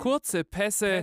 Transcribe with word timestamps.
Kurze 0.00 0.44
Pässe. 0.44 1.02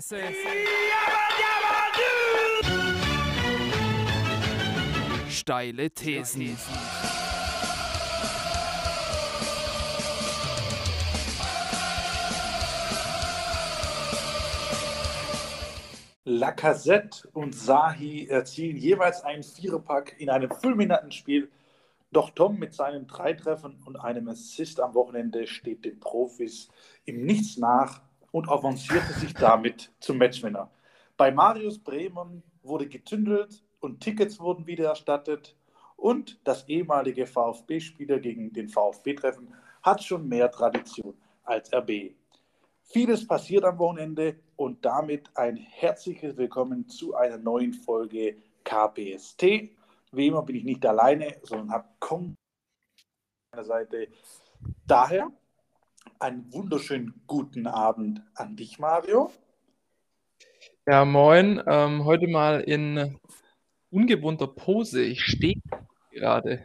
Steile 5.30 5.92
Thesen. 5.92 6.58
Lacazette 16.26 17.30
und 17.34 17.54
Sahi 17.54 18.28
erzielen 18.28 18.78
jeweils 18.78 19.24
einen 19.24 19.44
Viererpack 19.44 20.20
in 20.20 20.32
einem 20.32 20.50
fulminanten 20.50 21.12
Spiel. 21.12 21.52
Doch 22.12 22.32
Tom 22.32 22.58
mit 22.58 22.74
seinen 22.74 23.06
drei 23.06 23.34
Treffern 23.34 23.80
und 23.86 23.98
einem 23.98 24.28
Assist 24.28 24.80
am 24.80 24.96
Wochenende 24.96 25.46
steht 25.46 25.86
den 25.86 26.00
Profis 26.00 26.70
im 27.06 27.28
Nichts 27.28 27.58
nach 27.58 28.07
und 28.32 28.50
avancierte 28.50 29.14
sich 29.14 29.34
damit 29.34 29.92
zum 30.00 30.18
Matchwinner. 30.18 30.70
Bei 31.16 31.32
Marius 31.32 31.80
Bremen 31.80 32.44
wurde 32.62 32.88
gezündelt 32.88 33.64
und 33.80 34.02
Tickets 34.02 34.40
wurden 34.40 34.68
wieder 34.68 34.90
erstattet. 34.90 35.56
Und 35.96 36.40
das 36.44 36.68
ehemalige 36.68 37.26
VfB-Spieler 37.26 38.20
gegen 38.20 38.54
den 38.54 38.70
VfB-Treffen 38.70 39.54
hat 39.82 40.04
schon 40.04 40.28
mehr 40.28 40.52
Tradition 40.52 41.16
als 41.44 41.74
RB. 41.74 42.14
Vieles 42.84 43.28
passiert 43.28 43.66
am 43.66 43.80
Wochenende 43.80 44.40
und 44.56 44.86
damit 44.86 45.30
ein 45.36 45.58
herzliches 45.58 46.38
Willkommen 46.38 46.88
zu 46.88 47.16
einer 47.16 47.38
neuen 47.38 47.74
Folge 47.74 48.38
KPST. 48.64 49.44
Wie 50.12 50.28
immer 50.28 50.44
bin 50.44 50.56
ich 50.56 50.64
nicht 50.64 50.86
alleine, 50.86 51.38
sondern 51.44 51.72
habe 51.72 51.88
Kong 52.00 52.26
an 52.26 52.36
meiner 53.52 53.66
Seite. 53.66 54.08
Daher 54.86 55.32
einen 56.20 56.52
wunderschönen 56.52 57.22
guten 57.28 57.68
Abend 57.68 58.22
an 58.36 58.56
dich, 58.56 58.80
Mario. 58.80 59.32
Ja, 60.86 61.06
moin. 61.06 61.62
Ähm, 61.68 62.06
heute 62.06 62.28
mal 62.28 62.62
in 62.62 63.20
ungewohnter 63.90 64.48
Pose. 64.48 65.04
Ich 65.04 65.24
stehe 65.24 65.62
gerade. 66.12 66.62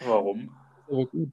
Warum? 0.00 0.54
Aber 0.88 1.06
gut 1.06 1.32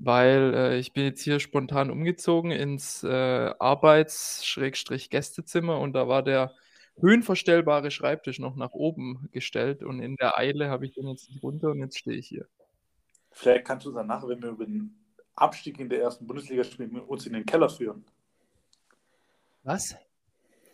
weil 0.00 0.54
äh, 0.54 0.78
ich 0.78 0.92
bin 0.94 1.04
jetzt 1.04 1.22
hier 1.22 1.38
spontan 1.40 1.90
umgezogen 1.90 2.50
ins 2.50 3.04
äh, 3.04 3.52
Arbeits-Gästezimmer 3.58 5.78
und 5.78 5.92
da 5.92 6.08
war 6.08 6.22
der 6.22 6.54
höhenverstellbare 6.98 7.90
Schreibtisch 7.90 8.38
noch 8.38 8.56
nach 8.56 8.72
oben 8.72 9.28
gestellt 9.30 9.82
und 9.82 10.00
in 10.00 10.16
der 10.16 10.38
Eile 10.38 10.70
habe 10.70 10.86
ich 10.86 10.94
den 10.94 11.06
jetzt 11.06 11.28
nicht 11.28 11.42
runter 11.42 11.70
und 11.70 11.80
jetzt 11.80 11.98
stehe 11.98 12.16
ich 12.16 12.28
hier. 12.28 12.46
Vielleicht 13.30 13.66
kannst 13.66 13.84
du 13.86 13.92
danach, 13.92 14.26
wenn 14.26 14.42
wir 14.42 14.48
über 14.50 14.64
den 14.64 14.99
Abstieg 15.40 15.78
in 15.80 15.88
der 15.88 16.02
ersten 16.02 16.26
Bundesliga 16.26 16.64
spielen, 16.64 17.00
uns 17.00 17.26
in 17.26 17.32
den 17.32 17.46
Keller 17.46 17.68
führen. 17.68 18.04
Was? 19.62 19.94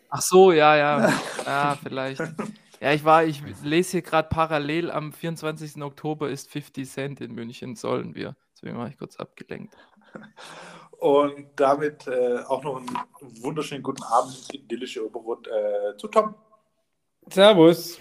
Ach 0.09 0.21
so, 0.21 0.51
ja, 0.51 0.75
ja. 0.75 1.13
ja, 1.45 1.77
vielleicht. 1.81 2.21
Ja, 2.79 2.93
ich 2.93 3.03
war, 3.03 3.25
ich 3.25 3.41
lese 3.63 3.91
hier 3.93 4.01
gerade 4.01 4.29
parallel 4.29 4.91
am 4.91 5.11
24. 5.11 5.81
Oktober 5.81 6.29
ist 6.29 6.49
50 6.51 6.89
Cent 6.89 7.21
in 7.21 7.33
München, 7.33 7.75
sollen 7.75 8.15
wir. 8.15 8.35
Deswegen 8.53 8.77
war 8.77 8.87
ich 8.87 8.97
kurz 8.97 9.17
abgelenkt. 9.17 9.75
Und 10.99 11.47
damit 11.55 12.07
äh, 12.07 12.39
auch 12.47 12.63
noch 12.63 12.77
einen 12.77 13.43
wunderschönen 13.43 13.83
guten 13.83 14.03
Abend 14.03 14.47
idyllische 14.53 15.05
Oberrot 15.05 15.47
äh, 15.47 15.97
zu 15.97 16.07
Tom. 16.07 16.35
Servus. 17.29 17.99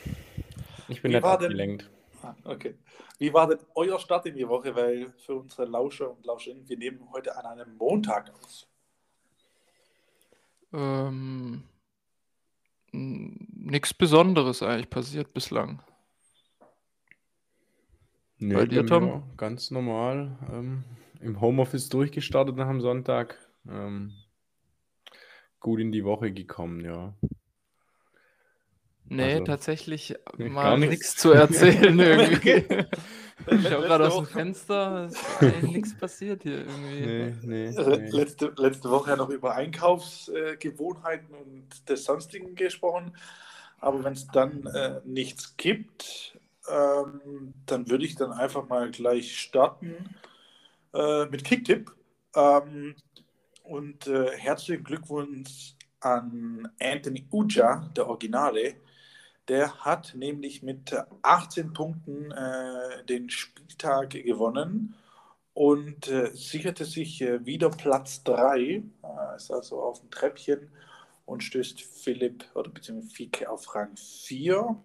Ich 0.89 1.03
bin 1.03 1.11
Wie 1.11 1.15
denn- 1.15 1.25
abgelenkt. 1.25 1.91
Ah, 1.91 1.96
okay. 2.45 2.79
Wie 3.19 3.33
war 3.33 3.47
denn 3.47 3.59
euer 3.75 3.99
Start 3.99 4.27
in 4.27 4.35
die 4.35 4.49
Woche? 4.49 4.75
Weil 4.75 5.13
für 5.19 5.37
unsere 5.37 5.65
Lauscher 5.65 6.11
und 6.11 6.25
Lauscherinnen, 6.25 6.69
wir 6.69 6.77
nehmen 6.77 7.01
heute 7.13 7.37
an 7.37 7.47
einem 7.47 7.77
Montag 7.77 8.33
aus. 8.43 8.69
Ähm, 10.73 11.65
nichts 12.93 13.95
Besonderes 13.95 14.63
eigentlich 14.63 14.91
passiert 14.91 15.33
bislang. 15.33 15.83
Nö, 18.39 18.55
Bei 18.55 18.67
dir, 18.67 18.85
Tom? 18.85 19.23
Ganz 19.37 19.71
normal. 19.71 20.39
Ähm, 20.53 20.85
Im 21.21 21.41
Homeoffice 21.41 21.89
durchgestartet 21.89 22.57
nach 22.57 22.69
dem 22.69 22.81
Sonntag. 22.81 23.39
Ähm, 23.69 24.13
gut 25.61 25.81
in 25.81 25.91
die 25.91 26.05
Woche 26.05 26.33
gekommen, 26.33 26.85
ja. 26.85 27.15
Nee, 29.09 29.23
Also, 29.33 29.45
tatsächlich 29.45 30.15
nee, 30.37 30.49
mal 30.49 30.77
nichts 30.79 31.17
zu 31.17 31.33
erzählen 31.33 31.99
irgendwie. 31.99 32.67
Ich 33.47 33.71
habe 33.71 33.85
gerade 33.85 34.07
aus 34.07 34.17
dem 34.17 34.27
Fenster, 34.27 35.07
es 35.07 35.27
ist 35.27 35.43
eigentlich 35.43 35.71
nichts 35.73 35.97
passiert 35.97 36.43
hier 36.43 36.61
irgendwie. 36.67 37.07
Nee, 37.07 37.37
nee, 37.43 37.75
Äh, 37.77 37.99
nee. 37.99 38.11
Letzte, 38.11 38.53
letzte 38.57 38.91
Woche 38.91 39.11
ja 39.11 39.17
noch 39.17 39.29
über 39.31 39.55
Einkaufsgewohnheiten 39.55 41.35
und 41.35 41.89
des 41.89 42.05
Sonstigen 42.05 42.55
gesprochen. 42.55 43.17
Aber 43.79 44.03
wenn 44.05 44.15
es 44.15 44.31
dann 44.31 44.67
äh, 44.67 45.01
nichts 45.05 45.57
gibt, 45.57 46.39
ähm, 46.69 47.55
dann 47.67 47.89
würde 47.91 48.05
ich 48.07 48.17
dann 48.17 48.33
einfach 48.33 48.69
mal 48.69 48.91
gleich 48.91 49.39
starten 49.39 50.17
äh, 50.95 51.27
mit 51.27 51.45
Kicktipp. 51.45 51.93
Ähm, 52.35 52.97
und 53.63 54.07
äh, 54.07 54.31
herzlichen 54.37 54.85
Glückwunsch 54.85 55.75
an 56.01 56.69
Anthony 56.81 57.27
Uja, 57.33 57.91
der 57.97 58.09
Originale. 58.09 58.77
Der 59.49 59.85
hat 59.85 60.15
nämlich 60.17 60.63
mit 60.63 60.95
18 61.23 61.73
Punkten 61.73 62.33
äh, 62.33 63.05
den 63.05 63.31
Spieltag 63.31 64.11
gewonnen 64.11 64.97
und 65.55 66.09
äh, 66.09 66.31
sicherte 66.35 66.85
sich 66.85 67.23
äh, 67.23 67.47
wieder 67.47 67.71
Platz 67.71 68.25
3. 68.25 68.61
Äh, 68.61 68.83
ist 69.37 69.53
also 69.53 69.81
auf 69.81 70.01
dem 70.01 70.11
Treppchen 70.11 70.69
und 71.27 71.45
stößt 71.45 71.81
Philipp 71.81 72.45
oder 72.55 72.71
beziehungsweise 72.71 73.15
Fike 73.15 73.51
auf 73.51 73.75
Rang 73.75 73.97
4. 73.97 74.77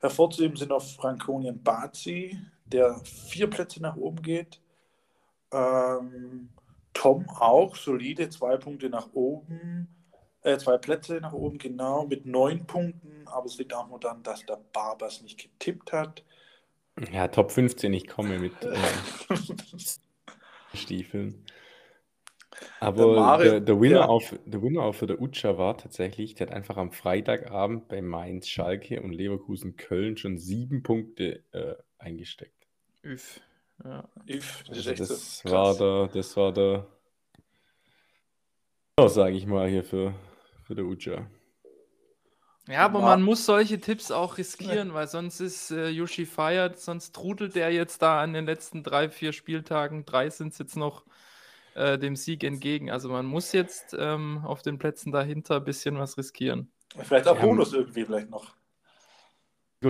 Hervorzuheben 0.00 0.56
sind 0.56 0.70
noch 0.70 0.82
Frankonien 0.82 1.62
Bazi, 1.62 2.38
der 2.64 2.98
vier 3.04 3.48
Plätze 3.48 3.82
nach 3.82 3.96
oben 3.96 4.22
geht. 4.22 4.60
Ähm, 5.52 6.48
Tom 6.94 7.28
auch, 7.28 7.76
solide, 7.76 8.30
zwei 8.30 8.56
Punkte 8.56 8.88
nach 8.88 9.12
oben, 9.12 9.88
äh, 10.42 10.58
zwei 10.58 10.78
Plätze 10.78 11.20
nach 11.20 11.32
oben, 11.32 11.58
genau, 11.58 12.06
mit 12.06 12.26
neun 12.26 12.66
Punkten. 12.66 13.26
Aber 13.26 13.46
es 13.46 13.58
liegt 13.58 13.74
auch 13.74 13.88
nur 13.88 14.00
daran, 14.00 14.22
dass 14.22 14.44
der 14.46 14.58
Barbers 14.72 15.22
nicht 15.22 15.38
getippt 15.38 15.92
hat. 15.92 16.24
Ja, 17.12 17.28
Top 17.28 17.50
15, 17.52 17.92
ich 17.92 18.08
komme 18.08 18.38
mit 18.38 18.52
äh, 18.64 18.76
Stiefeln. 20.74 21.44
Aber 22.80 23.14
Der 23.14 23.22
Mario- 23.22 23.50
der, 23.52 23.60
der, 23.60 23.80
Winner 23.80 24.00
ja. 24.00 24.06
auf, 24.06 24.34
der 24.44 24.62
Winner 24.62 24.82
auf 24.82 24.98
der 25.00 25.20
Utscha 25.20 25.56
war 25.56 25.78
tatsächlich, 25.78 26.34
der 26.34 26.48
hat 26.48 26.54
einfach 26.54 26.76
am 26.76 26.92
Freitagabend 26.92 27.88
bei 27.88 28.02
Mainz, 28.02 28.48
Schalke 28.48 29.00
und 29.02 29.12
Leverkusen 29.12 29.76
Köln 29.76 30.16
schon 30.16 30.36
sieben 30.38 30.82
Punkte 30.82 31.44
äh, 31.52 31.76
eingesteckt. 31.98 32.66
Üff. 33.02 33.40
Ja. 33.84 34.08
If, 34.28 34.64
das 34.64 34.86
Also 34.86 34.94
das 34.94 35.38
so 35.38 35.50
war 35.50 35.74
der, 35.76 36.08
das 36.12 36.36
war 36.36 36.52
der, 36.52 36.86
sage 39.08 39.36
ich 39.36 39.46
mal 39.46 39.68
hier 39.68 39.84
für, 39.84 40.14
für 40.70 40.76
der 40.76 40.84
Ucha. 40.84 41.26
Ja, 42.68 42.84
aber 42.84 43.00
man 43.00 43.22
muss 43.22 43.44
solche 43.44 43.80
Tipps 43.80 44.12
auch 44.12 44.38
riskieren, 44.38 44.94
weil 44.94 45.08
sonst 45.08 45.40
ist 45.40 45.72
äh, 45.72 45.88
Yoshi 45.88 46.26
feiert, 46.26 46.78
sonst 46.78 47.12
trudelt 47.12 47.56
der 47.56 47.72
jetzt 47.72 48.02
da 48.02 48.22
an 48.22 48.34
den 48.34 48.46
letzten 48.46 48.84
drei, 48.84 49.08
vier 49.08 49.32
Spieltagen, 49.32 50.04
drei 50.04 50.30
sind 50.30 50.52
es 50.52 50.58
jetzt 50.60 50.76
noch, 50.76 51.02
äh, 51.74 51.98
dem 51.98 52.14
Sieg 52.14 52.44
entgegen. 52.44 52.88
Also 52.88 53.08
man 53.08 53.26
muss 53.26 53.50
jetzt 53.50 53.96
ähm, 53.98 54.42
auf 54.44 54.62
den 54.62 54.78
Plätzen 54.78 55.10
dahinter 55.10 55.56
ein 55.56 55.64
bisschen 55.64 55.98
was 55.98 56.16
riskieren. 56.16 56.70
Vielleicht 57.02 57.26
auch 57.26 57.36
Ja, 57.36 57.42
Bonus 57.42 57.72
irgendwie 57.72 58.04
vielleicht 58.04 58.30
noch. 58.30 58.54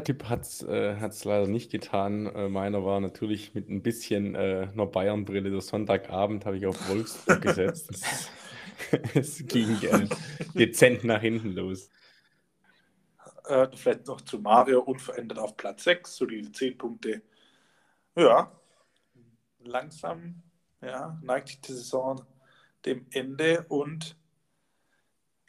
Tipp 0.02 0.24
hat 0.30 0.42
es 0.42 0.62
äh, 0.62 0.96
hat's 0.96 1.26
leider 1.26 1.46
nicht 1.46 1.70
getan. 1.70 2.24
Äh, 2.24 2.48
meiner 2.48 2.86
war 2.86 3.00
natürlich 3.00 3.54
mit 3.54 3.68
ein 3.68 3.82
bisschen 3.82 4.34
äh, 4.34 4.68
einer 4.72 4.86
Bayern-Brille. 4.86 5.50
Der 5.50 5.60
Sonntagabend 5.60 6.46
habe 6.46 6.56
ich 6.56 6.64
auf 6.64 6.88
Wolfsburg 6.88 7.42
gesetzt. 7.42 7.90
Es, 9.14 9.46
ging 9.46 9.80
äh, 9.82 10.08
dezent 10.54 11.04
nach 11.04 11.20
hinten 11.20 11.52
los. 11.52 11.88
Äh, 13.46 13.68
vielleicht 13.74 14.06
noch 14.06 14.20
zu 14.20 14.38
Mario, 14.38 14.80
unverändert 14.80 15.38
auf 15.38 15.56
Platz 15.56 15.84
6, 15.84 16.16
so 16.16 16.26
diese 16.26 16.52
10 16.52 16.78
Punkte. 16.78 17.22
Ja, 18.16 18.52
langsam 19.60 20.42
ja, 20.80 21.18
neigt 21.22 21.48
sich 21.48 21.60
die 21.60 21.72
Saison 21.72 22.24
dem 22.84 23.06
Ende 23.10 23.64
und 23.68 24.16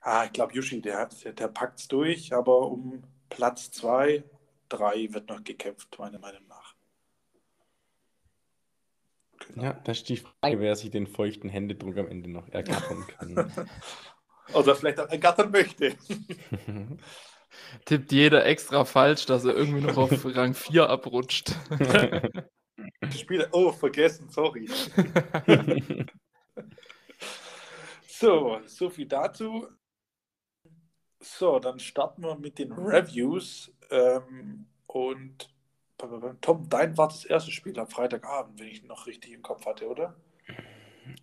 ah, 0.01 0.25
ich 0.25 0.33
glaube, 0.33 0.53
Yushi, 0.53 0.81
der, 0.81 1.07
der, 1.07 1.33
der 1.33 1.47
packt 1.47 1.79
es 1.79 1.87
durch, 1.87 2.33
aber 2.33 2.69
um 2.69 3.03
Platz 3.29 3.71
2, 3.71 4.23
3 4.69 5.13
wird 5.13 5.29
noch 5.29 5.43
gekämpft, 5.43 5.97
meiner 5.97 6.19
Meinung 6.19 6.45
nach. 6.47 6.50
Genau. 9.53 9.63
Ja, 9.63 9.73
da 9.73 9.91
ist 9.91 10.07
die 10.09 10.17
Frage, 10.17 10.59
wer 10.59 10.75
sich 10.75 10.91
den 10.91 11.07
feuchten 11.07 11.49
Händedruck 11.49 11.97
am 11.97 12.07
Ende 12.07 12.29
noch 12.29 12.47
ergattern 12.49 13.05
kann. 13.07 13.51
Oder 14.53 14.75
vielleicht 14.75 14.99
auch 14.99 15.09
ergattern 15.09 15.51
möchte. 15.51 15.95
Tippt 17.85 18.11
jeder 18.11 18.45
extra 18.45 18.85
falsch, 18.85 19.25
dass 19.25 19.45
er 19.45 19.55
irgendwie 19.55 19.81
noch 19.81 19.97
auf 19.97 20.25
Rang 20.35 20.53
4 20.53 20.89
abrutscht. 20.89 21.53
Spieler, 23.13 23.47
oh, 23.51 23.71
vergessen, 23.71 24.29
sorry. 24.29 24.69
So, 28.07 28.61
so 28.65 28.89
viel 28.89 29.07
dazu. 29.07 29.67
So, 31.19 31.59
dann 31.59 31.79
starten 31.79 32.23
wir 32.23 32.35
mit 32.35 32.57
den 32.57 32.71
Reviews. 32.71 33.71
Ähm, 33.89 34.67
und 34.87 35.49
Tom, 36.41 36.69
dein 36.69 36.97
war 36.97 37.07
das 37.07 37.25
erste 37.25 37.51
Spiel 37.51 37.77
am 37.79 37.87
Freitagabend, 37.87 38.59
wenn 38.59 38.67
ich 38.67 38.83
noch 38.83 39.07
richtig 39.07 39.33
im 39.33 39.41
Kopf 39.41 39.65
hatte, 39.65 39.87
oder? 39.87 40.15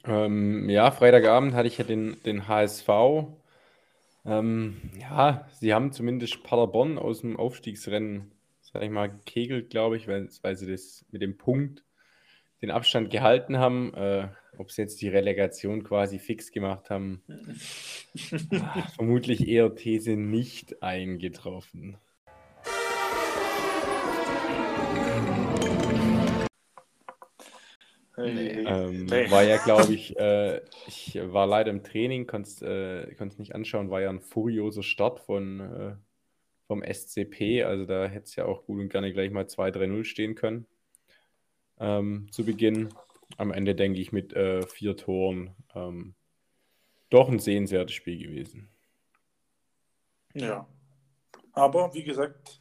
Ähm, 0.05 0.69
ja, 0.69 0.91
Freitagabend 0.91 1.55
hatte 1.55 1.69
ich 1.69 1.79
ja 1.79 1.85
den, 1.85 2.17
den 2.25 2.49
HSV. 2.49 2.89
Ähm, 4.25 4.81
ja, 4.99 5.49
sie 5.53 5.75
haben 5.75 5.93
zumindest 5.93 6.43
Paderborn 6.43 6.99
aus 6.99 7.21
dem 7.21 7.37
Aufstiegsrennen, 7.37 8.33
sag 8.61 8.83
ich 8.83 8.91
mal, 8.91 9.11
gekegelt, 9.11 9.71
glaube 9.71 9.97
ich, 9.97 10.09
weil, 10.09 10.29
weil 10.43 10.57
sie 10.57 10.71
das 10.71 11.05
mit 11.11 11.23
dem 11.23 11.37
Punkt 11.39 11.85
den 12.61 12.71
Abstand 12.71 13.11
gehalten 13.11 13.59
haben. 13.59 13.95
Äh, 13.95 14.29
ob 14.59 14.73
sie 14.73 14.83
jetzt 14.83 15.01
die 15.01 15.09
Relegation 15.09 15.85
quasi 15.85 16.19
fix 16.19 16.51
gemacht 16.51 16.91
haben, 16.91 17.23
vermutlich 18.97 19.47
eher 19.47 19.75
These 19.75 20.17
nicht 20.17 20.83
eingetroffen. 20.83 21.97
Nee. 28.19 28.65
Ähm, 28.67 29.06
nee. 29.06 29.31
War 29.31 29.44
ja, 29.44 29.56
glaube 29.59 29.94
ich, 29.94 30.17
äh, 30.19 30.61
ich 30.87 31.19
war 31.20 31.47
leider 31.47 31.70
im 31.70 31.82
Training, 31.82 32.26
konnte 32.26 32.49
es 32.49 32.62
äh, 32.62 33.38
nicht 33.38 33.55
anschauen, 33.55 33.91
war 33.91 34.00
ja 34.00 34.11
ein 34.11 34.20
furioser 34.20 34.82
Start 34.82 35.20
von, 35.20 35.61
äh, 35.61 35.97
vom 36.67 36.82
SCP, 36.82 37.62
also 37.65 37.87
da 37.87 38.06
hätte 38.06 38.25
es 38.25 38.37
ja 38.37 38.44
auch 38.44 38.65
gut 38.65 38.81
und 38.81 38.88
gerne 38.91 39.12
gleich 39.12 39.31
mal 39.31 39.44
2-3-0 39.44 40.05
stehen 40.05 40.35
können 40.35 40.67
ähm, 41.81 42.29
zu 42.31 42.44
Beginn. 42.44 42.88
Am 43.37 43.53
Ende 43.53 43.75
denke 43.75 44.00
ich 44.00 44.12
mit 44.12 44.32
äh, 44.32 44.62
vier 44.67 44.97
Toren 44.97 45.55
ähm, 45.75 46.15
doch 47.11 47.29
ein 47.29 47.38
sehenswertes 47.38 47.94
Spiel 47.94 48.19
gewesen. 48.19 48.69
Ja, 50.35 50.67
aber 51.53 51.94
wie 51.94 52.05
gesagt, 52.05 52.61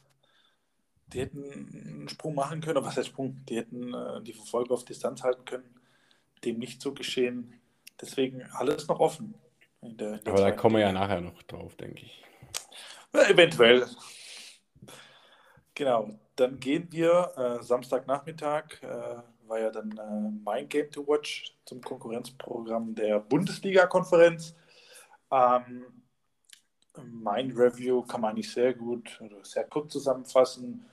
die 1.12 1.20
hätten 1.20 1.44
einen 1.44 2.08
Sprung 2.08 2.34
machen 2.34 2.60
können, 2.60 2.78
oder 2.78 2.86
was 2.86 2.96
heißt 2.96 3.08
Sprung? 3.08 3.44
Die 3.48 3.56
hätten 3.56 3.94
äh, 3.94 4.22
die 4.22 4.32
Verfolger 4.32 4.74
auf 4.74 4.84
Distanz 4.84 5.22
halten 5.22 5.44
können. 5.44 5.74
Dem 6.44 6.58
nicht 6.58 6.80
so 6.80 6.92
geschehen. 6.92 7.60
Deswegen 8.00 8.42
alles 8.52 8.86
noch 8.88 9.00
offen. 9.00 9.34
In 9.80 9.96
der, 9.96 10.14
in 10.14 10.24
der 10.24 10.32
Aber 10.32 10.42
da 10.42 10.52
kommen 10.52 10.76
wir 10.76 10.82
ja 10.82 10.92
nachher 10.92 11.20
noch 11.20 11.42
drauf, 11.44 11.76
denke 11.76 12.02
ich. 12.02 12.24
Ja, 13.14 13.28
eventuell. 13.28 13.86
Genau. 15.74 16.10
Dann 16.36 16.60
gehen 16.60 16.86
wir 16.90 17.32
äh, 17.36 17.62
Samstagnachmittag, 17.62 18.82
äh, 18.82 19.22
war 19.48 19.58
ja 19.58 19.70
dann 19.70 19.90
äh, 19.90 20.38
mein 20.44 20.68
Game 20.68 20.90
to 20.90 21.06
Watch 21.06 21.56
zum 21.64 21.80
Konkurrenzprogramm 21.80 22.94
der 22.94 23.18
Bundesliga-Konferenz. 23.18 24.54
Ähm, 25.32 25.84
mein 26.96 27.50
Review 27.52 28.02
kann 28.02 28.20
man 28.20 28.34
nicht 28.34 28.52
sehr 28.52 28.74
gut 28.74 29.20
oder 29.20 29.44
sehr 29.44 29.64
kurz 29.64 29.92
zusammenfassen. 29.92 30.84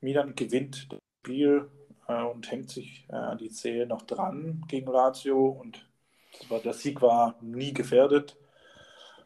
Milan 0.00 0.34
gewinnt 0.34 0.92
das 0.92 1.00
Spiel 1.20 1.70
äh, 2.06 2.22
und 2.22 2.50
hängt 2.50 2.70
sich 2.70 3.06
äh, 3.08 3.14
an 3.16 3.38
die 3.38 3.50
Zehe 3.50 3.86
noch 3.86 4.02
dran 4.02 4.64
gegen 4.68 4.90
Lazio 4.90 5.46
und 5.48 5.86
der 6.50 6.72
Sieg 6.72 7.02
war 7.02 7.36
nie 7.40 7.72
gefährdet. 7.72 8.36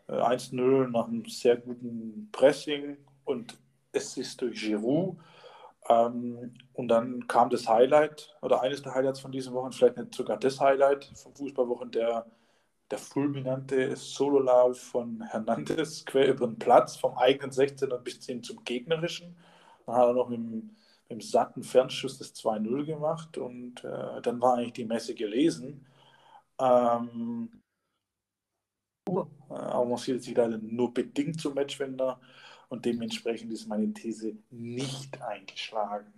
Äh, 0.09 0.13
1-0 0.13 0.89
nach 0.89 1.09
einem 1.09 1.25
sehr 1.27 1.57
guten 1.57 2.29
Pressing 2.33 2.97
und 3.25 3.59
es 3.93 4.17
ist 4.17 4.41
durch 4.41 4.61
Giroud. 4.61 5.17
Ähm, 5.89 6.55
und 6.73 6.89
dann 6.89 7.27
kam 7.27 7.51
das 7.51 7.69
Highlight 7.69 8.37
oder 8.41 8.63
eines 8.63 8.83
der 8.83 8.95
Highlights 8.95 9.21
von 9.21 9.33
diesen 9.33 9.53
Wochen, 9.55 9.73
vielleicht 9.73 9.97
nicht 9.97 10.15
sogar 10.15 10.39
das 10.39 10.61
Highlight 10.61 11.11
vom 11.15 11.35
Fußballwochen, 11.35 11.91
der, 11.91 12.27
der 12.91 12.99
fulminante 12.99 13.95
Sololauf 13.97 14.79
von 14.79 15.23
Hernandez 15.23 16.05
quer 16.05 16.29
über 16.29 16.47
den 16.47 16.59
Platz, 16.59 16.97
vom 16.97 17.17
eigenen 17.19 17.51
16er 17.51 17.99
bis 17.99 18.25
hin 18.25 18.43
zum 18.43 18.63
gegnerischen. 18.65 19.37
Dann 19.87 19.95
hat 19.95 20.09
er 20.09 20.13
noch 20.15 20.29
mit 20.29 20.39
dem, 20.39 20.51
mit 20.51 21.11
dem 21.11 21.21
satten 21.21 21.63
Fernschuss 21.63 22.19
das 22.19 22.35
2-0 22.35 22.85
gemacht 22.85 23.39
und 23.39 23.85
äh, 23.85 24.21
dann 24.23 24.41
war 24.41 24.57
eigentlich 24.57 24.73
die 24.75 24.85
Messe 24.85 25.15
gelesen. 25.15 25.87
Ähm, 26.61 27.63
aber 29.07 29.85
man 29.85 29.97
sieht 29.99 30.23
sich 30.23 30.37
leider 30.37 30.59
nur 30.59 30.95
bedingt 30.95 31.41
zum 31.41 31.55
Matchwender 31.55 32.21
und 32.69 32.85
dementsprechend 32.85 33.53
ist 33.53 33.67
meine 33.67 33.93
These 33.93 34.37
nicht 34.51 35.21
eingeschlagen. 35.21 36.13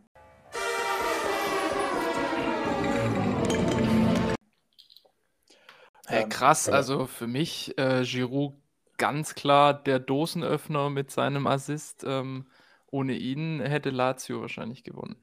Hey, 6.06 6.24
ähm, 6.24 6.28
krass, 6.28 6.68
also 6.68 7.06
für 7.06 7.26
mich 7.26 7.76
äh, 7.78 8.02
Giroud 8.04 8.54
ganz 8.98 9.34
klar 9.34 9.74
der 9.74 9.98
Dosenöffner 9.98 10.90
mit 10.90 11.10
seinem 11.10 11.46
Assist. 11.46 12.04
Ähm, 12.06 12.46
ohne 12.94 13.14
ihn 13.14 13.60
hätte 13.60 13.90
Lazio 13.90 14.40
wahrscheinlich 14.40 14.84
gewonnen. 14.84 15.16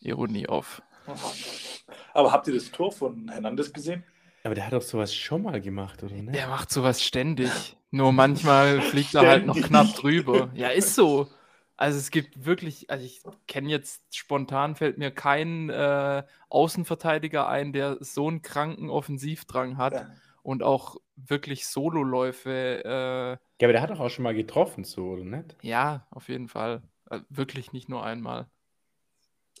Ironie 0.00 0.48
auf. 0.48 0.80
Aber 2.14 2.30
habt 2.30 2.46
ihr 2.46 2.54
das 2.54 2.70
Tor 2.70 2.92
von 2.92 3.28
Hernandez 3.28 3.72
gesehen? 3.72 4.04
Aber 4.44 4.54
der 4.54 4.66
hat 4.66 4.72
doch 4.72 4.82
sowas 4.82 5.12
schon 5.12 5.42
mal 5.42 5.60
gemacht, 5.60 6.04
oder? 6.04 6.14
Ne? 6.14 6.30
Der 6.30 6.46
macht 6.46 6.70
sowas 6.70 7.02
ständig. 7.02 7.76
Nur 7.90 8.12
manchmal 8.12 8.80
fliegt 8.90 9.12
er 9.14 9.22
halt 9.22 9.44
noch 9.44 9.60
knapp 9.60 9.92
drüber. 9.96 10.50
Ja, 10.54 10.68
ist 10.68 10.94
so. 10.94 11.28
Also 11.76 11.98
es 11.98 12.12
gibt 12.12 12.44
wirklich, 12.44 12.88
also 12.88 13.04
ich 13.04 13.22
kenne 13.48 13.68
jetzt 13.68 14.14
spontan 14.14 14.76
fällt 14.76 14.98
mir 14.98 15.10
kein 15.10 15.68
äh, 15.68 16.22
Außenverteidiger 16.48 17.48
ein, 17.48 17.72
der 17.72 17.96
so 17.98 18.28
einen 18.28 18.42
kranken 18.42 18.88
Offensivdrang 18.88 19.78
hat 19.78 19.94
ja. 19.94 20.10
Und 20.42 20.62
auch 20.62 20.96
wirklich 21.16 21.66
Sololäufe. 21.66 22.82
Äh, 22.84 23.30
ja, 23.30 23.38
aber 23.66 23.72
der 23.72 23.82
hat 23.82 23.90
doch 23.90 24.00
auch 24.00 24.10
schon 24.10 24.24
mal 24.24 24.34
getroffen, 24.34 24.84
so, 24.84 25.10
oder 25.10 25.24
nicht? 25.24 25.56
Ja, 25.62 26.06
auf 26.10 26.28
jeden 26.28 26.48
Fall. 26.48 26.82
Also 27.06 27.24
wirklich 27.28 27.72
nicht 27.72 27.88
nur 27.88 28.04
einmal. 28.04 28.48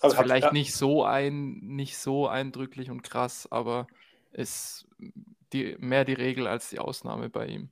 Also 0.00 0.16
vielleicht 0.16 0.46
ja. 0.46 0.52
nicht 0.52 0.74
so 0.74 1.04
ein, 1.04 1.58
nicht 1.60 1.96
so 1.96 2.26
eindrücklich 2.26 2.90
und 2.90 3.02
krass, 3.02 3.46
aber 3.50 3.86
ist 4.32 4.88
die, 5.52 5.76
mehr 5.78 6.04
die 6.04 6.14
Regel 6.14 6.46
als 6.46 6.70
die 6.70 6.78
Ausnahme 6.78 7.28
bei 7.28 7.46
ihm. 7.46 7.70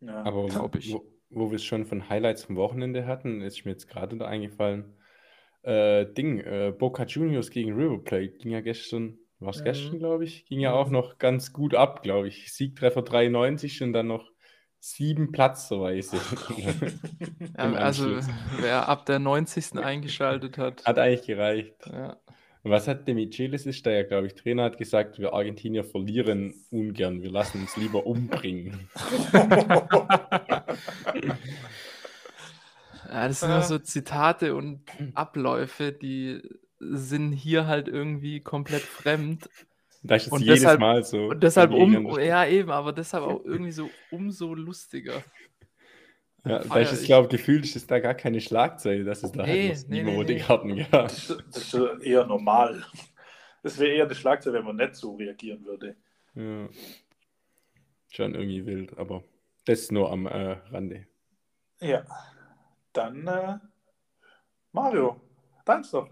Ja, 0.00 0.22
Aber 0.22 0.46
glaube 0.46 0.78
ich. 0.78 0.92
Wo, 0.92 1.04
wo 1.30 1.50
wir 1.50 1.56
es 1.56 1.64
schon 1.64 1.86
von 1.86 2.08
Highlights 2.08 2.44
vom 2.44 2.56
Wochenende 2.56 3.06
hatten, 3.06 3.40
ist 3.42 3.64
mir 3.64 3.72
jetzt 3.72 3.88
gerade 3.88 4.16
da 4.16 4.26
eingefallen. 4.26 4.96
Äh, 5.62 6.06
Ding, 6.12 6.40
äh, 6.40 6.72
Boca 6.76 7.04
Juniors 7.04 7.50
gegen 7.50 7.74
River 7.74 8.02
Plate 8.02 8.38
ging 8.38 8.50
ja 8.50 8.60
gestern, 8.60 9.18
war 9.42 9.50
es 9.50 9.60
mhm. 9.60 9.64
gestern, 9.64 9.98
glaube 9.98 10.24
ich, 10.24 10.46
ging 10.46 10.60
ja 10.60 10.72
auch 10.72 10.90
noch 10.90 11.18
ganz 11.18 11.52
gut 11.52 11.74
ab, 11.74 12.02
glaube 12.02 12.28
ich. 12.28 12.52
Siegtreffer 12.52 13.02
93 13.02 13.82
und 13.82 13.92
dann 13.92 14.08
noch 14.08 14.30
sieben 14.78 15.30
Platzverweise. 15.30 16.16
also 17.54 18.18
wer 18.60 18.88
ab 18.88 19.06
der 19.06 19.20
90. 19.20 19.78
eingeschaltet 19.78 20.58
hat. 20.58 20.84
Hat 20.84 20.98
eigentlich 20.98 21.26
gereicht. 21.26 21.76
Ja. 21.86 22.16
Was 22.64 22.86
hat 22.86 23.08
Demichelis 23.08 23.66
ist 23.66 23.84
da 23.86 23.90
ja, 23.90 24.04
glaube 24.04 24.28
ich, 24.28 24.34
Trainer 24.34 24.64
hat 24.64 24.78
gesagt, 24.78 25.18
wir 25.18 25.32
Argentinier 25.32 25.82
verlieren 25.82 26.54
ungern, 26.70 27.20
wir 27.20 27.30
lassen 27.30 27.60
uns 27.60 27.76
lieber 27.76 28.06
umbringen. 28.06 28.88
ja, 33.08 33.26
das 33.28 33.40
sind 33.40 33.50
nur 33.50 33.62
so 33.62 33.80
Zitate 33.80 34.54
und 34.54 34.82
Abläufe, 35.14 35.90
die 35.90 36.40
sind 36.90 37.32
hier 37.32 37.66
halt 37.66 37.88
irgendwie 37.88 38.40
komplett 38.40 38.82
fremd. 38.82 39.48
Da 40.02 40.16
ist 40.16 40.32
es 40.32 40.40
jedes 40.40 40.60
deshalb, 40.60 40.80
Mal 40.80 41.04
so. 41.04 41.26
Und 41.28 41.42
deshalb 41.42 41.72
um, 41.72 42.18
ja 42.18 42.46
eben, 42.46 42.70
aber 42.70 42.92
deshalb 42.92 43.24
auch 43.24 43.40
irgendwie 43.44 43.72
so 43.72 43.88
umso 44.10 44.54
lustiger. 44.54 45.22
Ja, 46.44 46.68
weil 46.68 46.82
ich 46.82 47.04
glaube, 47.04 47.28
gefühlt 47.28 47.64
ist 47.64 47.76
es 47.76 47.86
da 47.86 48.00
gar 48.00 48.14
keine 48.14 48.40
Schlagzeile, 48.40 49.04
dass 49.04 49.22
es 49.22 49.30
da 49.30 49.44
nee, 49.44 49.68
halt 49.68 49.88
nee, 49.88 50.02
nee, 50.02 50.14
rote 50.16 50.36
Karten 50.38 50.76
gab. 50.90 51.08
Das, 51.08 51.38
das, 51.52 51.74
ist 51.74 52.02
eher 52.02 52.26
normal. 52.26 52.84
Das 53.62 53.78
wäre 53.78 53.92
eher 53.92 54.06
eine 54.06 54.14
Schlagzeile, 54.16 54.58
wenn 54.58 54.64
man 54.64 54.76
nicht 54.76 54.96
so 54.96 55.14
reagieren 55.14 55.64
würde. 55.64 55.94
Ja. 56.34 56.68
Schon 58.10 58.34
irgendwie 58.34 58.66
wild, 58.66 58.98
aber 58.98 59.22
das 59.66 59.92
nur 59.92 60.10
am 60.10 60.26
äh, 60.26 60.58
Rande. 60.72 61.06
Ja. 61.80 62.04
Dann 62.92 63.26
äh, 63.28 63.58
Mario, 64.72 65.20
deins 65.64 65.92
doch. 65.92 66.10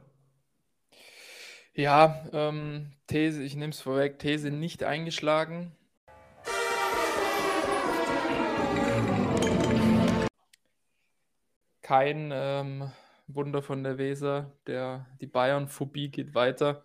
Ja, 1.80 2.26
ähm, 2.34 2.92
These, 3.06 3.42
ich 3.42 3.56
nehme 3.56 3.70
es 3.70 3.80
vorweg, 3.80 4.18
These 4.18 4.50
nicht 4.50 4.84
eingeschlagen. 4.84 5.72
kein 11.80 12.30
ähm, 12.34 12.92
Wunder 13.28 13.62
von 13.62 13.82
der 13.82 13.96
Weser. 13.96 14.52
Der, 14.66 15.06
die 15.22 15.26
Bayern-Phobie 15.26 16.10
geht 16.10 16.34
weiter. 16.34 16.84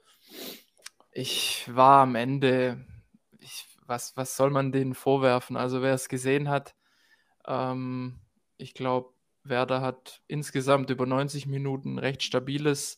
Ich 1.11 1.69
war 1.75 2.03
am 2.03 2.15
Ende, 2.15 2.83
ich, 3.37 3.67
was, 3.85 4.15
was 4.15 4.37
soll 4.37 4.49
man 4.49 4.71
denen 4.71 4.95
vorwerfen? 4.95 5.57
Also 5.57 5.81
wer 5.81 5.93
es 5.93 6.07
gesehen 6.07 6.47
hat, 6.47 6.73
ähm, 7.45 8.21
ich 8.55 8.73
glaube, 8.73 9.09
Werder 9.43 9.81
hat 9.81 10.21
insgesamt 10.27 10.89
über 10.89 11.05
90 11.05 11.47
Minuten 11.47 11.99
recht 11.99 12.23
stabiles 12.23 12.97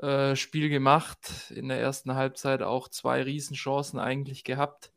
äh, 0.00 0.36
Spiel 0.36 0.68
gemacht. 0.68 1.52
In 1.54 1.68
der 1.68 1.80
ersten 1.80 2.14
Halbzeit 2.14 2.62
auch 2.62 2.88
zwei 2.88 3.22
Riesenchancen 3.22 3.98
eigentlich 3.98 4.44
gehabt. 4.44 4.92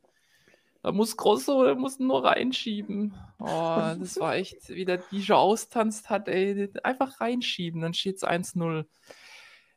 Da 0.81 0.91
muss 0.91 1.17
Grosso, 1.17 1.63
der 1.63 1.75
muss 1.75 1.97
nur 1.99 2.23
reinschieben. 2.23 3.15
Oh, 3.39 3.95
das 3.99 4.19
war 4.19 4.35
echt, 4.35 4.69
wie 4.69 4.85
der 4.85 4.97
Dijon 4.97 5.37
austanzt 5.37 6.11
hat, 6.11 6.27
ey. 6.27 6.69
Einfach 6.83 7.19
reinschieben, 7.19 7.81
dann 7.81 7.95
steht 7.95 8.17
es 8.17 8.23
1-0. 8.23 8.85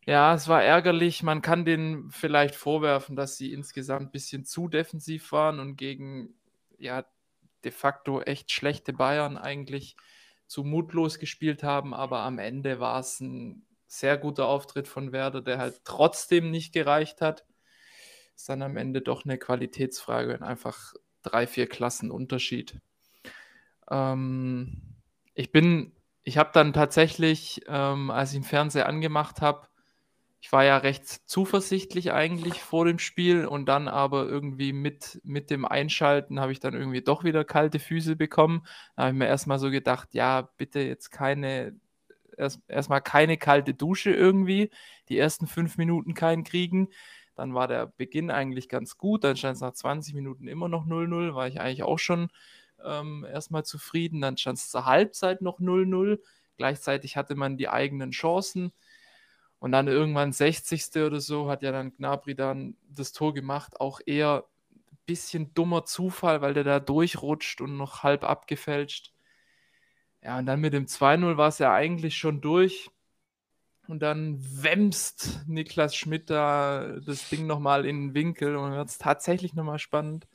Ja, 0.04 0.34
es 0.34 0.48
war 0.48 0.62
ärgerlich. 0.62 1.22
Man 1.22 1.42
kann 1.42 1.64
denen 1.64 2.10
vielleicht 2.10 2.54
vorwerfen, 2.54 3.16
dass 3.16 3.36
sie 3.36 3.52
insgesamt 3.52 4.08
ein 4.08 4.10
bisschen 4.10 4.44
zu 4.44 4.68
defensiv 4.68 5.32
waren 5.32 5.60
und 5.60 5.76
gegen, 5.76 6.34
ja, 6.78 7.04
de 7.64 7.72
facto 7.72 8.20
echt 8.20 8.52
schlechte 8.52 8.92
Bayern 8.92 9.36
eigentlich 9.36 9.96
zu 10.46 10.64
mutlos 10.64 11.18
gespielt 11.18 11.62
haben. 11.62 11.94
Aber 11.94 12.20
am 12.20 12.38
Ende 12.38 12.80
war 12.80 13.00
es 13.00 13.20
ein 13.20 13.66
sehr 13.88 14.18
guter 14.18 14.46
Auftritt 14.46 14.86
von 14.86 15.12
Werder, 15.12 15.40
der 15.40 15.58
halt 15.58 15.80
trotzdem 15.84 16.50
nicht 16.50 16.72
gereicht 16.72 17.20
hat. 17.20 17.44
Ist 18.36 18.48
dann 18.48 18.62
am 18.62 18.76
Ende 18.76 19.00
doch 19.00 19.24
eine 19.24 19.38
Qualitätsfrage 19.38 20.34
und 20.34 20.42
einfach 20.44 20.94
drei, 21.22 21.46
vier 21.46 21.66
Klassen 21.66 22.10
Unterschied. 22.10 22.80
Ähm, 23.90 24.82
ich 25.34 25.50
bin, 25.50 25.92
ich 26.22 26.38
habe 26.38 26.50
dann 26.52 26.72
tatsächlich, 26.72 27.62
ähm, 27.66 28.10
als 28.10 28.30
ich 28.30 28.38
den 28.38 28.44
Fernseher 28.44 28.86
angemacht 28.86 29.40
habe, 29.40 29.66
ich 30.40 30.52
war 30.52 30.64
ja 30.64 30.76
recht 30.76 31.04
zuversichtlich 31.28 32.12
eigentlich 32.12 32.62
vor 32.62 32.84
dem 32.84 33.00
Spiel 33.00 33.44
und 33.44 33.66
dann 33.66 33.88
aber 33.88 34.26
irgendwie 34.26 34.72
mit, 34.72 35.20
mit 35.24 35.50
dem 35.50 35.64
Einschalten 35.64 36.38
habe 36.38 36.52
ich 36.52 36.60
dann 36.60 36.74
irgendwie 36.74 37.02
doch 37.02 37.24
wieder 37.24 37.44
kalte 37.44 37.80
Füße 37.80 38.14
bekommen. 38.14 38.64
Da 38.94 39.04
habe 39.04 39.12
ich 39.12 39.18
mir 39.18 39.26
erstmal 39.26 39.58
so 39.58 39.70
gedacht, 39.70 40.14
ja, 40.14 40.42
bitte 40.56 40.78
jetzt 40.80 41.10
keine, 41.10 41.74
erst, 42.38 42.60
erstmal 42.68 43.02
keine 43.02 43.36
kalte 43.36 43.74
Dusche 43.74 44.10
irgendwie, 44.10 44.70
die 45.08 45.18
ersten 45.18 45.46
fünf 45.46 45.76
Minuten 45.76 46.14
keinen 46.14 46.44
kriegen. 46.44 46.88
Dann 47.34 47.54
war 47.54 47.68
der 47.68 47.86
Beginn 47.86 48.30
eigentlich 48.30 48.68
ganz 48.68 48.98
gut, 48.98 49.24
dann 49.24 49.36
stand 49.36 49.56
es 49.56 49.60
nach 49.60 49.72
20 49.72 50.14
Minuten 50.14 50.48
immer 50.48 50.68
noch 50.68 50.86
0-0, 50.86 51.34
war 51.34 51.46
ich 51.46 51.60
eigentlich 51.60 51.84
auch 51.84 51.98
schon 51.98 52.30
ähm, 52.84 53.26
erstmal 53.30 53.64
zufrieden. 53.64 54.20
Dann 54.20 54.36
stand 54.36 54.58
es 54.58 54.70
zur 54.70 54.86
Halbzeit 54.86 55.42
noch 55.42 55.60
0-0. 55.60 56.18
Gleichzeitig 56.56 57.16
hatte 57.16 57.34
man 57.34 57.56
die 57.56 57.68
eigenen 57.68 58.10
Chancen. 58.10 58.72
Und 59.60 59.72
dann 59.72 59.88
irgendwann 59.88 60.32
60. 60.32 60.96
oder 60.96 61.20
so 61.20 61.48
hat 61.48 61.62
ja 61.62 61.72
dann 61.72 61.94
Gnabry 61.96 62.34
dann 62.34 62.76
das 62.88 63.12
Tor 63.12 63.34
gemacht. 63.34 63.80
Auch 63.80 64.00
eher 64.06 64.44
ein 64.74 64.98
bisschen 65.06 65.52
dummer 65.54 65.84
Zufall, 65.84 66.40
weil 66.40 66.54
der 66.54 66.64
da 66.64 66.80
durchrutscht 66.80 67.60
und 67.60 67.76
noch 67.76 68.02
halb 68.02 68.24
abgefälscht. 68.24 69.12
Ja, 70.22 70.38
und 70.38 70.46
dann 70.46 70.60
mit 70.60 70.72
dem 70.72 70.86
2-0 70.86 71.36
war 71.36 71.48
es 71.48 71.58
ja 71.58 71.72
eigentlich 71.72 72.16
schon 72.16 72.40
durch. 72.40 72.90
Und 73.86 74.00
dann 74.00 74.38
wämst 74.62 75.46
Niklas 75.46 75.96
Schmidt 75.96 76.28
da 76.28 76.98
das 77.06 77.28
Ding 77.30 77.46
nochmal 77.46 77.86
in 77.86 78.08
den 78.08 78.14
Winkel 78.14 78.56
und 78.56 78.72
wird 78.72 78.88
es 78.88 78.98
tatsächlich 78.98 79.54
nochmal 79.54 79.78
spannend. 79.78 80.28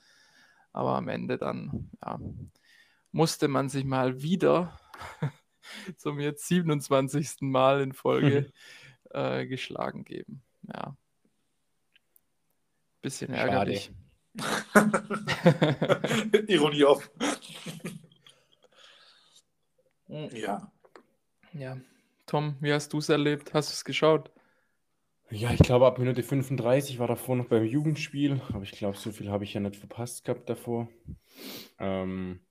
Aber 0.71 0.95
am 0.95 1.07
Ende 1.07 1.37
dann, 1.37 1.91
ja, 2.03 2.19
musste 3.11 3.47
man 3.47 3.69
sich 3.69 3.85
mal 3.85 4.23
wieder 4.23 4.79
zum 5.97 6.19
jetzt 6.19 6.47
27. 6.47 7.41
Mal 7.41 7.81
in 7.81 7.93
Folge 7.93 8.51
äh, 9.11 9.45
geschlagen 9.45 10.03
geben. 10.03 10.41
Ja. 10.63 10.97
Bisschen 13.01 13.33
ärgerlich. 13.33 13.91
Ironie 16.47 16.85
auf. 16.85 17.11
Hm. 20.13 20.29
ja. 20.35 20.71
Ja. 21.53 21.77
Tom, 22.27 22.55
wie 22.61 22.71
hast 22.71 22.93
du 22.93 22.99
es 22.99 23.09
erlebt? 23.09 23.53
Hast 23.53 23.69
du 23.69 23.73
es 23.73 23.83
geschaut? 23.83 24.31
Ja, 25.31 25.51
ich 25.51 25.59
glaube, 25.59 25.87
ab 25.87 25.97
Minute 25.97 26.21
35 26.21 26.99
war 26.99 27.07
davor 27.07 27.35
noch 27.35 27.47
beim 27.47 27.63
Jugendspiel, 27.65 28.39
aber 28.49 28.61
ich 28.61 28.71
glaube, 28.71 28.95
so 28.95 29.11
viel 29.11 29.31
habe 29.31 29.43
ich 29.43 29.55
ja 29.55 29.59
nicht 29.59 29.75
verpasst 29.75 30.23
gehabt 30.23 30.47
davor. 30.47 30.87
Ähm, 31.79 32.41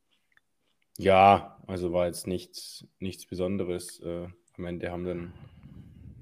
ja, 0.99 1.57
also 1.69 1.93
war 1.93 2.07
jetzt 2.07 2.27
nichts, 2.27 2.89
nichts 2.99 3.27
Besonderes. 3.27 4.01
Äh, 4.01 4.27
am 4.59 4.65
Ende 4.65 4.91
haben 4.91 5.05
dann 5.05 5.33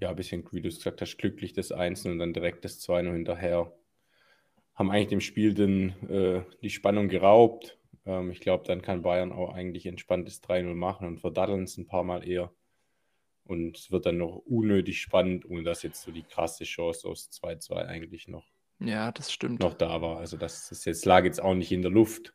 ja, 0.01 0.11
ein 0.11 0.17
bisschen, 0.17 0.45
wie 0.53 0.61
du 0.61 0.69
es 0.69 0.77
gesagt 0.77 1.01
hast, 1.01 1.17
glücklich 1.17 1.55
das 1.55 1.73
1 1.73 2.05
und 2.05 2.19
dann 2.19 2.35
direkt 2.35 2.67
das 2.67 2.81
2 2.81 3.03
hinterher. 3.05 3.73
Haben 4.75 4.91
eigentlich 4.91 5.09
dem 5.09 5.21
Spiel 5.23 5.55
den, 5.55 5.91
äh, 6.11 6.43
die 6.61 6.71
Spannung 6.71 7.09
geraubt. 7.09 7.79
Ähm, 8.07 8.31
ich 8.31 8.41
glaube, 8.41 8.65
dann 8.67 8.83
kann 8.83 9.03
Bayern 9.03 9.33
auch 9.33 9.53
eigentlich 9.55 9.87
entspanntes 9.87 10.43
3-0 10.43 10.75
machen 10.75 11.07
und 11.07 11.21
verdatteln 11.21 11.65
es 11.65 11.77
ein 11.79 11.87
paar 11.87 12.05
Mal 12.05 12.27
eher. 12.27 12.53
Und 13.45 13.77
es 13.77 13.91
wird 13.91 14.07
dann 14.07 14.19
noch 14.19 14.37
unnötig 14.47 15.01
spannend, 15.01 15.45
ohne 15.49 15.63
dass 15.65 15.83
jetzt 15.83 16.03
so 16.03 16.13
die 16.13 16.23
krasse 16.23 16.65
Chance 16.65 17.09
aus 17.09 17.31
2-2 17.31 17.87
eigentlich 17.87 18.29
noch, 18.29 18.47
Ja, 18.81 19.13
das 19.13 19.33
stimmt. 19.33 19.61
noch 19.61 19.75
da 19.75 20.01
war. 20.03 20.19
Also 20.19 20.37
das, 20.37 20.69
das 20.69 20.85
jetzt, 20.85 21.05
lag 21.05 21.25
jetzt 21.25 21.41
auch 21.43 21.55
nicht 21.55 21.73
in 21.73 21.83
der 21.83 21.91
Luft. 21.91 22.35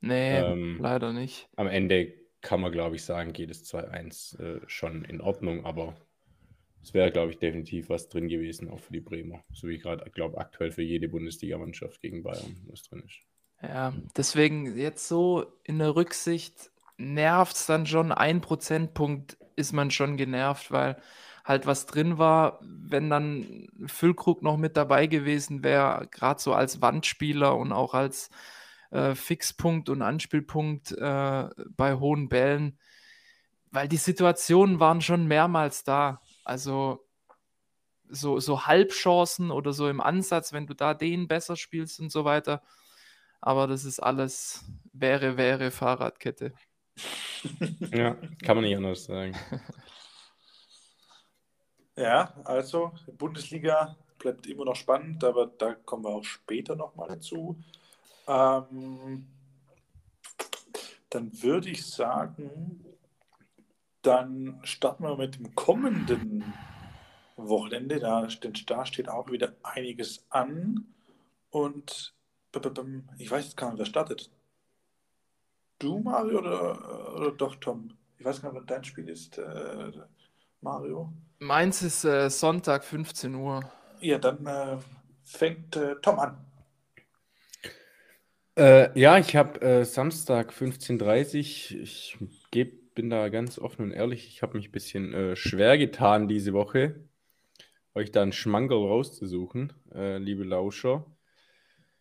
Nee, 0.00 0.38
Ähm, 0.40 0.78
leider 0.80 1.12
nicht. 1.12 1.48
Am 1.56 1.66
Ende 1.66 2.12
kann 2.40 2.60
man, 2.60 2.72
glaube 2.72 2.96
ich, 2.96 3.04
sagen, 3.04 3.32
geht 3.32 3.50
es 3.50 3.64
2-1 3.64 4.38
äh, 4.38 4.60
schon 4.66 5.04
in 5.04 5.20
Ordnung, 5.20 5.64
aber 5.64 5.96
es 6.82 6.92
wäre, 6.94 7.10
glaube 7.10 7.30
ich, 7.32 7.38
definitiv 7.38 7.88
was 7.88 8.08
drin 8.08 8.28
gewesen, 8.28 8.68
auch 8.68 8.78
für 8.80 8.92
die 8.92 9.00
Bremer. 9.00 9.42
So 9.52 9.68
wie 9.68 9.78
gerade, 9.78 10.10
glaube 10.10 10.38
aktuell 10.38 10.70
für 10.70 10.82
jede 10.82 11.08
Bundesligamannschaft 11.08 12.00
gegen 12.02 12.22
Bayern, 12.22 12.56
was 12.68 12.82
drin 12.82 13.02
ist. 13.06 13.20
Ja, 13.68 13.92
deswegen 14.16 14.76
jetzt 14.76 15.08
so 15.08 15.46
in 15.62 15.78
der 15.78 15.96
Rücksicht 15.96 16.70
nervt 16.96 17.56
es 17.56 17.66
dann 17.66 17.86
schon. 17.86 18.12
Ein 18.12 18.40
Prozentpunkt 18.40 19.38
ist 19.56 19.72
man 19.72 19.90
schon 19.90 20.16
genervt, 20.16 20.70
weil 20.70 21.00
halt 21.44 21.66
was 21.66 21.86
drin 21.86 22.18
war. 22.18 22.58
Wenn 22.62 23.10
dann 23.10 23.68
Füllkrug 23.86 24.42
noch 24.42 24.56
mit 24.56 24.76
dabei 24.76 25.06
gewesen 25.06 25.62
wäre, 25.62 26.08
gerade 26.10 26.40
so 26.40 26.52
als 26.52 26.82
Wandspieler 26.82 27.56
und 27.56 27.72
auch 27.72 27.94
als 27.94 28.30
äh, 28.90 29.14
Fixpunkt 29.14 29.88
und 29.88 30.02
Anspielpunkt 30.02 30.92
äh, 30.92 31.48
bei 31.76 31.94
hohen 31.94 32.28
Bällen, 32.28 32.78
weil 33.70 33.88
die 33.88 33.96
Situationen 33.96 34.80
waren 34.80 35.00
schon 35.00 35.26
mehrmals 35.26 35.84
da. 35.84 36.20
Also 36.44 37.06
so, 38.08 38.38
so 38.40 38.66
Halbchancen 38.66 39.50
oder 39.50 39.72
so 39.72 39.88
im 39.88 40.00
Ansatz, 40.00 40.52
wenn 40.52 40.66
du 40.66 40.74
da 40.74 40.94
den 40.94 41.28
besser 41.28 41.56
spielst 41.56 42.00
und 42.00 42.10
so 42.10 42.24
weiter. 42.24 42.62
Aber 43.46 43.66
das 43.66 43.84
ist 43.84 44.00
alles 44.00 44.64
wäre, 44.94 45.36
wäre 45.36 45.70
Fahrradkette. 45.70 46.52
Ja, 47.92 48.14
kann 48.42 48.56
man 48.56 48.64
nicht 48.64 48.76
anders 48.76 49.04
sagen. 49.04 49.36
Ja, 51.96 52.34
also 52.44 52.90
Bundesliga 53.18 53.96
bleibt 54.18 54.48
immer 54.48 54.64
noch 54.64 54.74
spannend, 54.74 55.22
aber 55.22 55.46
da 55.46 55.74
kommen 55.74 56.02
wir 56.04 56.08
auch 56.10 56.24
später 56.24 56.74
nochmal 56.74 57.06
dazu. 57.08 57.56
Ähm, 58.26 59.28
dann 61.10 61.42
würde 61.42 61.68
ich 61.70 61.86
sagen, 61.86 62.84
dann 64.02 64.58
starten 64.64 65.04
wir 65.04 65.16
mit 65.16 65.36
dem 65.36 65.54
kommenden 65.54 66.52
Wochenende. 67.36 68.00
Da, 68.00 68.28
steht- 68.28 68.68
da 68.68 68.84
steht 68.86 69.08
auch 69.08 69.30
wieder 69.30 69.54
einiges 69.62 70.26
an. 70.30 70.92
Und 71.50 72.13
ich 73.18 73.30
weiß 73.30 73.44
jetzt 73.44 73.56
gar 73.56 73.70
nicht, 73.70 73.78
wer 73.78 73.86
startet. 73.86 74.30
Du, 75.78 75.98
Mario, 75.98 76.38
oder, 76.38 77.14
oder 77.16 77.30
doch 77.32 77.56
Tom? 77.56 77.90
Ich 78.18 78.24
weiß 78.24 78.42
gar 78.42 78.50
nicht, 78.50 78.60
wann 78.60 78.66
dein 78.66 78.84
Spiel 78.84 79.08
ist, 79.08 79.38
äh, 79.38 79.92
Mario. 80.60 81.12
Meins 81.40 81.82
ist 81.82 82.04
äh, 82.04 82.30
Sonntag 82.30 82.84
15 82.84 83.34
Uhr. 83.34 83.60
Ja, 84.00 84.18
dann 84.18 84.46
äh, 84.46 84.78
fängt 85.24 85.76
äh, 85.76 85.96
Tom 86.00 86.18
an. 86.18 86.38
Äh, 88.56 88.98
ja, 88.98 89.18
ich 89.18 89.34
habe 89.34 89.60
äh, 89.60 89.84
Samstag 89.84 90.52
15.30 90.52 91.74
Uhr. 91.74 91.82
Ich 91.82 92.18
geb, 92.50 92.94
bin 92.94 93.10
da 93.10 93.28
ganz 93.28 93.58
offen 93.58 93.82
und 93.86 93.90
ehrlich. 93.90 94.28
Ich 94.28 94.42
habe 94.42 94.56
mich 94.56 94.68
ein 94.68 94.72
bisschen 94.72 95.12
äh, 95.12 95.36
schwer 95.36 95.76
getan 95.76 96.28
diese 96.28 96.52
Woche, 96.52 96.94
euch 97.94 98.12
da 98.12 98.22
einen 98.22 98.32
Schmankerl 98.32 98.86
rauszusuchen, 98.86 99.72
äh, 99.92 100.18
liebe 100.18 100.44
Lauscher. 100.44 101.04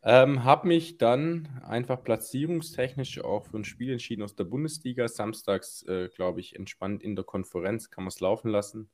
Ähm, 0.06 0.44
habe 0.44 0.68
mich 0.68 0.98
dann 0.98 1.48
einfach 1.64 2.04
platzierungstechnisch 2.04 3.22
auch 3.22 3.46
für 3.46 3.58
ein 3.58 3.64
Spiel 3.64 3.94
entschieden 3.94 4.24
aus 4.24 4.36
der 4.36 4.44
Bundesliga. 4.44 5.08
Samstags, 5.08 5.84
äh, 5.84 6.10
glaube 6.14 6.42
ich, 6.42 6.58
entspannt 6.58 7.02
in 7.02 7.16
der 7.16 7.24
Konferenz 7.24 7.90
kann 7.90 8.04
man 8.04 8.10
es 8.10 8.20
laufen 8.20 8.50
lassen. 8.50 8.90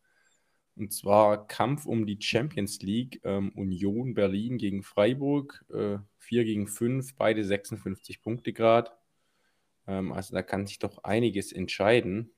Und 0.75 0.94
zwar 0.94 1.48
Kampf 1.48 1.88
um 1.88 2.06
die 2.06 2.22
Champions 2.22 2.82
League, 2.82 3.22
ähm, 3.24 3.51
Union 3.56 4.13
Berlin 4.13 4.58
gegen 4.60 4.84
Freiburg, 4.84 5.66
äh, 5.74 5.98
4 6.20 6.44
gegen 6.46 6.68
5, 6.68 7.16
beide 7.16 7.44
56 7.44 8.22
Punkte 8.22 8.54
Grad. 8.54 8.96
Ähm, 9.88 10.12
also 10.13 10.36
da 10.36 10.44
kann 10.44 10.68
sich 10.68 10.80
doch 10.80 11.04
einiges 11.04 11.51
entscheiden. 11.51 12.32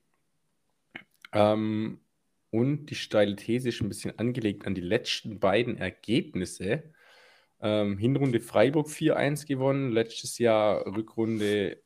Ähm, 1.32 2.00
und 2.50 2.86
die 2.86 2.94
steile 2.94 3.36
These 3.36 3.68
ist 3.68 3.80
ein 3.82 3.88
bisschen 3.88 4.18
angelegt 4.18 4.66
an 4.66 4.74
die 4.74 4.80
letzten 4.80 5.38
beiden 5.40 5.76
Ergebnisse. 5.76 6.82
Ähm, 7.62 7.96
Hinrunde 7.96 8.40
Freiburg 8.40 8.88
4-1 8.88 9.46
gewonnen, 9.46 9.92
letztes 9.92 10.38
Jahr 10.38 10.84
Rückrunde 10.86 11.80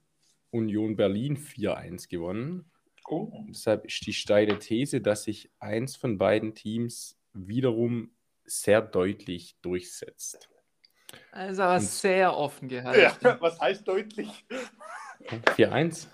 Union 0.51 0.97
Berlin 0.97 1.37
4-1 1.37 2.09
gewonnen. 2.09 2.71
Oh. 3.09 3.31
Deshalb 3.49 3.85
ist 3.85 4.05
die 4.07 4.15
steile 4.15 4.59
These, 4.59 5.01
dass 5.01 5.25
sich 5.25 5.51
eins 5.61 5.95
von 5.95 6.19
beiden 6.19 6.55
Teams 6.55 7.17
wiederum 7.35 8.11
sehr 8.45 8.81
deutlich 8.81 9.57
durchsetzt. 9.61 10.49
Also 11.31 11.63
aber 11.63 11.75
Und- 11.75 11.83
sehr 11.83 12.37
offen 12.37 12.69
gehalten. 12.69 13.17
Ja, 13.23 13.37
was 13.41 13.61
heißt 13.61 13.87
deutlich? 13.87 14.29
4-1? 15.29 16.07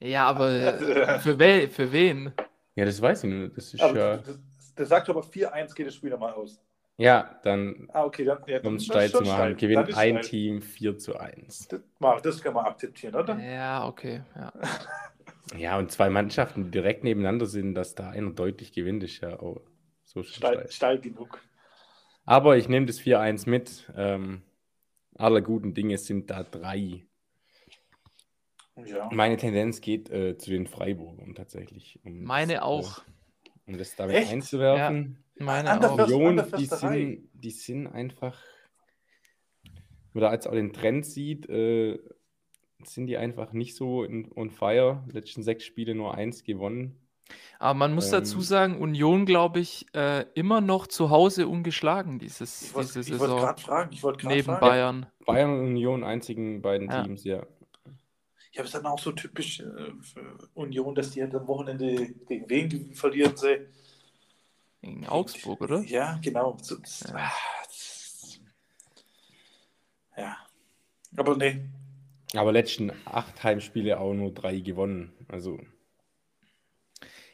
Ja, 0.00 0.26
aber 0.26 0.50
äh, 0.80 1.18
für, 1.20 1.38
we 1.38 1.68
für 1.68 1.92
wen? 1.92 2.32
Ja, 2.74 2.84
das 2.84 3.00
weiß 3.00 3.24
ich 3.24 3.30
nicht. 3.30 3.56
Das 3.56 3.72
ist 3.72 3.80
Aber 3.80 3.98
ja. 3.98 4.16
das, 4.18 4.38
der 4.74 4.86
sagt 4.86 5.08
aber 5.08 5.22
4-1 5.22 5.74
geht 5.74 5.86
das 5.86 5.94
Spiel 5.94 6.10
nochmal 6.10 6.32
aus. 6.34 6.60
Ja, 6.98 7.38
dann 7.42 7.88
Ah, 7.92 8.04
okay, 8.04 8.24
dann, 8.24 8.38
ja, 8.46 8.56
um 8.58 8.62
dann 8.62 8.76
es 8.76 8.82
ist 8.82 8.86
steil 8.88 9.10
zu 9.10 9.18
machen, 9.18 9.26
steil. 9.26 9.54
Gewinnt 9.56 9.94
ein 9.96 10.18
steil. 10.18 10.20
Team 10.22 10.62
4 10.62 10.96
zu 10.96 11.18
1. 11.18 11.68
Das, 11.68 11.80
mal, 11.98 12.20
das 12.22 12.42
kann 12.42 12.54
man 12.54 12.64
akzeptieren, 12.64 13.14
oder? 13.14 13.38
Ja, 13.38 13.86
okay. 13.86 14.22
Ja. 14.34 14.52
Ja, 15.56 15.78
und 15.78 15.92
zwei 15.92 16.10
Mannschaften, 16.10 16.64
die 16.64 16.70
direkt 16.72 17.04
nebeneinander 17.04 17.46
sind, 17.46 17.76
dass 17.76 17.94
da 17.94 18.10
einer 18.10 18.32
deutlich 18.32 18.72
gewinnt, 18.72 19.04
ist 19.04 19.20
ja 19.20 19.38
auch 19.38 19.60
so 20.02 20.24
Steil, 20.24 20.54
steil. 20.54 20.70
steil 20.72 21.00
genug. 21.00 21.40
Aber 22.24 22.56
ich 22.56 22.68
nehme 22.68 22.86
das 22.86 22.98
4-1 23.00 23.48
mit. 23.48 23.88
Ähm, 23.96 24.42
aller 25.14 25.42
guten 25.42 25.72
Dinge 25.72 25.98
sind 25.98 26.30
da 26.30 26.42
drei. 26.42 27.06
Ja. 28.84 29.08
Meine 29.12 29.36
Tendenz 29.36 29.80
geht 29.80 30.10
äh, 30.10 30.36
zu 30.36 30.50
den 30.50 30.66
Freiburgern 30.66 31.36
tatsächlich. 31.36 32.00
Um 32.02 32.24
Meine 32.24 32.54
das, 32.54 32.62
auch. 32.62 32.98
Äh, 32.98 33.70
um 33.70 33.78
das 33.78 33.94
damit 33.94 34.16
Echt? 34.16 34.32
einzuwerfen. 34.32 35.24
Meine 35.38 35.70
Anders- 35.70 35.90
auch. 35.92 35.98
Union, 36.08 36.42
die 36.58 36.64
sind, 36.66 37.28
die 37.34 37.50
sind 37.50 37.86
einfach, 37.88 38.40
wenn 39.64 40.22
man 40.22 40.22
da 40.22 40.32
jetzt 40.32 40.46
auch 40.48 40.52
den 40.52 40.72
Trend 40.72 41.04
sieht, 41.04 41.48
äh, 41.48 41.98
sind 42.84 43.06
die 43.06 43.16
einfach 43.16 43.52
nicht 43.52 43.74
so 43.74 44.04
in, 44.04 44.30
on 44.34 44.50
fire. 44.50 45.02
Letzten 45.12 45.42
sechs 45.42 45.64
Spiele 45.64 45.94
nur 45.94 46.14
eins 46.14 46.42
gewonnen. 46.44 46.96
Aber 47.58 47.74
man 47.74 47.94
muss 47.94 48.10
dazu 48.10 48.36
Ähm, 48.36 48.42
sagen, 48.42 48.78
Union, 48.80 49.26
glaube 49.26 49.58
ich, 49.60 49.86
äh, 49.94 50.24
immer 50.34 50.60
noch 50.60 50.86
zu 50.86 51.10
Hause 51.10 51.48
ungeschlagen 51.48 52.18
dieses, 52.20 52.62
Ich 52.62 52.74
wollte 52.74 52.92
diese 53.00 53.14
ich 53.14 53.18
wollte 53.18 53.24
Saison. 53.34 53.38
gerade 53.40 53.60
fragen. 53.60 53.92
Ich 53.92 54.02
wollte 54.04 54.18
gerade 54.20 54.34
Neben 54.36 54.46
fragen. 54.46 54.60
Bayern. 54.60 55.06
Bayern 55.26 55.50
und 55.50 55.60
Union, 55.66 56.04
einzigen 56.04 56.62
beiden 56.62 56.88
Ja. 56.88 57.02
Teams, 57.02 57.24
ja. 57.24 57.38
Ja, 58.52 58.60
aber 58.60 58.64
ist 58.64 58.74
dann 58.74 58.86
auch 58.86 58.98
so 59.00 59.10
typisch 59.12 59.60
äh, 59.60 59.64
für 60.00 60.38
Union, 60.54 60.94
dass 60.94 61.10
die 61.10 61.20
halt 61.22 61.34
am 61.34 61.46
Wochenende 61.48 62.06
gegen 62.28 62.48
wen 62.48 62.94
verlieren 62.94 63.36
sie? 63.36 63.66
Gegen 64.86 65.06
Augsburg, 65.08 65.62
oder? 65.62 65.80
Ja, 65.82 66.16
genau. 66.22 66.56
Ja. 66.60 67.32
das, 67.64 68.40
ja. 70.16 70.36
Aber 71.16 71.36
nee. 71.36 71.60
Aber 72.34 72.52
letzten 72.52 72.92
acht 73.04 73.42
Heimspiele 73.42 73.98
auch 73.98 74.14
nur 74.14 74.32
drei 74.32 74.60
gewonnen. 74.60 75.12
Also 75.26 75.58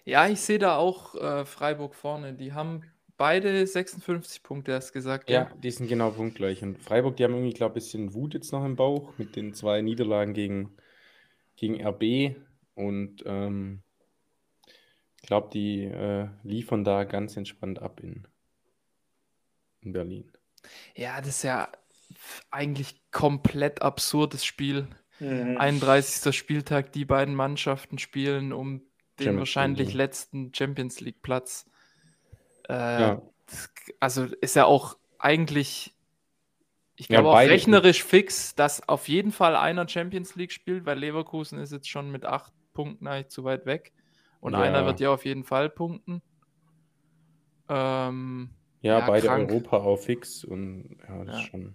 Ja, 0.06 0.26
ich 0.28 0.40
sehe 0.40 0.58
da 0.58 0.78
auch 0.78 1.14
äh, 1.14 1.44
Freiburg 1.44 1.94
vorne. 1.94 2.32
Die 2.32 2.54
haben 2.54 2.84
beide 3.18 3.66
56 3.66 4.42
Punkte, 4.42 4.72
hast 4.72 4.88
du 4.88 4.92
gesagt. 4.94 5.28
Ja, 5.28 5.50
die 5.62 5.70
sind 5.70 5.88
genau 5.88 6.10
punktgleich. 6.10 6.62
Und 6.62 6.78
Freiburg, 6.78 7.18
die 7.18 7.24
haben 7.24 7.34
irgendwie, 7.34 7.52
glaube 7.52 7.78
ich, 7.78 7.84
ein 7.84 8.06
bisschen 8.06 8.14
Wut 8.14 8.32
jetzt 8.32 8.52
noch 8.52 8.64
im 8.64 8.76
Bauch 8.76 9.12
mit 9.18 9.36
den 9.36 9.52
zwei 9.52 9.82
Niederlagen 9.82 10.32
gegen, 10.32 10.74
gegen 11.56 11.86
RB. 11.86 12.34
Und 12.74 13.22
ähm, 13.26 13.82
ich 15.22 15.28
glaube, 15.28 15.50
die 15.52 15.84
äh, 15.84 16.28
liefern 16.42 16.84
da 16.84 17.04
ganz 17.04 17.36
entspannt 17.36 17.80
ab 17.80 18.00
in, 18.02 18.26
in 19.80 19.92
Berlin. 19.92 20.30
Ja, 20.94 21.18
das 21.20 21.28
ist 21.28 21.42
ja 21.44 21.68
eigentlich 22.50 23.00
komplett 23.12 23.82
absurdes 23.82 24.44
Spiel. 24.44 24.88
Mhm. 25.20 25.56
31. 25.58 26.36
Spieltag, 26.36 26.92
die 26.92 27.04
beiden 27.04 27.34
Mannschaften 27.34 27.98
spielen 27.98 28.52
um 28.52 28.78
den 28.80 29.24
Champions 29.26 29.38
wahrscheinlich 29.38 29.88
League, 29.88 29.96
letzten 29.96 30.52
Champions 30.54 31.00
League 31.00 31.22
Platz. 31.22 31.66
Äh, 32.68 32.72
Ja. 33.00 33.22
Also 34.00 34.24
ist 34.24 34.56
ja 34.56 34.64
auch 34.64 34.96
eigentlich, 35.18 35.92
ich 36.96 37.08
Ja, 37.08 37.16
glaube 37.16 37.28
auch 37.30 37.34
beide- 37.34 37.52
rechnerisch 37.52 38.02
fix, 38.02 38.54
dass 38.54 38.88
auf 38.88 39.08
jeden 39.08 39.30
Fall 39.30 39.54
einer 39.56 39.86
Champions 39.88 40.34
League 40.36 40.52
spielt, 40.52 40.86
weil 40.86 40.98
Leverkusen 40.98 41.58
ist 41.58 41.70
jetzt 41.72 41.88
schon 41.90 42.10
mit 42.10 42.24
acht 42.24 42.52
Punkten 42.72 43.06
eigentlich 43.06 43.28
zu 43.28 43.44
weit 43.44 43.66
weg. 43.66 43.92
Und 44.42 44.54
Ja. 44.54 44.60
einer 44.60 44.84
wird 44.84 45.00
ja 45.00 45.10
auf 45.10 45.24
jeden 45.24 45.44
Fall 45.44 45.70
punkten. 45.70 46.22
Ähm, 47.68 48.50
Ja, 48.82 49.00
Ja, 49.00 49.00
beide 49.00 49.30
krank. 49.30 49.50
Europa 49.50 49.78
auch 49.78 49.96
fix 49.96 50.44
und 50.44 50.98
ja, 51.08 51.24
das 51.24 51.28
Ja. 51.28 51.38
ist 51.38 51.40
schon. 51.40 51.74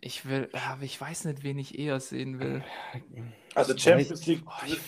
ich 0.00 0.24
will, 0.26 0.48
aber 0.52 0.82
ich 0.82 1.00
weiß 1.00 1.26
nicht, 1.26 1.42
wen 1.42 1.58
ich 1.58 1.78
eher 1.78 2.00
sehen 2.00 2.38
will. 2.40 2.64
Also 3.54 3.76
Champions 3.76 4.26
League. 4.26 4.42
Oh, 4.46 4.66
ich 4.66 4.78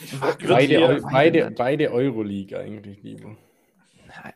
Beide, 0.48 0.76
Eu 0.82 1.00
beide, 1.10 1.50
beide 1.50 1.90
Euroleague 1.92 2.58
eigentlich 2.58 3.02
lieber. 3.02 3.36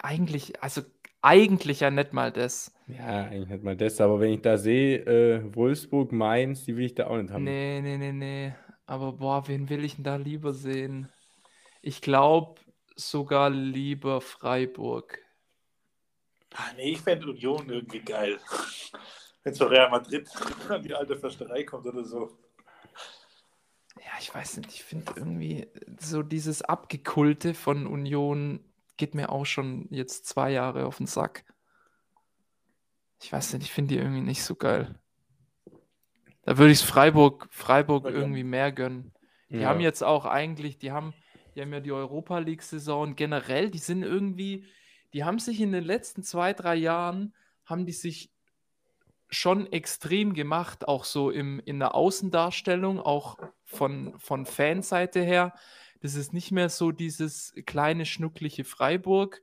Eigentlich, 0.02 0.62
also 0.62 0.82
eigentlich 1.22 1.80
ja 1.80 1.90
nicht 1.90 2.12
mal 2.12 2.32
das. 2.32 2.72
Ja, 2.88 3.24
eigentlich 3.26 3.48
nicht 3.48 3.62
mal 3.64 3.76
das, 3.76 4.00
aber 4.00 4.18
wenn 4.20 4.32
ich 4.34 4.40
da 4.42 4.58
sehe, 4.58 4.98
äh, 5.06 5.54
Wolfsburg, 5.54 6.10
Mainz, 6.12 6.64
die 6.64 6.76
will 6.76 6.86
ich 6.86 6.94
da 6.94 7.06
auch 7.08 7.16
nicht 7.16 7.30
haben. 7.32 7.54
Nee, 7.54 7.80
nee, 7.82 7.98
nee, 7.98 8.12
nee. 8.12 8.54
Aber 8.86 9.12
boah, 9.12 9.46
wen 9.48 9.68
will 9.68 9.84
ich 9.84 9.94
denn 9.96 10.04
da 10.04 10.16
lieber 10.16 10.52
sehen? 10.54 11.08
Ich 11.87 12.01
glaube 12.01 12.61
sogar 12.96 13.49
lieber 13.49 14.20
Freiburg. 14.20 15.22
Ah, 16.53 16.72
nee, 16.75 16.94
ich 16.94 17.01
fände 17.01 17.29
Union 17.29 17.70
irgendwie 17.70 18.01
geil. 18.01 18.40
Wenn 19.44 19.55
so 19.55 19.66
Real 19.66 19.88
Madrid 19.88 20.29
an 20.68 20.83
die 20.83 20.92
alte 20.92 21.16
Försterei 21.16 21.62
kommt 21.62 21.87
oder 21.87 22.05
so. 22.05 22.37
Ja, 23.99 24.11
ich 24.18 24.35
weiß 24.35 24.57
nicht, 24.57 24.70
ich 24.72 24.83
finde 24.83 25.12
irgendwie 25.14 25.68
so 26.01 26.25
dieses 26.25 26.61
Abgekulte 26.61 27.55
von 27.55 27.87
Union 27.87 28.64
geht 28.96 29.14
mir 29.14 29.31
auch 29.31 29.46
schon 29.46 29.87
jetzt 29.90 30.27
zwei 30.27 30.51
Jahre 30.51 30.87
auf 30.87 30.96
den 30.96 31.07
Sack. 31.07 31.44
Ich 33.22 33.33
weiß 33.33 33.53
nicht, 33.53 33.62
ich 33.62 33.72
finde 33.72 33.94
die 33.94 34.01
irgendwie 34.01 34.22
nicht 34.22 34.42
so 34.42 34.57
geil. 34.57 34.99
Da 36.42 36.59
würde 36.59 36.72
ich 36.72 36.81
es 36.81 36.85
Freiburg, 36.85 37.46
Freiburg 37.53 38.07
irgendwie 38.07 38.42
mehr 38.42 38.72
gönnen. 38.72 39.12
Die 39.51 39.59
Ja. 39.59 39.68
haben 39.68 39.79
jetzt 39.81 40.03
auch 40.03 40.25
eigentlich, 40.25 40.79
die 40.79 40.90
haben, 40.90 41.14
die 41.57 41.62
haben 41.62 41.73
ja 41.73 41.81
die 41.81 41.92
Europa 41.92 42.38
League-Saison 42.38 43.16
generell, 43.16 43.71
die 43.71 43.79
sind 43.79 44.03
irgendwie, 44.03 44.66
die 45.14 45.25
haben 45.25 45.38
sich 45.38 45.61
in 45.61 45.73
den 45.73 45.85
letzten 45.85 46.23
zwei, 46.23 46.53
drei 46.53 46.77
Jahren, 46.77 47.35
haben 47.64 47.87
die 47.87 47.92
sich 47.92 48.31
schon 49.31 49.73
extrem 49.73 50.35
gemacht, 50.35 50.87
auch 50.87 51.05
so 51.05 51.31
im, 51.31 51.61
in 51.64 51.79
der 51.79 51.95
Außendarstellung, 51.95 53.01
auch 53.01 53.38
von, 53.64 54.14
von 54.19 54.45
Fanseite 54.45 55.23
her. 55.23 55.55
Das 56.01 56.14
ist 56.14 56.33
nicht 56.33 56.53
mehr 56.53 56.69
so 56.69 56.92
dieses 56.92 57.55
kleine, 57.64 58.05
schnuckliche 58.05 58.64
Freiburg. 58.64 59.40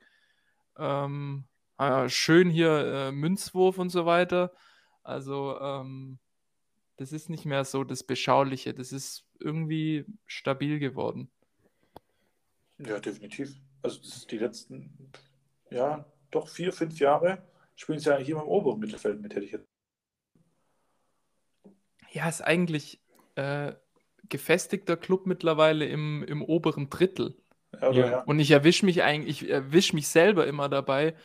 Ähm, 0.77 1.45
ah, 1.77 2.07
schön 2.07 2.49
hier 2.49 2.69
äh, 2.69 3.11
Münzwurf 3.11 3.79
und 3.79 3.89
so 3.89 4.05
weiter. 4.05 4.53
Also, 5.01 5.59
ähm, 5.59 6.19
das 6.97 7.11
ist 7.11 7.29
nicht 7.29 7.45
mehr 7.45 7.65
so 7.65 7.83
das 7.83 8.03
Beschauliche. 8.03 8.73
Das 8.73 8.91
ist 8.91 9.25
irgendwie 9.39 10.05
stabil 10.25 10.79
geworden. 10.79 11.29
Ja, 12.85 12.99
definitiv. 12.99 13.55
Also 13.81 13.99
das 13.99 14.17
ist 14.17 14.31
die 14.31 14.37
letzten, 14.37 15.11
ja, 15.69 16.05
doch 16.31 16.47
vier, 16.47 16.71
fünf 16.71 16.99
Jahre 16.99 17.43
spielen 17.75 17.99
sie 17.99 18.09
ja 18.09 18.15
eigentlich 18.15 18.29
immer 18.29 18.43
im 18.43 18.47
oberen 18.47 18.79
Mittelfeld 18.79 19.21
mit, 19.21 19.35
hätte 19.35 19.45
ich 19.45 19.51
jetzt. 19.51 19.67
Ja, 22.11 22.29
ist 22.29 22.41
eigentlich 22.41 23.01
äh, 23.35 23.73
gefestigter 24.29 24.97
Club 24.97 25.25
mittlerweile 25.25 25.85
im, 25.85 26.23
im 26.23 26.41
oberen 26.41 26.89
Drittel. 26.89 27.35
Ja. 27.81 27.91
ja. 27.91 28.23
Und 28.23 28.39
ich 28.39 28.51
erwische 28.51 28.85
mich 28.85 29.01
eigentlich, 29.03 29.43
ich 29.43 29.49
erwische 29.49 29.95
mich 29.95 30.07
selber 30.07 30.45
immer 30.45 30.69
dabei, 30.69 31.15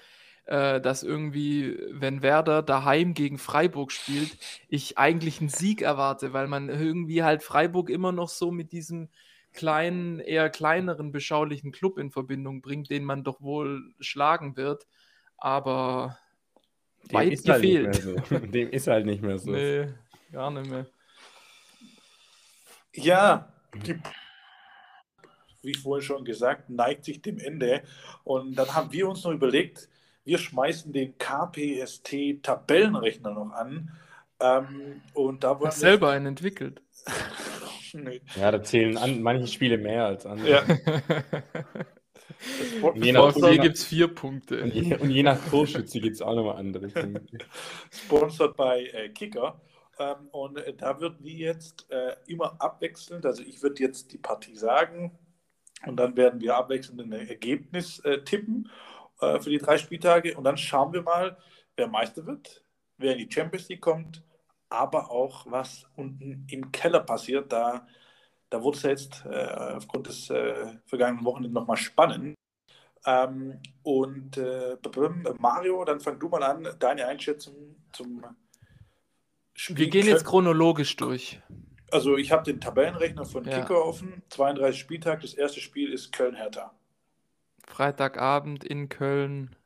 äh, 0.46 0.80
dass 0.80 1.02
irgendwie, 1.02 1.78
wenn 1.90 2.22
Werder 2.22 2.62
daheim 2.62 3.12
gegen 3.12 3.38
Freiburg 3.38 3.92
spielt, 3.92 4.38
ich 4.68 4.96
eigentlich 4.96 5.40
einen 5.40 5.50
Sieg 5.50 5.82
erwarte, 5.82 6.32
weil 6.32 6.48
man 6.48 6.70
irgendwie 6.70 7.22
halt 7.22 7.42
Freiburg 7.42 7.90
immer 7.90 8.12
noch 8.12 8.30
so 8.30 8.50
mit 8.50 8.72
diesem 8.72 9.10
kleinen, 9.58 10.20
eher 10.20 10.48
kleineren, 10.50 11.10
beschaulichen 11.10 11.72
Club 11.72 11.98
in 11.98 12.12
Verbindung 12.12 12.62
bringt, 12.62 12.90
den 12.90 13.02
man 13.02 13.24
doch 13.24 13.40
wohl 13.40 13.92
schlagen 13.98 14.56
wird. 14.56 14.86
Aber 15.36 16.16
Dem 17.10 17.14
weit 17.14 17.32
ist 17.32 17.48
halt 17.48 17.64
nicht 17.64 17.82
mehr 17.82 17.90
gefehlt. 17.90 18.26
so. 18.28 18.38
Dem 18.46 18.70
ist 18.70 18.86
halt 18.86 19.06
nicht 19.06 19.20
mehr 19.20 19.40
so. 19.40 19.50
nee, 19.50 19.88
gar 20.30 20.52
nicht 20.52 20.70
mehr. 20.70 20.86
Ja, 22.94 23.52
die, 23.74 23.98
wie 25.62 25.74
vorhin 25.74 26.06
schon 26.06 26.24
gesagt, 26.24 26.70
neigt 26.70 27.04
sich 27.04 27.20
dem 27.20 27.38
Ende. 27.38 27.82
Und 28.22 28.54
dann 28.54 28.72
haben 28.72 28.92
wir 28.92 29.08
uns 29.08 29.24
noch 29.24 29.32
überlegt, 29.32 29.88
wir 30.24 30.38
schmeißen 30.38 30.92
den 30.92 31.18
KPST-Tabellenrechner 31.18 33.32
noch 33.32 33.50
an. 33.50 33.90
Ähm, 34.38 35.02
und 35.14 35.42
da 35.42 35.48
habe 35.48 35.72
selber 35.72 36.12
einen 36.12 36.26
entwickelt. 36.26 36.80
Nee. 37.94 38.20
Ja, 38.36 38.50
da 38.50 38.62
zählen 38.62 38.96
an, 38.96 39.22
manche 39.22 39.46
Spiele 39.46 39.78
mehr 39.78 40.06
als 40.06 40.26
andere. 40.26 40.50
Ja. 40.50 40.64
Je 42.94 43.12
nach- 43.12 43.32
VfB 43.32 43.58
gibt 43.58 43.76
es 43.76 43.84
vier 43.84 44.08
Punkte. 44.08 44.62
Und, 44.62 44.74
je, 44.74 44.96
und 44.96 45.10
je 45.10 45.22
nach 45.22 45.38
Torschütze 45.50 46.00
gibt 46.00 46.16
es 46.16 46.22
auch 46.22 46.34
nochmal 46.34 46.56
andere 46.56 46.88
Punkte. 46.88 47.38
Sponsored 47.90 48.56
bei 48.56 48.84
äh, 48.86 49.08
Kicker. 49.08 49.60
Ähm, 49.98 50.28
und 50.30 50.58
äh, 50.58 50.74
da 50.74 51.00
würden 51.00 51.18
wir 51.20 51.34
jetzt 51.34 51.90
äh, 51.90 52.14
immer 52.26 52.60
abwechselnd, 52.60 53.26
also 53.26 53.42
ich 53.42 53.62
würde 53.62 53.82
jetzt 53.82 54.12
die 54.12 54.18
Partie 54.18 54.54
sagen 54.54 55.18
und 55.86 55.96
dann 55.96 56.16
werden 56.16 56.40
wir 56.40 56.56
abwechselnd 56.56 57.00
ein 57.00 57.12
Ergebnis 57.12 57.98
äh, 58.00 58.22
tippen 58.22 58.70
äh, 59.20 59.40
für 59.40 59.50
die 59.50 59.58
drei 59.58 59.76
Spieltage 59.76 60.36
und 60.36 60.44
dann 60.44 60.56
schauen 60.56 60.92
wir 60.92 61.02
mal, 61.02 61.36
wer 61.76 61.88
Meister 61.88 62.24
wird, 62.26 62.62
wer 62.98 63.16
in 63.16 63.26
die 63.26 63.32
Champions 63.32 63.68
League 63.68 63.80
kommt, 63.80 64.22
aber 64.70 65.10
auch 65.10 65.46
was 65.50 65.86
unten 65.96 66.46
im 66.50 66.72
Keller 66.72 67.00
passiert. 67.00 67.52
Da, 67.52 67.86
da 68.50 68.62
wurde 68.62 68.76
es 68.76 68.82
jetzt 68.82 69.24
äh, 69.26 69.74
aufgrund 69.76 70.08
des 70.08 70.30
äh, 70.30 70.76
vergangenen 70.86 71.24
Wochenendes 71.24 71.54
nochmal 71.54 71.76
spannend. 71.76 72.34
Ähm, 73.06 73.60
und 73.82 74.36
äh, 74.36 74.76
Mario, 75.38 75.84
dann 75.84 76.00
fang 76.00 76.18
du 76.18 76.28
mal 76.28 76.42
an, 76.42 76.68
deine 76.78 77.06
Einschätzung 77.06 77.76
zum 77.92 78.24
Spiel. 79.54 79.76
Wir 79.76 79.90
gehen 79.90 80.06
jetzt 80.06 80.24
chronologisch 80.24 80.94
durch. 80.96 81.40
Also 81.90 82.16
ich 82.16 82.30
habe 82.32 82.44
den 82.44 82.60
Tabellenrechner 82.60 83.24
von 83.24 83.44
Ja. 83.44 83.60
Kicker 83.60 83.84
offen. 83.84 84.22
32 84.28 84.78
Spieltag. 84.78 85.22
Das 85.22 85.34
erste 85.34 85.60
Spiel 85.60 85.92
ist 85.92 86.12
Köln-Hertha. 86.12 86.74
Freitagabend 87.66 88.64
in 88.64 88.88
Köln 88.88 89.56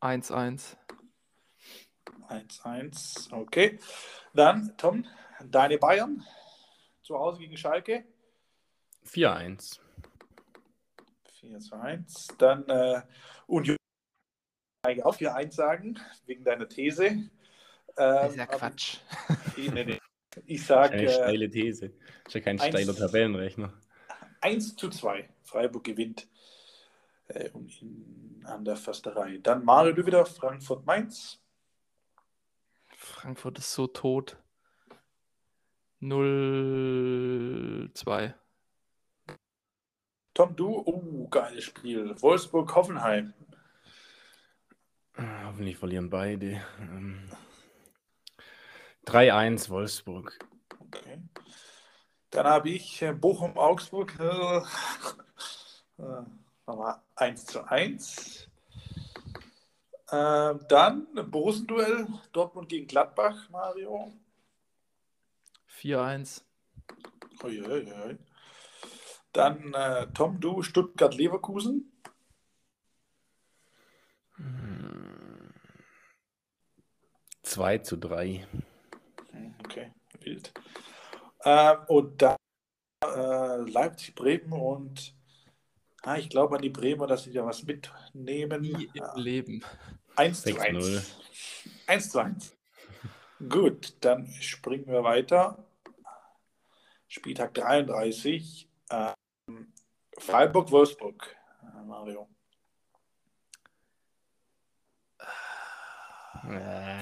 1-1. 0.00 0.76
1-1. 2.30 3.32
Okay. 3.32 3.78
Dann, 4.34 4.74
Tom, 4.76 5.06
deine 5.44 5.78
Bayern 5.78 6.24
zu 7.02 7.18
Hause 7.18 7.40
gegen 7.40 7.56
Schalke. 7.56 8.04
4-1. 9.06 9.80
4 11.40 11.58
zu 11.58 11.74
1. 11.74 12.28
Dann 12.38 12.68
äh, 12.68 13.02
Union 13.46 13.76
eigentlich 14.86 15.04
auch 15.04 15.16
4-1 15.16 15.52
sagen, 15.52 15.98
wegen 16.26 16.44
deiner 16.44 16.68
These. 16.68 17.04
Ähm, 17.06 17.30
Das 17.96 18.30
ist 18.30 18.36
ja 18.36 18.46
Quatsch. 18.46 18.98
Nee, 19.56 19.68
nee, 19.70 19.84
nee. 19.84 19.98
Ich 20.46 20.64
sage 20.64 20.96
Keine 20.96 21.08
äh, 21.10 21.12
steile 21.14 21.50
These. 21.50 21.86
Ist 22.26 22.34
ja 22.34 22.40
kein 22.40 22.60
eins- 22.60 22.68
steiler 22.74 22.94
Tabellenrechner. 22.94 23.72
1 24.42 24.76
zu 24.76 24.88
2. 24.88 25.28
Freiburg 25.42 25.84
gewinnt 25.84 26.28
äh, 27.28 27.50
an 28.44 28.64
der 28.64 28.76
Försterei. 28.76 29.38
Dann 29.42 29.64
Mario, 29.64 29.92
du 29.92 30.06
wieder, 30.06 30.24
Frankfurt-Mainz. 30.24 31.39
Frankfurt 33.10 33.58
ist 33.58 33.72
so 33.72 33.86
tot. 33.86 34.38
0-2. 36.00 38.32
Tom, 40.32 40.56
du, 40.56 40.82
oh, 40.86 41.28
geiles 41.28 41.64
Spiel. 41.64 42.14
Wolfsburg-Hoffenheim. 42.22 43.34
Ah, 45.16 45.44
Hoffentlich 45.46 45.76
verlieren 45.76 46.08
beide. 46.08 46.62
Ähm, 46.78 47.28
3-1 49.06 49.68
Wolfsburg. 49.68 50.38
Okay. 50.78 51.20
Dann 52.30 52.46
habe 52.46 52.70
ich 52.70 53.02
äh, 53.02 53.12
Bochum-Augsburg. 53.12 54.18
Äh, 54.18 54.62
äh, 56.02 56.22
nochmal 56.66 57.02
1 57.16 57.44
zu 57.44 57.62
1. 57.64 58.49
Äh, 60.10 60.54
dann 60.68 61.06
Borussen-Duell, 61.30 62.06
Dortmund 62.32 62.68
gegen 62.68 62.86
Gladbach, 62.86 63.48
Mario. 63.50 64.12
4-1. 65.80 66.42
Uiuiui. 67.42 68.18
Dann 69.32 69.72
äh, 69.72 70.08
Tom, 70.12 70.40
du, 70.40 70.62
Stuttgart-Leverkusen. 70.62 71.92
2 77.42 77.78
zu 77.78 77.96
3. 77.96 78.46
Hm, 79.32 79.54
Okay, 79.64 79.92
wild. 80.20 80.52
Ähm, 81.44 81.78
und 81.88 82.22
dann 82.22 82.36
äh, 83.04 83.56
Leipzig-Bremen 83.70 84.52
und 84.52 85.14
ah, 86.02 86.16
ich 86.16 86.28
glaube 86.28 86.56
an 86.56 86.62
die 86.62 86.70
Bremer, 86.70 87.06
dass 87.06 87.24
sie 87.24 87.32
da 87.32 87.44
was 87.46 87.62
mitnehmen. 87.64 88.60
Nie 88.62 88.90
im 88.94 89.02
Ah, 89.02 89.16
Leben. 89.18 89.64
1 90.20 90.42
zu 90.42 90.48
6-0. 90.50 90.96
1. 90.96 91.16
1 91.86 92.10
zu 92.10 92.18
1. 92.18 92.56
Gut, 93.48 93.96
dann 94.00 94.26
springen 94.40 94.86
wir 94.86 95.02
weiter. 95.02 95.64
Spieltag 97.08 97.54
33. 97.54 98.68
Ähm, 98.90 99.72
Freiburg-Wolfsburg, 100.18 101.36
äh, 101.62 101.84
Mario. 101.84 102.28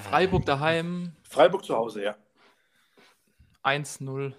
Freiburg 0.03 0.45
daheim 0.45 1.15
Freiburg 1.23 1.63
zu 1.63 1.75
Hause, 1.75 2.03
ja. 2.03 2.17
1-0. 3.63 4.33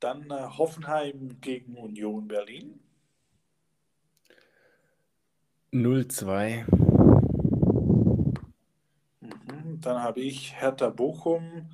Dann 0.00 0.30
äh, 0.30 0.48
Hoffenheim 0.58 1.40
gegen 1.40 1.76
Union 1.76 2.28
Berlin. 2.28 2.80
0-2. 5.74 6.64
Mhm. 9.20 9.80
Dann 9.80 10.02
habe 10.02 10.20
ich 10.20 10.54
Hertha 10.54 10.88
Bochum, 10.90 11.68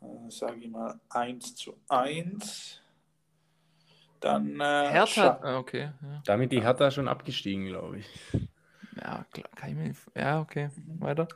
äh, 0.00 0.30
sage 0.30 0.60
ich 0.60 0.70
mal 0.70 1.00
1 1.10 1.56
zu 1.56 1.76
1. 1.88 2.80
Dann 4.20 4.60
äh, 4.60 4.88
Hertha. 4.90 5.40
Ah, 5.42 5.58
okay. 5.58 5.90
Ja, 6.00 6.22
Damit 6.24 6.52
die 6.52 6.62
Hertha 6.62 6.90
schon 6.90 7.08
abgestiegen, 7.08 7.66
glaube 7.66 7.98
ich. 7.98 8.06
ja 8.96 9.24
klar. 9.32 9.48
Kann 9.56 9.70
ich 9.70 9.74
mir, 9.76 9.94
ja, 10.14 10.40
okay. 10.40 10.70
Weiter. 11.00 11.28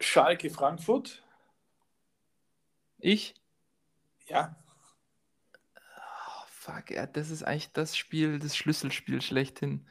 Schalke 0.00 0.48
Frankfurt. 0.50 1.22
Ich? 2.98 3.34
Ja, 4.28 4.56
Oh, 5.98 6.44
fuck, 6.48 6.90
ja, 6.90 7.06
das 7.06 7.30
ist 7.30 7.42
eigentlich 7.42 7.72
das 7.72 7.96
Spiel, 7.96 8.38
das 8.38 8.56
Schlüsselspiel 8.56 9.20
schlechthin. 9.22 9.86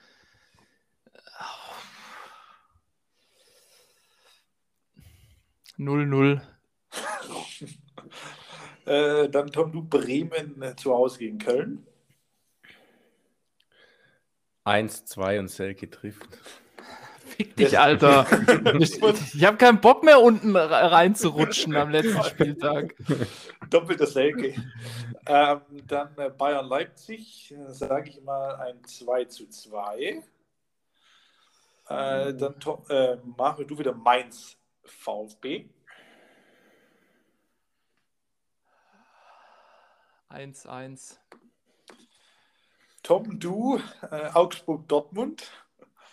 Null 5.78 6.06
null. 6.06 6.42
äh, 8.86 9.30
dann 9.30 9.52
Tom, 9.52 9.72
du 9.72 9.84
Bremen 9.84 10.62
äh, 10.62 10.76
zu 10.76 10.94
Hause 10.94 11.20
gegen 11.20 11.38
Köln. 11.38 11.86
1-2 14.66 15.40
und 15.40 15.48
Selke 15.50 15.90
trifft. 15.90 16.40
Fick 17.38 17.56
dich, 17.56 17.78
Alter. 17.78 18.26
Ich, 18.80 19.02
ich 19.36 19.46
habe 19.46 19.58
keinen 19.58 19.82
Bock 19.82 20.04
mehr, 20.04 20.22
unten 20.22 20.56
re- 20.56 20.70
reinzurutschen 20.92 21.76
am 21.76 21.90
letzten 21.90 22.24
Spieltag. 22.30 22.96
Doppelter 23.70 24.08
Selke. 24.08 24.56
ähm, 25.28 25.62
dann 25.86 26.18
äh, 26.18 26.30
Bayern 26.30 26.68
Leipzig, 26.68 27.52
äh, 27.54 27.72
sage 27.74 28.10
ich 28.10 28.22
mal 28.24 28.56
ein 28.56 28.84
2 28.86 29.26
zu 29.26 29.48
2. 29.50 30.24
Äh, 31.90 32.34
dann 32.34 32.60
Tom, 32.60 32.84
äh, 32.90 33.18
Mario, 33.38 33.66
du 33.66 33.78
wieder 33.78 33.94
Mainz 33.94 34.58
VfB. 34.86 35.70
1-1. 40.30 41.18
Tom, 43.04 43.40
du 43.40 43.80
äh, 44.10 44.30
Augsburg 44.34 44.88
Dortmund. 44.88 45.52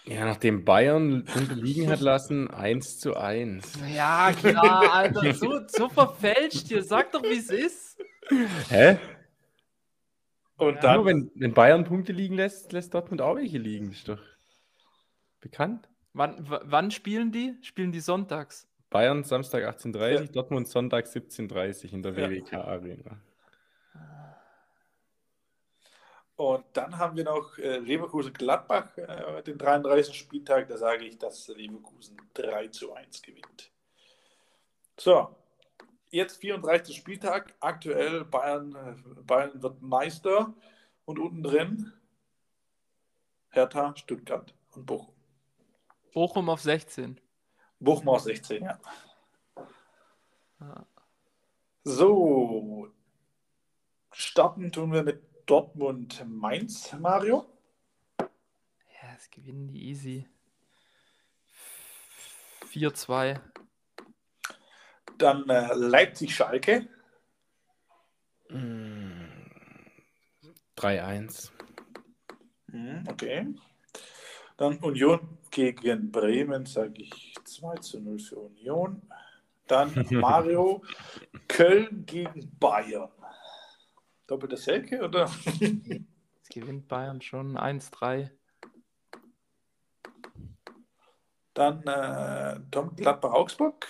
Ja, 0.05 0.25
nachdem 0.25 0.65
Bayern 0.65 1.23
unterliegen 1.35 1.89
hat 1.89 2.01
lassen, 2.01 2.51
1 2.51 2.99
zu 2.99 3.17
1. 3.17 3.79
Ja, 3.95 4.33
klar, 4.33 4.93
Alter. 4.93 5.33
So, 5.33 5.61
so 5.69 5.89
verfälscht 5.89 6.69
hier. 6.69 6.83
Sag 6.83 7.13
doch, 7.13 7.23
wie 7.23 7.39
es 7.39 7.51
ist. 7.51 7.99
Hä? 8.69 8.99
Und 10.57 10.75
Ja, 10.77 10.81
dann 10.81 10.97
Nur 10.97 11.07
wenn, 11.07 11.31
wenn 11.35 11.55
Bayern 11.55 11.85
Punkte 11.85 12.13
liegen 12.13 12.35
lässt, 12.35 12.73
lässt 12.73 12.95
Dortmund 12.95 13.21
auch 13.21 13.37
welche 13.37 13.59
liegen. 13.59 13.91
Ist 13.91 14.09
doch 14.09 14.21
bekannt. 15.41 15.89
Wann, 16.15 16.37
wann 16.47 16.91
spielen 16.91 17.33
die? 17.33 17.57
Spielen 17.63 17.93
die 17.93 18.01
sonntags? 18.01 18.69
Bayern 18.91 19.25
Samstag 19.25 19.65
18.30 19.65 20.11
Ja. 20.13 20.25
Dortmund 20.27 20.69
Sonntag 20.69 21.07
17.30 21.07 21.93
in 21.93 22.03
der 22.03 22.13
Ja. 22.13 22.29
WWK 22.31 22.53
Arena. 22.55 23.19
Und 26.37 26.65
dann 26.73 26.99
haben 26.99 27.17
wir 27.17 27.25
noch 27.25 27.57
äh, 27.59 27.79
Leverkusen-Gladbach, 27.79 28.97
äh, 28.97 29.43
den 29.43 29.59
33. 29.59 30.17
Spieltag. 30.19 30.69
Da 30.69 30.77
sage 30.77 31.05
ich, 31.05 31.19
dass 31.19 31.49
Leverkusen 31.49 32.17
3 32.35 32.69
zu 32.69 32.93
1 32.93 33.23
gewinnt. 33.23 33.71
So, 34.99 35.37
jetzt 36.11 36.41
34. 36.41 36.97
Spieltag. 36.97 37.55
Aktuell 37.61 38.25
Bayern, 38.25 38.75
äh, 38.75 39.23
Bayern 39.23 39.63
wird 39.63 39.81
Meister. 39.83 40.53
Und 41.05 41.19
unten 41.19 41.43
drin 41.43 41.93
Hertha, 43.51 43.95
Stuttgart 43.97 44.55
und 44.73 44.87
Bochum. 44.87 45.15
Bochum 46.13 46.49
auf 46.49 46.61
16. 46.61 47.21
Bochum 47.81 48.09
aus 48.09 48.25
16, 48.25 48.63
ja. 48.65 48.79
So, 51.85 52.89
starten 54.13 54.71
tun 54.71 54.93
wir 54.93 55.03
mit 55.03 55.23
Dortmund-Mainz, 55.47 56.93
Mario. 57.01 57.47
Ja, 58.21 59.15
das 59.15 59.29
gewinnen 59.31 59.67
die 59.69 59.89
easy. 59.89 60.29
4-2. 62.73 63.41
Dann 65.19 65.49
äh, 65.49 65.75
Leipzig-Schalke. 65.75 66.89
3-1. 70.77 71.51
Mhm, 72.67 73.05
Okay. 73.09 73.47
Dann 74.57 74.79
Union 74.79 75.39
gegen 75.51 76.11
Bremen, 76.11 76.67
sage 76.67 77.03
ich 77.03 77.35
2 77.45 77.77
zu 77.77 78.01
0 78.01 78.19
für 78.19 78.37
Union. 78.37 79.03
Dann 79.67 80.07
Mario, 80.11 80.83
Köln 81.49 82.05
gegen 82.07 82.57
Bayern. 82.59 83.11
Doppelte 84.27 84.57
Selke 84.57 85.03
oder? 85.03 85.31
Jetzt 85.61 86.51
gewinnt 86.51 86.89
Bayern 86.89 87.21
schon 87.21 87.57
1-3. 87.57 88.31
Dann 91.55 91.83
äh, 91.83 92.61
Tom 92.71 92.97
Gladbach 92.97 93.33
Augsburg. 93.33 93.87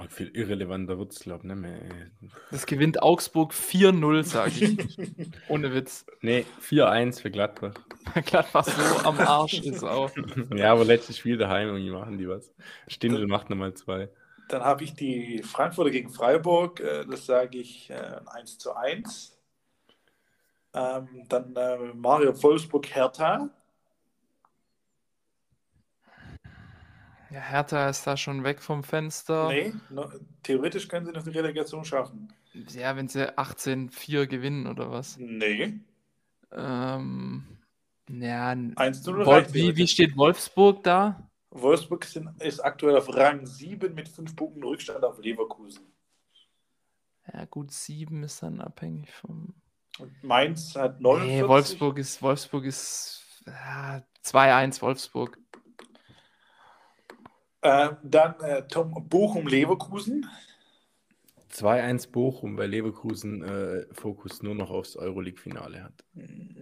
Ja, 0.00 0.08
viel 0.08 0.28
irrelevanter 0.28 0.98
wird 0.98 1.12
es, 1.12 1.20
glaube 1.20 1.40
ich, 1.42 1.54
nicht 1.54 1.60
mehr. 1.60 1.80
Das 2.50 2.66
gewinnt 2.66 3.02
Augsburg 3.02 3.52
4-0, 3.52 4.22
sage 4.22 4.64
ich. 4.64 5.30
Ohne 5.48 5.74
Witz. 5.74 6.06
Nee, 6.20 6.46
4-1 6.62 7.22
für 7.22 7.30
Gladbach. 7.30 7.74
Gladbach 8.24 8.64
so 8.64 9.08
am 9.08 9.18
Arsch 9.18 9.60
ist 9.60 9.82
auch. 9.82 10.10
ja, 10.54 10.72
aber 10.72 10.84
letztes 10.84 11.18
Spiel 11.18 11.36
daheim 11.36 11.68
irgendwie 11.68 11.90
machen 11.90 12.18
die 12.18 12.28
was. 12.28 12.52
Stindl 12.86 13.26
macht 13.26 13.50
nochmal 13.50 13.74
zwei. 13.74 14.08
Dann 14.48 14.62
habe 14.62 14.84
ich 14.84 14.94
die 14.94 15.42
Frankfurter 15.42 15.90
gegen 15.90 16.10
Freiburg. 16.10 16.80
Äh, 16.80 17.04
das 17.04 17.26
sage 17.26 17.58
ich 17.58 17.90
äh, 17.90 18.20
1 18.26 18.58
zu 18.58 18.74
1. 18.74 19.38
Ähm, 20.74 21.08
dann 21.28 21.56
äh, 21.56 21.92
Mario 21.94 22.40
Wolfsburg 22.42 22.86
Hertha. 22.94 23.50
Ja, 27.30 27.40
Hertha 27.40 27.88
ist 27.88 28.06
da 28.06 28.16
schon 28.16 28.42
weg 28.42 28.62
vom 28.62 28.82
Fenster. 28.82 29.48
Nee, 29.48 29.74
no, 29.90 30.10
theoretisch 30.42 30.88
können 30.88 31.06
sie 31.06 31.12
noch 31.12 31.22
die 31.22 31.30
Relegation 31.30 31.84
schaffen. 31.84 32.32
Ja, 32.70 32.96
wenn 32.96 33.08
sie 33.08 33.36
18-4 33.36 34.26
gewinnen 34.26 34.66
oder 34.66 34.90
was. 34.90 35.18
Nee. 35.18 35.80
Ähm, 36.52 37.58
ja, 38.08 38.48
1 38.48 39.02
zu 39.02 39.12
0 39.12 39.26
Wol 39.26 39.34
reicht 39.34 39.52
wie, 39.52 39.76
wie 39.76 39.86
steht 39.86 40.16
Wolfsburg 40.16 40.82
da? 40.82 41.28
Wolfsburg 41.50 42.04
sind, 42.04 42.30
ist 42.42 42.60
aktuell 42.60 42.96
auf 42.96 43.14
Rang 43.14 43.44
7 43.46 43.94
mit 43.94 44.08
5 44.08 44.34
Punkten 44.34 44.62
Rückstand 44.62 45.04
auf 45.04 45.18
Leverkusen. 45.18 45.86
Ja, 47.32 47.44
gut, 47.44 47.70
7 47.72 48.22
ist 48.22 48.42
dann 48.42 48.60
abhängig 48.60 49.12
vom. 49.12 49.54
Und 49.98 50.24
Mainz 50.24 50.74
hat 50.76 51.00
49. 51.00 51.42
Nee, 51.42 51.48
Wolfsburg 51.48 51.98
ist, 51.98 52.22
Wolfsburg 52.22 52.64
ist 52.64 53.42
ja, 53.46 54.02
2-1 54.24 54.80
Wolfsburg. 54.80 55.38
Ähm, 57.62 57.96
dann 58.02 58.40
äh, 58.40 58.66
Tom 58.68 59.08
Bochum 59.08 59.46
Leverkusen. 59.46 60.26
2-1 61.50 62.10
Bochum, 62.10 62.56
weil 62.58 62.68
Leverkusen 62.70 63.42
äh, 63.42 63.86
Fokus 63.92 64.42
nur 64.42 64.54
noch 64.54 64.70
aufs 64.70 64.96
Euroleague-Finale 64.96 65.82
hat. 65.82 66.04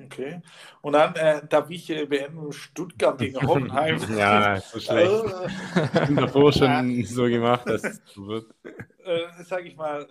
Okay. 0.05 0.41
Und 0.81 0.93
dann 0.93 1.15
äh, 1.17 1.47
darf 1.49 1.71
ich 1.71 1.91
äh, 1.91 2.07
beenden 2.07 2.53
Stuttgart 2.53 3.19
gegen 3.19 3.41
Hoffenheim. 3.47 3.99
ja, 4.17 4.61
so 4.61 4.79
schlecht. 4.79 5.13
Äh, 5.13 5.49
Ich 5.93 6.05
bin 6.05 6.17
davor 6.17 6.53
schon 6.53 7.05
so 7.05 7.25
gemacht, 7.25 7.69
dass 7.69 7.83
es 7.85 8.01
so 8.05 8.27
wird. 8.29 8.55
äh, 9.05 9.43
sage 9.45 9.69
ich 9.69 9.77
mal, 9.77 10.07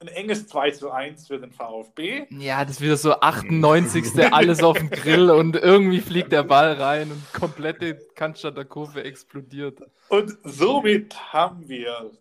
ein, 0.00 0.08
enges 0.08 0.46
2 0.46 0.70
zu 0.72 0.90
1 0.90 1.26
für 1.26 1.38
den 1.38 1.50
VfB. 1.50 2.26
Ja, 2.30 2.64
das 2.64 2.76
ist 2.76 2.80
wieder 2.80 2.96
so 2.96 3.12
98. 3.14 4.04
alles 4.32 4.62
auf 4.62 4.78
dem 4.78 4.90
Grill 4.90 5.30
und 5.30 5.56
irgendwie 5.56 6.00
fliegt 6.00 6.32
der 6.32 6.44
Ball 6.44 6.74
rein 6.74 7.10
und 7.10 7.32
komplette 7.32 7.98
Cannstatter 8.14 8.64
Kurve 8.64 9.02
explodiert. 9.02 9.80
Und 10.08 10.38
somit 10.44 11.32
haben 11.32 11.68
wir 11.68 12.12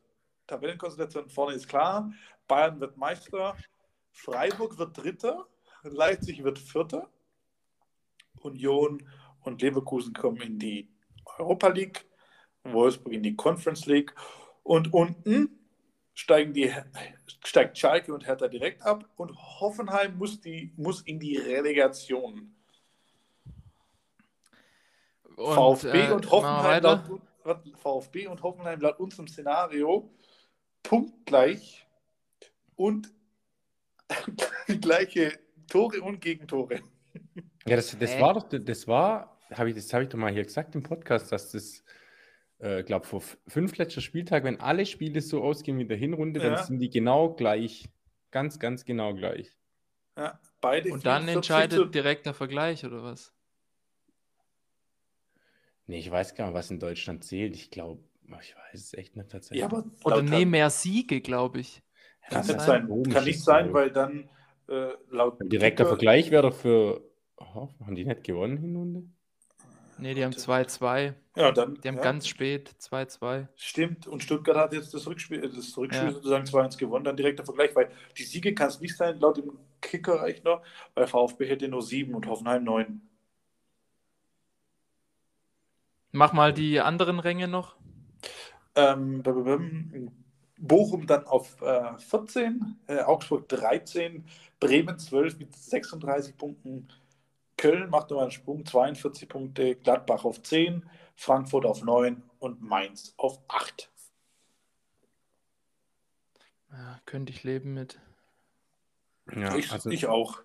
Tabellenkonstellation 0.48 1.30
vorne 1.30 1.56
ist 1.56 1.68
klar. 1.68 2.12
Bayern 2.48 2.80
wird 2.80 2.98
Meister, 2.98 3.56
Freiburg 4.12 4.78
wird 4.78 4.98
Dritter, 4.98 5.46
Leipzig 5.84 6.44
wird 6.44 6.58
Vierter, 6.58 7.10
Union 8.40 9.08
und 9.42 9.62
Leverkusen 9.62 10.14
kommen 10.14 10.42
in 10.42 10.58
die 10.58 10.90
Europa 11.38 11.68
League, 11.68 12.06
Wolfsburg 12.64 13.14
in 13.14 13.24
die 13.24 13.36
Conference 13.36 13.86
League 13.86 14.16
und 14.64 14.94
unten 14.94 15.58
steigen 16.18 16.52
die, 16.52 16.74
steigt 17.46 17.78
Schalke 17.78 18.12
und 18.12 18.26
Hertha 18.26 18.48
direkt 18.48 18.82
ab 18.82 19.08
und 19.18 19.38
Hoffenheim 19.38 20.18
muss, 20.18 20.42
die, 20.42 20.74
muss 20.76 21.02
in 21.02 21.20
die 21.20 21.38
Relegation. 21.38 22.56
Und, 25.36 25.54
VfB 25.54 26.08
äh, 26.08 26.12
und 26.12 26.32
Hoffenheim 26.32 26.84
laut, 26.84 27.22
VfB 27.76 28.26
und 28.26 28.42
Hoffenheim 28.42 28.82
laut 28.82 29.00
unserem 29.00 29.28
Szenario 29.28 30.12
punktgleich 30.82 31.86
und 32.76 33.14
gleiche 34.82 35.38
Tore 35.68 36.02
und 36.02 36.20
Gegentore. 36.20 36.82
Ja, 37.68 37.76
das, 37.76 37.96
das 37.96 38.20
war 38.20 38.34
doch, 38.34 38.50
das 38.50 38.88
war, 38.88 39.40
habe 39.54 39.70
ich, 39.70 39.76
das 39.76 39.94
habe 39.94 40.06
ich 40.06 40.10
doch 40.10 40.18
mal 40.18 40.34
hier 40.34 40.46
gesagt 40.46 40.74
im 40.74 40.82
Podcast, 40.82 41.32
dass 41.32 41.52
das, 41.52 41.84
äh, 42.60 42.84
glaube 42.84 43.06
vor 43.06 43.22
fünf 43.48 43.78
letzter 43.78 44.02
Spieltag, 44.02 44.44
wenn 44.44 44.60
alle 44.60 44.86
Spiele 44.86 45.22
so 45.22 45.44
ausgehen 45.44 45.78
wie 45.78 45.84
in 45.84 45.88
der 45.90 45.98
Hinrunde, 45.98 46.40
dann 46.40 46.54
Ja. 46.54 46.64
sind 46.64 46.80
die 46.80 46.90
genau 46.90 47.34
gleich. 47.34 47.88
Ganz, 48.32 48.60
ganz 48.60 48.84
genau 48.86 49.14
gleich. 49.14 49.56
Ja, 50.18 50.40
beide 50.62 50.92
Und 50.92 51.06
dann 51.06 51.24
44 51.26 51.36
entscheidet 51.36 51.78
zu- 51.80 51.86
direkter 51.86 52.34
Vergleich 52.34 52.84
oder 52.86 53.04
was? 53.04 53.34
Nee, 55.86 56.00
ich 56.00 56.12
weiß 56.12 56.36
gar 56.36 56.48
nicht, 56.48 56.54
was 56.56 56.70
in 56.72 56.80
Deutschland 56.80 57.24
zählt. 57.24 57.56
Ich 57.56 57.72
glaube, 57.72 58.04
ich 58.42 58.56
weiß 58.56 58.74
es 58.74 58.94
echt 58.94 59.16
nicht 59.16 59.30
tatsächlich. 59.30 59.62
Ja, 59.62 59.68
aber 59.68 59.86
Oder 60.04 60.22
nee, 60.22 60.44
mehr 60.46 60.70
Siege, 60.70 61.22
glaube 61.22 61.60
ich. 61.62 61.82
kann 62.30 62.42
kann 62.46 62.56
nicht 62.56 62.66
sein. 62.66 62.88
sein. 62.88 63.14
Kann 63.14 63.24
nicht 63.24 63.42
sein, 63.44 63.74
weil 63.74 63.92
dann 63.92 64.30
äh, 64.68 64.90
laut 65.10 65.40
Ein 65.40 65.48
direkter 65.50 65.84
Kicker- 65.86 65.90
Vergleich 65.96 66.30
wäre 66.32 66.42
doch 66.50 66.56
für. 66.56 67.02
Oh, 67.38 67.70
haben 67.86 67.96
die 67.96 68.04
nicht 68.04 68.24
gewonnen, 68.26 68.58
Hinrunde? 68.58 69.04
Nee, 70.00 70.14
die 70.14 70.24
haben 70.24 70.34
2-2. 70.34 71.14
Ja, 71.36 71.52
dann. 71.52 71.76
Die 71.76 71.88
haben 71.88 71.98
ja, 71.98 72.02
ganz 72.02 72.28
spät 72.28 72.76
2-2. 72.80 73.48
Stimmt. 73.56 74.08
Und 74.08 74.24
Stuttgart 74.24 74.58
hat 74.58 74.74
jetzt 74.74 74.94
das 74.94 75.08
Rückspiel, 75.08 75.44
äh, 75.44 75.50
das 75.50 75.78
Rückspiel 75.78 76.08
Ja. 76.08 76.14
sozusagen 76.14 76.46
2-1 76.46 76.78
gewonnen, 76.78 77.06
dann 77.06 77.18
direkter 77.18 77.46
Vergleich, 77.46 77.76
weil 77.76 77.90
die 78.18 78.24
Siege 78.24 78.54
kann 78.54 78.70
es 78.70 78.80
nicht 78.80 78.96
sein, 78.96 79.20
laut 79.20 79.38
dem 79.38 79.58
Kickerrechner, 79.82 80.62
weil 80.96 81.08
VfB 81.08 81.48
hätte 81.48 81.68
nur 81.68 81.82
sieben 81.82 82.16
und 82.16 82.28
Hoffenheim 82.28 82.64
neun. 82.64 83.02
Mach 86.12 86.34
mal 86.34 86.54
die 86.54 86.80
anderen 86.80 87.20
Ränge 87.20 87.48
noch. 87.48 87.76
Ähm. 88.76 89.22
Bochum 90.60 91.06
dann 91.06 91.26
auf 91.26 91.62
äh, 91.62 91.98
14, 92.00 92.78
äh, 92.88 93.02
Augsburg 93.02 93.48
13, 93.48 94.26
Bremen 94.60 94.98
12 94.98 95.38
mit 95.38 95.56
36 95.56 96.36
Punkten, 96.36 96.88
Köln 97.58 97.90
macht 97.90 98.10
nochmal 98.10 98.26
einen 98.26 98.32
Sprung, 98.32 98.66
42 98.66 99.28
Punkte, 99.28 99.76
Gladbach 99.76 100.24
auf 100.24 100.42
10, 100.42 100.86
Frankfurt 101.16 101.66
auf 101.66 101.84
9 101.84 102.24
und 102.40 102.62
Mainz 102.62 103.14
auf 103.18 103.40
8. 103.48 103.90
Ja, 106.72 107.00
könnte 107.06 107.32
ich 107.34 107.44
leben 107.44 107.74
mit. 107.74 108.00
Ja, 109.36 109.56
ich, 109.56 109.72
also, 109.72 109.90
ich 109.90 110.06
auch. 110.06 110.42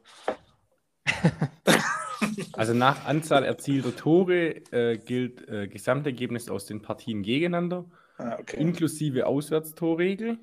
also 2.55 2.75
nach 2.75 3.05
Anzahl 3.05 3.44
erzielter 3.44 3.94
Tore 3.94 4.57
äh, 4.72 4.98
gilt 4.98 5.46
äh, 5.48 5.68
Gesamtergebnis 5.68 6.48
aus 6.48 6.66
den 6.66 6.83
Partien 6.83 7.22
gegeneinander, 7.22 7.85
Ah, 8.18 8.37
okay. 8.38 8.61
inklusive 8.61 9.27
Auswärtstorregel. 9.27 10.38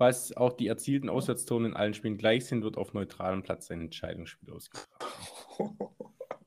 Falls 0.00 0.34
auch 0.34 0.54
die 0.54 0.66
erzielten 0.66 1.10
Auswärtstore 1.10 1.66
in 1.66 1.76
allen 1.76 1.92
Spielen 1.92 2.16
gleich 2.16 2.46
sind, 2.46 2.64
wird 2.64 2.78
auf 2.78 2.94
neutralem 2.94 3.42
Platz 3.42 3.70
ein 3.70 3.82
Entscheidungsspiel 3.82 4.50
ausgetragen. 4.50 5.78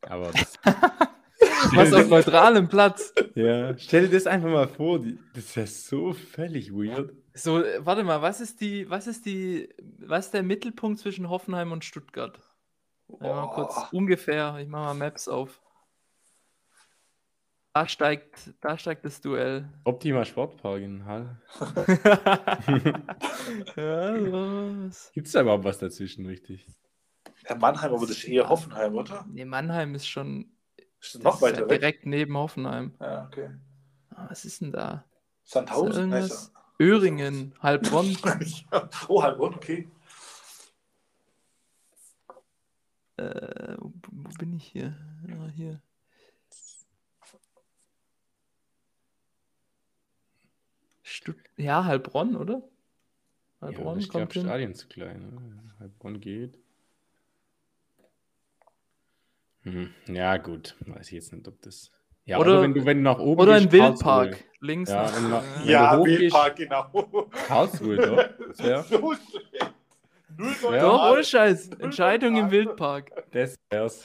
Aber 0.02 0.32
das, 0.32 0.58
Was 1.76 1.94
auf 1.94 2.10
neutralem 2.10 2.68
Platz. 2.68 3.14
ja, 3.36 3.78
stell 3.78 4.08
dir 4.08 4.16
das 4.16 4.26
einfach 4.26 4.50
mal 4.50 4.68
vor, 4.68 4.98
die, 4.98 5.20
das 5.36 5.44
ist 5.44 5.56
ja 5.56 5.68
so 5.68 6.14
völlig 6.14 6.74
weird. 6.74 7.14
So, 7.36 7.64
warte 7.78 8.04
mal, 8.04 8.24
was 8.24 8.42
ist 8.42 8.60
die, 8.60 8.90
was 8.90 9.06
ist 9.06 9.28
die, 9.28 9.70
was 10.00 10.26
ist 10.26 10.34
der 10.34 10.42
Mittelpunkt 10.42 10.98
zwischen 10.98 11.30
Hoffenheim 11.30 11.72
und 11.72 11.86
Stuttgart? 11.86 12.40
Ja, 13.22 13.36
mal 13.36 13.54
kurz 13.54 13.76
ungefähr, 13.92 14.58
ich 14.60 14.68
mache 14.68 14.86
mal 14.86 14.94
Maps 14.96 15.28
auf. 15.28 15.62
Da 17.76 17.88
steigt, 17.88 18.54
da 18.62 18.78
steigt 18.78 19.04
das 19.04 19.20
Duell. 19.20 19.68
Optima 19.84 20.24
Sportpark 20.24 20.80
in 20.84 21.04
Hall. 21.06 21.42
ja, 23.76 24.10
los. 24.12 25.10
Gibt 25.12 25.26
es 25.26 25.34
da 25.34 25.42
überhaupt 25.42 25.64
was 25.64 25.80
dazwischen, 25.80 26.28
richtig? 26.28 26.68
Ja, 27.50 27.56
Mannheim, 27.56 27.92
aber 27.94 28.02
das 28.02 28.12
ist 28.18 28.26
eher 28.26 28.48
Hoffenheim, 28.48 28.94
oder? 28.96 29.26
Nee, 29.28 29.46
Mannheim 29.46 29.96
ist 29.96 30.08
schon 30.08 30.52
Ist 31.02 31.24
noch 31.24 31.38
ist 31.38 31.42
weiter 31.42 31.62
ja 31.62 31.70
weg? 31.70 31.80
direkt 31.82 32.06
neben 32.06 32.38
Hoffenheim. 32.38 32.94
Ja, 33.00 33.26
okay. 33.26 33.50
Ah, 34.12 34.28
Was 34.30 34.46
ist 34.46 34.62
denn 34.62 34.72
da? 34.72 35.06
Sandhausen? 35.44 36.14
Ist 36.14 36.54
da? 36.54 36.62
Öhringen, 36.80 37.56
Heilbronn. 37.64 38.16
Oh, 39.08 39.24
Heilbronn, 39.24 39.56
okay. 39.56 39.88
Äh, 43.18 43.78
wo, 43.80 43.92
wo 44.12 44.30
bin 44.38 44.54
ich 44.54 44.66
hier? 44.66 44.96
Ah, 45.28 45.48
hier. 45.56 45.82
Stutt 51.14 51.36
ja, 51.58 51.86
Heilbronn, 51.86 52.36
oder? 52.36 52.64
Ja, 53.62 53.68
Heilbronn 53.68 54.00
glaube, 54.00 54.12
kommt 54.12 54.34
hin. 54.34 54.44
Stadien 54.44 54.74
zu 54.74 54.88
klein. 54.88 55.20
Ne? 55.20 55.74
Heilbronn 55.80 56.20
geht. 56.20 56.58
Hm, 59.62 59.94
Ja, 60.08 60.38
gut. 60.38 60.76
Weiß 60.88 61.08
ich 61.08 61.14
jetzt 61.14 61.32
nicht, 61.32 61.48
ob 61.48 61.62
das. 61.62 61.92
Ja, 62.26 62.40
Oder- 62.40 62.54
oder, 62.54 62.62
wenn 62.64 62.74
du, 62.74 62.86
wenn 62.86 62.98
du 62.98 63.04
nach 63.04 63.20
oben 63.20 63.42
Oder 63.42 63.54
ein 63.56 63.70
gehst, 63.70 63.80
Karlsruhe. 64.02 64.22
Wildpark. 64.32 64.44
Links 64.60 64.90
Ja, 64.90 65.04
nach- 65.04 65.16
wenn 65.16 65.24
du- 65.30 65.32
wenn 65.62 65.70
Ja, 65.70 65.96
du 65.98 66.06
Wildpark, 66.06 66.56
genau. 66.56 67.28
Karlsruhe, 67.48 67.96
doch. 67.98 68.18
Das 68.48 68.60
wär, 68.64 68.84
So 68.84 69.14
schlecht. 69.14 69.74
Null 70.38 70.56
Ja. 70.64 70.80
Doch, 70.82 71.12
ohne 71.12 71.24
Scheiß. 71.24 71.70
Entscheidung 71.80 72.36
im 72.38 72.50
Wildpark. 72.50 73.12
das 73.32 73.56
wär's. 73.70 74.04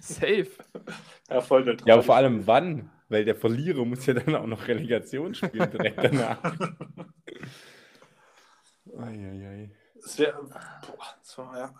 Safe. 0.00 0.48
Ja, 1.28 1.40
voll 1.40 1.64
der 1.64 1.76
Ja, 1.86 1.94
aber 1.94 2.02
vor 2.02 2.16
allem 2.16 2.46
wann? 2.46 2.90
Weil 3.10 3.24
der 3.26 3.34
Verlierer 3.34 3.84
muss 3.84 4.06
ja 4.06 4.14
dann 4.14 4.34
auch 4.36 4.46
noch 4.46 4.66
Relegation 4.68 5.34
spielen 5.34 5.70
direkt 5.70 5.98
danach. 6.02 6.56
Eieiei. 8.96 9.70
Das 10.00 10.18
wär, 10.18 10.32
boah, 10.32 11.14
das 11.20 11.36
war, 11.38 11.58
ja. 11.58 11.74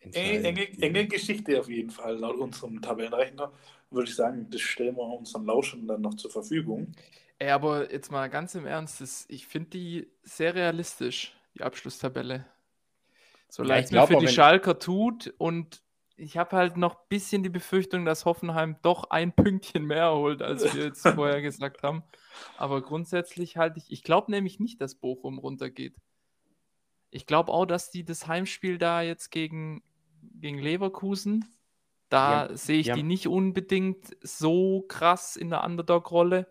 Enge, 0.00 0.42
enge, 0.44 0.82
enge 0.82 1.06
Geschichte 1.08 1.58
auf 1.60 1.68
jeden 1.68 1.90
Fall, 1.90 2.16
laut 2.16 2.36
unserem 2.36 2.80
Tabellenrechner. 2.80 3.52
Würde 3.90 4.08
ich 4.08 4.14
sagen, 4.16 4.48
das 4.50 4.60
stellen 4.60 4.96
wir 4.96 5.02
unseren 5.02 5.44
Lauschern 5.44 5.86
dann 5.86 6.00
noch 6.00 6.14
zur 6.14 6.30
Verfügung. 6.30 6.92
Ey, 7.38 7.50
aber 7.50 7.90
jetzt 7.92 8.10
mal 8.12 8.28
ganz 8.30 8.54
im 8.54 8.66
Ernst, 8.66 9.00
das, 9.00 9.24
ich 9.28 9.46
finde 9.46 9.70
die 9.70 10.08
sehr 10.22 10.54
realistisch, 10.54 11.34
die 11.54 11.62
Abschlusstabelle. 11.62 12.46
So 13.48 13.64
Ja, 13.64 13.76
mir 13.76 13.82
glaub 13.82 14.08
für 14.08 14.16
die 14.16 14.26
wenn- 14.26 14.32
Schalker 14.32 14.78
tut 14.78 15.34
und 15.38 15.82
ich 16.20 16.36
habe 16.36 16.56
halt 16.56 16.76
noch 16.76 16.94
ein 16.96 17.06
bisschen 17.08 17.42
die 17.42 17.48
Befürchtung, 17.48 18.04
dass 18.04 18.24
Hoffenheim 18.24 18.76
doch 18.82 19.10
ein 19.10 19.32
Pünktchen 19.32 19.84
mehr 19.84 20.12
holt, 20.12 20.42
als 20.42 20.74
wir 20.74 20.84
jetzt 20.84 21.02
vorher 21.08 21.40
gesagt 21.42 21.82
haben. 21.82 22.02
Aber 22.58 22.82
grundsätzlich 22.82 23.56
halte 23.56 23.78
ich, 23.78 23.90
ich 23.90 24.02
glaube 24.02 24.30
nämlich 24.30 24.60
nicht, 24.60 24.80
dass 24.80 24.94
Bochum 24.94 25.38
runtergeht. 25.38 25.94
Ich 27.10 27.26
glaube 27.26 27.52
auch, 27.52 27.66
dass 27.66 27.90
die 27.90 28.04
das 28.04 28.26
Heimspiel 28.28 28.78
da 28.78 29.02
jetzt 29.02 29.30
gegen, 29.30 29.82
gegen 30.34 30.58
Leverkusen, 30.58 31.44
da 32.08 32.44
haben- 32.44 32.56
sehe 32.56 32.78
ich 32.80 32.86
die 32.86 32.92
die 32.94 33.02
nicht 33.02 33.26
unbedingt 33.26 34.16
so 34.20 34.82
krass 34.88 35.36
in 35.36 35.50
der 35.50 35.64
Underdog-Rolle. 35.64 36.46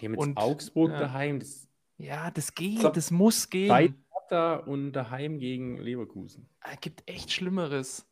Die 0.00 0.06
haben 0.06 0.12
jetzt 0.14 0.20
Und, 0.22 0.36
Augsburg 0.36 0.90
ja. 0.92 0.98
daheim, 1.00 1.40
das 1.40 1.68
Ja, 1.98 2.30
das 2.30 2.54
geht, 2.54 2.80
So- 2.82 2.90
das 2.90 3.10
muss 3.10 3.48
gehen. 3.50 3.68
bei 3.68 3.94
Hertha 4.12 4.56
und 4.56 4.92
daheim 4.92 5.38
gegen 5.38 5.78
Leverkusen. 5.78 6.48
Es 6.60 6.80
gibt 6.80 7.08
echt 7.08 7.32
Schlimmeres. 7.32 8.06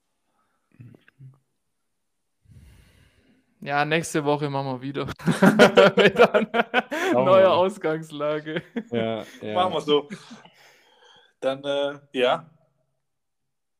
Ja, 3.65 3.83
nächste 3.87 4.23
Woche 4.27 4.51
machen 4.51 4.73
wir 4.73 4.83
wieder. 4.83 5.07
Mit 5.97 6.19
neuer 7.15 7.25
mal. 7.25 7.47
Ausgangslage. 7.47 8.63
Ja, 8.91 9.25
Machen 9.55 9.73
wir 9.73 9.81
so. 9.81 10.07
Dann, 11.41 11.65
äh, 11.65 11.99
ja. 12.13 12.51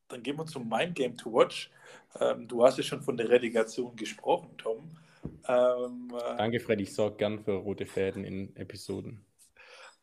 Dann 0.07 0.23
gehen 0.23 0.39
wir 0.39 0.45
zum 0.47 0.67
Mein 0.67 0.91
Game 0.91 1.15
to 1.15 1.31
Watch. 1.31 1.69
Ähm, 2.19 2.47
du 2.47 2.65
hast 2.65 2.77
ja 2.79 2.83
schon 2.83 3.03
von 3.03 3.15
der 3.15 3.29
Relegation 3.29 3.95
gesprochen, 3.95 4.57
Tom. 4.57 4.89
Ähm, 5.47 6.11
äh, 6.15 6.35
Danke, 6.35 6.59
Freddy. 6.59 6.81
Ich 6.85 6.95
sorge 6.95 7.17
gern 7.17 7.43
für 7.43 7.53
rote 7.53 7.85
Fäden 7.85 8.23
in 8.23 8.55
Episoden. 8.55 9.23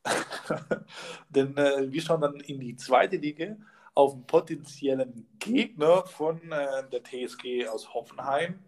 Denn 1.28 1.56
äh, 1.56 1.90
wir 1.90 2.02
schauen 2.02 2.20
dann 2.20 2.38
in 2.38 2.60
die 2.60 2.76
zweite 2.76 3.16
Liga 3.16 3.56
auf 3.94 4.12
einen 4.14 4.28
potenziellen 4.28 5.26
Gegner 5.40 6.06
von 6.06 6.40
äh, 6.52 6.88
der 6.88 7.02
TSG 7.02 7.66
aus 7.66 7.92
Hoffenheim. 7.92 8.60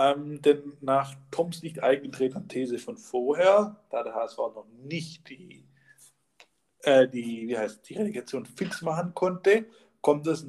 Ähm, 0.00 0.40
denn 0.40 0.78
nach 0.80 1.14
Toms 1.30 1.62
nicht 1.62 1.82
eingetretener 1.82 2.48
These 2.48 2.78
von 2.78 2.96
vorher, 2.96 3.76
da 3.90 4.02
der 4.02 4.14
HSV 4.14 4.38
noch 4.38 4.66
nicht 4.82 5.28
die, 5.28 5.62
äh, 6.84 7.06
die, 7.06 7.46
wie 7.48 7.58
heißt, 7.58 7.86
die 7.86 7.98
Relegation 7.98 8.46
fix 8.46 8.80
machen 8.80 9.12
konnte, 9.14 9.66
kommt 10.00 10.26
es 10.26 10.40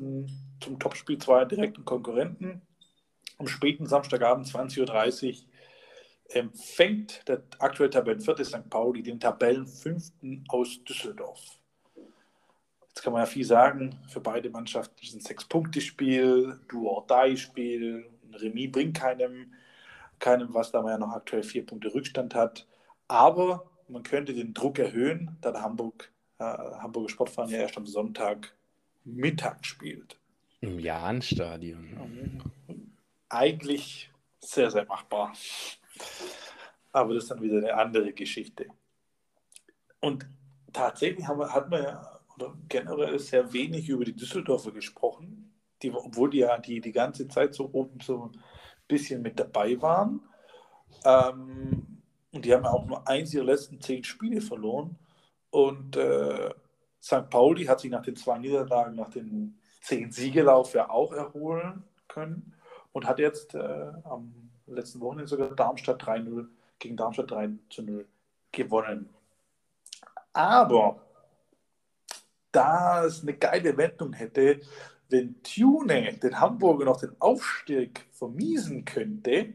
zum 0.62 0.80
Topspiel 0.80 1.18
zweier 1.18 1.46
direkten 1.46 1.84
Konkurrenten. 1.84 2.62
Am 3.40 3.48
späten 3.48 3.88
Samstagabend 3.88 4.48
20.30 4.48 5.28
Uhr 5.34 5.48
empfängt 6.30 7.28
der 7.28 7.44
aktuelle 7.60 7.90
Tabellenvierte 7.90 8.46
St. 8.46 8.70
Pauli 8.70 9.04
den 9.04 9.20
Tabellenfünften 9.20 10.46
aus 10.48 10.82
Düsseldorf. 10.86 11.42
Jetzt 12.88 13.04
kann 13.04 13.12
man 13.12 13.24
ja 13.24 13.26
viel 13.26 13.44
sagen, 13.44 14.00
für 14.08 14.22
beide 14.22 14.50
Mannschaften 14.50 14.96
ist 15.02 15.14
ein 15.14 15.20
Sechs-Punkte-Spiel, 15.20 16.58
Do-or-Die-Spiel, 16.70 18.06
ein 18.32 18.36
Remis 18.36 18.72
bringt 18.72 18.98
keinem, 18.98 19.54
keinem 20.20 20.54
was, 20.54 20.72
da 20.72 20.82
man 20.82 20.92
ja 20.92 20.98
noch 20.98 21.14
aktuell 21.14 21.44
vier 21.44 21.66
Punkte 21.66 21.94
Rückstand 21.94 22.36
hat. 22.36 22.68
Aber 23.08 23.70
man 23.88 24.04
könnte 24.04 24.34
den 24.34 24.54
Druck 24.54 24.80
erhöhen, 24.80 25.38
da 25.42 25.52
der 25.52 25.62
Hamburg, 25.62 26.12
äh, 26.40 26.44
Hamburger 26.44 27.10
Sportverein 27.10 27.50
ja 27.50 27.60
erst 27.60 27.78
am 27.78 27.86
Sonntag 27.86 28.54
Mittag 29.04 29.66
spielt. 29.66 30.18
Im 30.62 30.80
Jahnstadion. 30.80 32.42
eigentlich 33.30 34.12
sehr, 34.40 34.70
sehr 34.70 34.86
machbar. 34.86 35.34
Aber 36.92 37.14
das 37.14 37.24
ist 37.24 37.32
dann 37.32 37.42
wieder 37.42 37.58
eine 37.58 37.74
andere 37.74 38.14
Geschichte. 38.14 38.68
Und 40.00 40.28
tatsächlich 40.74 41.26
haben 41.28 41.40
wir, 41.40 41.54
hat 41.54 41.70
man 41.70 41.84
ja 41.84 42.20
oder 42.36 42.58
generell 42.68 43.20
sehr 43.20 43.54
wenig 43.54 43.90
über 43.90 44.06
die 44.06 44.16
Düsseldorfer 44.16 44.72
gesprochen, 44.72 45.51
die, 45.82 45.92
obwohl 45.92 46.30
die 46.30 46.40
ja 46.40 46.58
die, 46.58 46.82
die 46.82 46.92
ganze 46.92 47.28
Zeit 47.28 47.54
so 47.54 47.70
oben 47.72 48.00
so 48.02 48.26
ein 48.26 48.42
bisschen 48.88 49.22
mit 49.22 49.40
dabei 49.40 49.82
waren. 49.82 50.22
Ähm, 51.06 52.04
und 52.32 52.46
die 52.46 52.54
haben 52.54 52.64
ja 52.64 52.72
auch 52.72 52.86
nur 52.86 53.08
eins 53.08 53.34
ihrer 53.34 53.46
letzten 53.46 53.82
zehn 53.82 54.04
Spiele 54.04 54.42
verloren. 54.42 54.98
Und 55.50 55.98
äh, 55.98 56.54
St. 57.02 57.30
Pauli 57.30 57.66
hat 57.66 57.82
sich 57.82 57.92
nach 57.92 58.04
den 58.04 58.16
zwei 58.16 58.38
Niederlagen, 58.38 58.96
nach 58.96 59.10
dem 59.10 59.58
zehn 59.82 60.12
Siegelauf 60.12 60.74
ja 60.74 60.90
auch 60.90 61.12
erholen 61.12 61.84
können 62.08 62.54
und 62.92 63.06
hat 63.06 63.20
jetzt 63.20 63.56
äh, 63.56 63.92
am 64.04 64.52
letzten 64.68 65.00
Wochenende 65.02 65.28
sogar 65.28 65.56
Darmstadt 65.56 66.04
3-0 66.04 66.48
gegen 66.80 66.96
Darmstadt 66.96 67.32
3 67.32 67.50
zu 67.70 67.84
0 67.84 68.08
gewonnen. 68.52 69.10
Aber 70.34 71.02
da 72.52 73.06
es 73.06 73.22
eine 73.22 73.34
geile 73.34 73.76
Wendung 73.78 74.14
hätte, 74.14 74.62
wenn 75.12 75.42
Tune 75.44 76.14
den 76.14 76.40
Hamburger 76.40 76.86
noch 76.86 77.00
den 77.00 77.16
Aufstieg 77.20 78.08
vermiesen 78.12 78.86
könnte, 78.86 79.54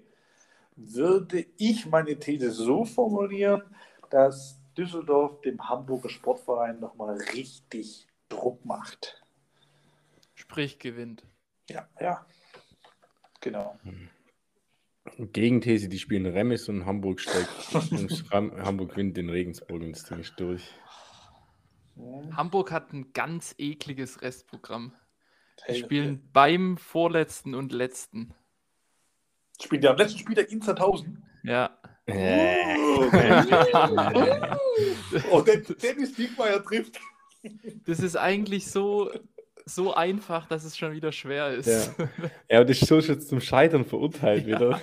würde 0.77 1.47
ich 1.57 1.87
meine 1.87 2.19
These 2.19 2.51
so 2.51 2.85
formulieren, 2.85 3.63
dass 4.11 4.61
Düsseldorf 4.77 5.41
dem 5.41 5.69
Hamburger 5.69 6.11
Sportverein 6.11 6.79
nochmal 6.81 7.17
richtig 7.35 8.07
Druck 8.29 8.65
macht. 8.65 9.23
Sprich, 10.35 10.79
gewinnt. 10.79 11.25
Ja, 11.71 11.89
ja. 11.99 12.27
Genau. 13.41 13.79
Gegenthese, 15.19 15.89
die 15.89 15.99
spielen 15.99 16.27
Remis 16.27 16.69
und 16.69 16.85
Hamburg 16.85 17.21
steigt. 17.21 17.49
Hamburg 18.33 18.91
gewinnt 18.91 19.17
den 19.17 19.31
Regensburg 19.31 19.81
und 19.81 19.93
das 19.93 20.05
Ding 20.05 20.25
durch. 20.37 20.75
Hamburg 22.37 22.71
hat 22.71 22.93
ein 22.93 23.13
ganz 23.15 23.55
ekliges 23.57 24.21
Restprogramm. 24.21 24.93
Hey, 25.63 25.77
spielen 25.77 26.29
beim 26.33 26.77
vorletzten 26.77 27.55
und 27.55 27.73
letzten. 27.73 28.35
Spielt 29.61 29.85
ja 29.85 29.91
am 29.91 29.97
letzten 29.97 30.19
Spieltag 30.19 30.51
in 30.53 30.63
2000. 30.63 31.19
Ja. 31.45 31.79
Oh, 35.31 35.41
der 35.41 35.57
Dennis 35.59 36.15
Diekmeyer 36.15 36.63
trifft. 36.63 37.01
Das 37.85 38.01
ist 38.01 38.17
eigentlich 38.17 38.71
so, 38.71 39.11
so 39.65 39.95
einfach, 39.95 40.47
dass 40.47 40.65
es 40.65 40.77
schon 40.77 40.93
wieder 40.93 41.11
schwer 41.11 41.55
ist. 41.55 41.67
Ja. 41.67 42.09
Ja, 42.49 42.59
aber 42.59 42.67
das 42.67 42.83
ist 42.83 42.89
so 42.89 43.01
schon 43.01 43.21
zum 43.21 43.41
Scheitern 43.41 43.85
verurteilt 43.85 44.47
wieder. 44.47 44.81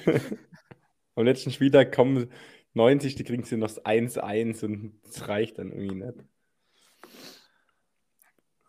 Am 1.15 1.25
letzten 1.25 1.51
Spieltag 1.51 1.93
kommen 1.93 2.31
90, 2.73 3.15
die 3.15 3.23
kriegen 3.23 3.43
sie 3.43 3.55
noch 3.55 3.67
das 3.67 3.85
1-1 3.85 4.65
und 4.65 4.99
das 5.03 5.27
reicht 5.27 5.59
dann 5.59 5.71
irgendwie 5.71 5.95
nicht. 5.95 6.15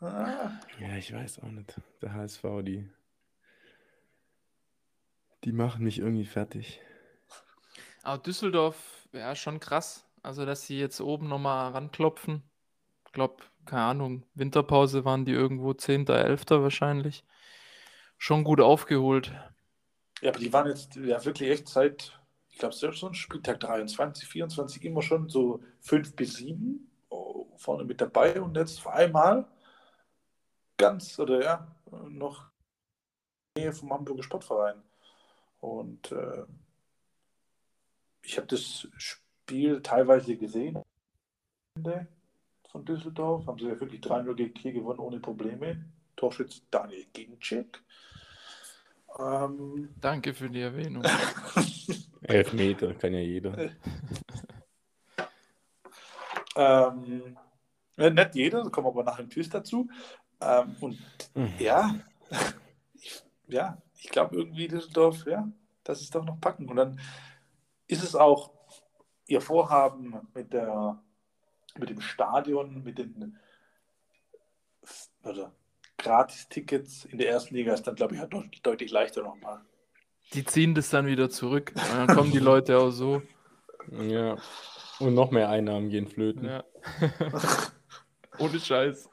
Ah, 0.04 0.60
Ja, 0.78 0.96
ich 0.96 1.12
weiß 1.12 1.40
auch 1.40 1.50
nicht. 1.50 1.80
Der 2.02 2.12
HSV, 2.12 2.42
die. 2.62 2.88
Die 5.44 5.52
machen 5.52 5.84
mich 5.84 5.98
irgendwie 5.98 6.26
fertig. 6.26 6.80
Aber 8.02 8.22
Düsseldorf, 8.22 9.08
ja, 9.12 9.34
schon 9.34 9.60
krass. 9.60 10.06
Also, 10.22 10.44
dass 10.44 10.66
sie 10.66 10.78
jetzt 10.78 11.00
oben 11.00 11.28
nochmal 11.28 11.72
ranklopfen. 11.72 12.42
Ich 13.06 13.12
glaube, 13.12 13.42
keine 13.64 13.82
Ahnung, 13.82 14.26
Winterpause 14.34 15.04
waren 15.04 15.24
die 15.24 15.32
irgendwo 15.32 15.72
10., 15.72 16.06
11. 16.06 16.44
wahrscheinlich. 16.50 17.24
Schon 18.18 18.44
gut 18.44 18.60
aufgeholt. 18.60 19.32
Ja, 20.20 20.30
aber 20.30 20.38
die 20.38 20.52
waren 20.52 20.68
jetzt 20.68 20.96
ja 20.96 21.24
wirklich 21.24 21.50
echt 21.50 21.68
seit, 21.68 22.18
ich 22.50 22.58
glaube, 22.58 22.74
selbst 22.74 23.00
so 23.00 23.08
ein 23.08 23.14
Spieltag 23.14 23.60
23, 23.60 24.26
24 24.28 24.84
immer 24.84 25.02
schon 25.02 25.28
so 25.28 25.62
5 25.80 26.14
bis 26.14 26.34
7 26.34 26.90
oh, 27.10 27.46
vorne 27.56 27.84
mit 27.84 28.00
dabei 28.00 28.40
und 28.40 28.56
jetzt 28.56 28.78
auf 28.78 28.88
einmal 28.88 29.46
ganz 30.76 31.18
oder 31.18 31.42
ja, 31.42 31.76
noch 32.08 32.46
Nähe 33.56 33.72
vom 33.72 33.92
Hamburger 33.92 34.22
Sportverein. 34.22 34.82
Und 35.60 36.12
äh, 36.12 36.44
ich 38.22 38.36
habe 38.36 38.46
das 38.46 38.88
Spiel 38.96 39.80
teilweise 39.82 40.36
gesehen 40.36 40.78
von 42.70 42.84
Düsseldorf. 42.84 43.46
Haben 43.46 43.58
sie 43.58 43.68
ja 43.68 43.80
wirklich 43.80 44.00
3-0 44.00 44.34
gegen 44.34 44.54
Kiel 44.54 44.72
gewonnen 44.72 44.98
ohne 44.98 45.20
Probleme. 45.20 45.84
Torschütz 46.16 46.62
Daniel 46.70 47.06
Ginczek. 47.12 47.82
Ähm, 49.18 49.94
Danke 50.00 50.34
für 50.34 50.50
die 50.50 50.60
Erwähnung. 50.60 51.04
Elf 52.22 52.52
Meter 52.52 52.94
kann 52.94 53.12
ja 53.12 53.20
jeder. 53.20 53.56
ähm, 56.56 57.36
äh, 57.96 58.10
nicht 58.10 58.34
jeder, 58.34 58.64
da 58.64 58.70
kommen 58.70 58.86
wir 58.86 58.90
aber 58.90 59.04
nach 59.04 59.16
dem 59.16 59.28
Quiz 59.28 59.48
dazu. 59.48 59.88
Ähm, 60.44 60.76
und 60.80 60.98
Hm. 61.34 61.52
ja, 61.58 61.94
ich, 62.94 63.22
ja, 63.48 63.80
ich 63.98 64.08
glaube 64.10 64.36
irgendwie 64.36 64.68
Düsseldorf, 64.68 65.26
ja, 65.26 65.48
das 65.84 66.00
ist 66.00 66.14
doch 66.14 66.24
noch 66.24 66.40
packen. 66.40 66.68
Und 66.68 66.76
dann 66.76 67.00
ist 67.86 68.02
es 68.04 68.14
auch 68.14 68.50
ihr 69.26 69.40
Vorhaben 69.40 70.28
mit 70.34 70.52
der 70.52 71.00
mit 71.76 71.90
dem 71.90 72.00
Stadion, 72.00 72.84
mit 72.84 72.98
den 72.98 73.36
oder 75.24 75.52
Gratis-Tickets 75.98 77.06
in 77.06 77.18
der 77.18 77.30
ersten 77.30 77.54
Liga 77.54 77.72
ist 77.74 77.86
dann, 77.86 77.94
glaube 77.94 78.14
ich, 78.14 78.20
halt 78.20 78.32
deut- 78.32 78.60
deutlich 78.62 78.90
leichter 78.90 79.22
nochmal. 79.22 79.60
Die 80.34 80.44
ziehen 80.44 80.74
das 80.74 80.90
dann 80.90 81.06
wieder 81.06 81.30
zurück. 81.30 81.72
Und 81.74 81.88
dann 82.08 82.16
kommen 82.16 82.30
die 82.30 82.38
Leute 82.38 82.78
auch 82.78 82.90
so. 82.90 83.22
Ja. 83.90 84.36
Und 85.00 85.14
noch 85.14 85.30
mehr 85.30 85.48
Einnahmen 85.48 85.88
gehen 85.88 86.06
flöten. 86.06 86.44
Ja. 86.46 86.64
Ohne 88.38 88.60
Scheiß. 88.60 89.08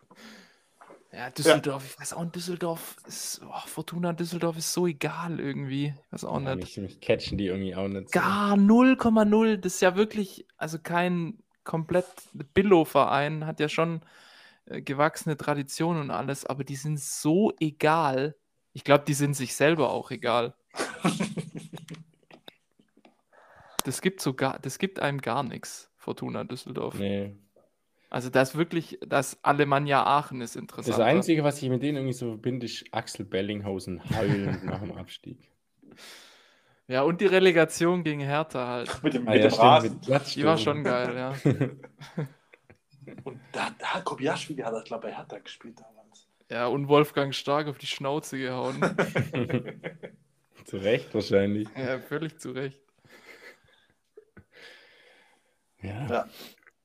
Ja, 1.14 1.30
Düsseldorf, 1.30 1.86
ich 1.86 2.00
weiß 2.00 2.14
auch, 2.14 2.26
Düsseldorf 2.26 2.96
ist, 3.06 3.42
oh, 3.46 3.68
Fortuna 3.68 4.14
Düsseldorf 4.14 4.58
ist 4.58 4.72
so 4.72 4.88
egal 4.88 5.40
irgendwie. 5.42 5.88
Ich 6.06 6.14
weiß 6.14 6.24
auch 6.24 6.40
Ja, 6.42 6.56
nicht. 6.56 6.78
mich, 6.78 6.90
mich 6.92 7.02
catchen 7.02 7.38
die 7.38 7.48
irgendwie 7.48 7.76
auch 7.76 7.88
nicht. 7.90 8.14
so. 8.14 8.20
Gar 8.20 8.56
0,0. 8.56 9.58
Das 9.58 9.76
ist 9.76 9.82
ja 9.82 9.96
wirklich, 9.98 10.46
also 10.58 10.80
kein 10.80 11.44
komplett 11.66 12.06
Billo-Verein, 12.54 13.46
hat 13.46 13.60
ja 13.60 13.68
schon 13.68 14.02
äh, 14.66 14.82
gewachsene 14.82 15.36
Tradition 15.36 16.00
und 16.00 16.12
alles, 16.12 16.46
aber 16.46 16.64
die 16.64 16.78
sind 16.78 17.00
so 17.00 17.52
egal. 17.60 18.36
Ich 18.72 18.86
glaube, 18.86 19.04
die 19.06 19.14
sind 19.14 19.34
sich 19.34 19.54
selber 19.56 19.92
auch 19.92 20.12
egal. 20.12 20.54
Das 23.84 24.02
gibt 24.02 24.22
so 24.22 24.34
gar, 24.36 24.60
das 24.60 24.78
gibt 24.78 25.00
einem 25.00 25.22
gar 25.22 25.42
nichts, 25.44 25.90
Fortuna 25.98 26.44
Düsseldorf. 26.44 26.96
Nee. 26.96 27.36
Also 28.12 28.30
das 28.30 28.56
wirklich, 28.58 29.00
das 29.08 29.40
Alemannia 29.42 30.04
Aachen 30.06 30.42
ist 30.42 30.58
interessant. 30.58 30.94
Das 30.96 31.00
Einzige, 31.00 31.44
was 31.46 31.62
ich 31.64 31.70
mit 31.70 31.82
denen 31.82 31.96
irgendwie 31.98 32.14
so 32.14 32.28
verbinde, 32.32 32.66
ist 32.66 32.84
Axel 32.92 33.26
Bellinghausen 33.26 34.02
heulend 34.16 34.64
nach 34.66 34.82
dem 34.82 34.92
Abstieg. 34.92 35.50
Ja, 36.88 37.04
und 37.04 37.22
die 37.22 37.26
Relegation 37.26 38.04
gegen 38.04 38.20
Hertha 38.20 38.68
halt. 38.68 39.02
Mit 39.04 39.14
dem, 39.14 39.28
Ah, 39.28 39.32
mit 39.32 39.38
ja, 39.42 39.48
dem 39.48 39.52
stimmt, 39.52 39.64
Rasen. 39.64 40.00
mit. 40.10 40.36
Die 40.36 40.44
war 40.44 40.58
schon 40.58 40.84
geil, 40.84 41.16
ja. 41.16 41.34
Und 43.24 43.40
da, 43.54 43.70
da 43.80 44.02
Kobiaschwili 44.02 44.62
hat 44.62 44.74
er, 44.74 44.84
glaube 44.84 45.08
ich, 45.10 45.14
bei 45.14 45.18
Hertha 45.18 45.40
gespielt 45.40 45.80
damals. 45.80 46.28
Ja, 46.52 46.68
und 46.68 46.88
Wolfgang 46.88 47.34
Stark 47.34 47.68
auf 47.68 47.78
die 47.78 47.88
Schnauze 47.88 48.38
gehauen. 48.38 48.80
Zu 50.66 50.78
Recht 50.78 51.14
wahrscheinlich. 51.14 51.68
ja, 51.76 51.98
völlig 52.00 52.38
zu 52.40 52.52
Recht. 52.52 52.80
Ja. 55.82 56.08
Ja. 56.08 56.26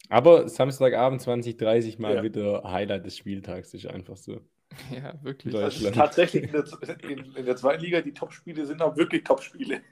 Aber 0.09 0.49
Samstagabend 0.49 1.21
2030 1.21 1.99
mal 1.99 2.17
Ja. 2.17 2.23
wieder 2.23 2.63
Highlight 2.65 3.05
des 3.05 3.17
Spieltags, 3.17 3.75
ist 3.75 3.87
einfach 3.87 4.17
so. 4.17 4.41
Ja, 4.93 5.15
wirklich. 5.23 5.55
Also 5.55 5.91
tatsächlich 5.91 6.45
in 6.45 6.53
der, 6.53 6.65
in, 7.05 7.35
in 7.37 7.47
der 7.47 7.57
zweiten 7.57 7.83
Liga, 7.83 8.01
die 8.01 8.13
Topspiele 8.13 8.67
sind 8.67 8.83
auch 8.83 8.97
wirklich 8.97 9.25
Topspiele. 9.25 9.83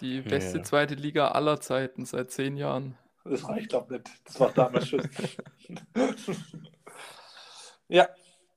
Die 0.00 0.20
beste 0.20 0.58
Ja. 0.58 0.64
zweite 0.64 0.94
Liga 0.94 1.28
aller 1.28 1.60
Zeiten 1.60 2.04
seit 2.04 2.30
zehn 2.30 2.56
Jahren. 2.56 2.96
Das 3.24 3.48
reicht, 3.48 3.70
glaube 3.70 3.94
nicht. 3.94 4.10
Das 4.24 4.38
war 4.38 4.52
damals 4.52 4.88
schon. 4.88 5.08
ja, 7.88 8.08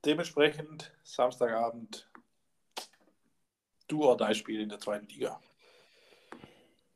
dementsprechend 0.06 0.93
Samstagabend 1.04 2.10
du 3.88 4.04
or 4.04 4.18
die 4.18 4.36
Spiel 4.36 4.62
in 4.62 4.70
der 4.70 4.80
zweiten 4.80 5.08
Liga. 5.08 5.39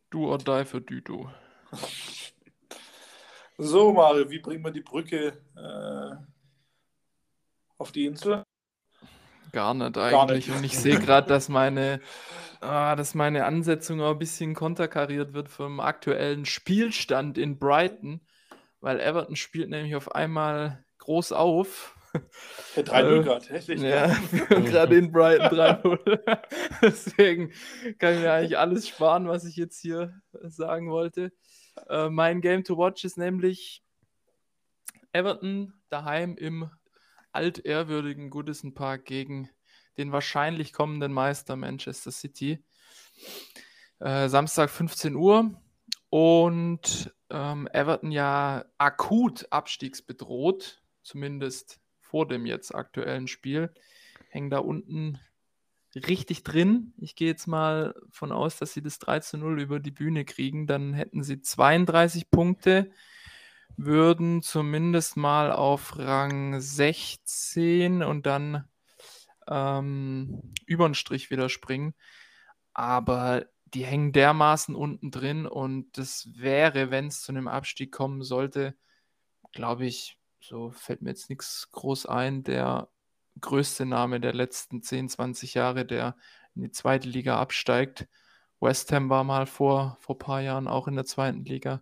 Du 0.10 0.28
or 0.30 0.38
die 0.38 0.66
für 0.66 0.82
Düdo. 0.82 1.32
So, 3.64 3.94
Mario, 3.94 4.28
wie 4.32 4.40
bringen 4.40 4.64
wir 4.64 4.72
die 4.72 4.82
Brücke 4.82 5.34
äh, 5.56 6.16
auf 7.78 7.92
die 7.92 8.08
Insel? 8.08 8.44
Gar 9.52 9.76
nicht 9.76 9.94
Gar 9.94 10.24
eigentlich. 10.24 10.48
nicht. 10.48 10.58
Und 10.58 10.64
ich 10.64 10.80
sehe 10.80 10.98
gerade, 10.98 11.28
dass 11.28 11.48
meine, 11.48 12.02
ah, 12.62 12.96
dass 12.96 13.14
meine 13.14 13.46
Ansetzung 13.46 14.02
auch 14.02 14.14
ein 14.14 14.18
bisschen 14.20 14.56
konterkariert 14.56 15.34
wird 15.34 15.48
vom 15.48 15.80
aktuellen 15.80 16.46
Spielstand 16.46 17.38
in 17.38 17.60
Brighton, 17.60 18.22
weil 18.80 19.00
Everton 19.00 19.36
spielt 19.36 19.70
nämlich 19.70 19.96
auf 19.96 20.16
einmal 20.16 20.84
groß 20.98 21.32
auf. 21.32 21.96
Der 22.76 22.82
3 22.82 23.02
Äh, 23.04 23.24
grad, 23.24 23.50
hässlich. 23.52 23.80
Ja, 23.80 24.08
gerade 24.50 24.96
in 24.98 25.12
Brighton 25.12 25.56
3-0. 25.56 26.40
Deswegen 26.82 27.54
kann 28.00 28.16
ich 28.16 28.22
mir 28.22 28.34
eigentlich 28.34 28.58
alles 28.58 28.88
sparen, 28.88 29.28
was 29.28 29.46
ich 29.46 29.56
jetzt 29.56 29.80
hier 29.80 30.20
sagen 30.32 30.90
wollte. 30.90 31.32
Äh, 31.90 32.10
mein 32.10 32.42
Game 32.42 32.64
to 32.64 32.78
Watch 32.78 33.04
ist 33.04 33.18
nämlich 33.18 33.84
Everton 35.14 35.74
daheim 35.90 36.36
im 36.36 36.70
altehrwürdigen 37.32 38.30
Goodison 38.30 38.74
Park 38.74 39.06
gegen 39.06 39.50
den 39.98 40.12
wahrscheinlich 40.12 40.74
kommenden 40.74 41.14
Meister 41.14 41.56
Manchester 41.56 42.12
City. 42.12 42.64
Äh, 44.00 44.30
Samstag 44.30 44.70
15 44.70 45.16
Uhr 45.16 45.62
und 46.10 47.14
ähm, 47.30 47.68
Everton 47.72 48.12
ja 48.12 48.66
akut 48.78 49.48
abstiegsbedroht, 49.52 50.82
zumindest 51.04 51.80
vor 52.00 52.28
dem 52.28 52.46
jetzt 52.46 52.74
aktuellen 52.74 53.28
Spiel. 53.28 53.74
Hängen 54.30 54.50
da 54.50 54.60
unten 54.60 55.20
richtig 55.96 56.44
drin. 56.44 56.94
Ich 56.98 57.16
gehe 57.16 57.28
jetzt 57.28 57.48
mal 57.48 57.96
von 58.10 58.32
aus, 58.32 58.58
dass 58.58 58.74
sie 58.74 58.82
das 58.82 59.00
3 59.00 59.20
zu 59.20 59.38
0 59.38 59.62
über 59.62 59.80
die 59.80 59.92
Bühne 59.92 60.26
kriegen. 60.26 60.68
Dann 60.68 60.94
hätten 60.94 61.24
sie 61.24 61.42
32 61.42 62.30
Punkte, 62.30 62.92
würden 63.78 64.42
zumindest 64.42 65.18
mal 65.18 65.52
auf 65.52 65.98
Rang 65.98 66.60
16 66.60 68.04
und 68.04 68.26
dann 68.26 68.68
ähm, 69.48 70.54
über 70.66 70.88
den 70.88 70.96
Strich 70.96 71.32
wieder 71.32 71.50
springen. 71.50 71.94
Aber 72.74 73.46
die 73.74 73.86
hängen 73.86 74.12
dermaßen 74.12 74.76
unten 74.76 75.12
drin 75.12 75.46
und 75.46 75.98
das 75.98 76.30
wäre, 76.36 76.92
wenn 76.92 77.08
es 77.08 77.22
zu 77.22 77.32
einem 77.32 77.48
Abstieg 77.48 77.92
kommen 77.92 78.24
sollte, 78.24 78.76
glaube 79.54 79.86
ich, 79.86 80.18
so 80.40 80.72
fällt 80.72 81.02
mir 81.02 81.10
jetzt 81.10 81.30
nichts 81.30 81.70
groß 81.72 82.06
ein, 82.06 82.44
der 82.44 82.90
größte 83.40 83.86
Name 83.86 84.20
der 84.20 84.34
letzten 84.34 84.82
10, 84.82 85.10
20 85.10 85.54
Jahre, 85.54 85.86
der 85.86 86.16
in 86.56 86.64
die 86.64 86.72
zweite 86.72 87.08
Liga 87.08 87.40
absteigt. 87.40 88.08
West 88.60 88.92
Ham 88.92 89.10
war 89.10 89.24
mal 89.24 89.46
vor, 89.46 89.98
vor 90.00 90.16
ein 90.16 90.20
paar 90.20 90.42
Jahren 90.42 90.68
auch 90.68 90.88
in 90.88 90.96
der 90.96 91.06
zweiten 91.06 91.46
Liga. 91.46 91.82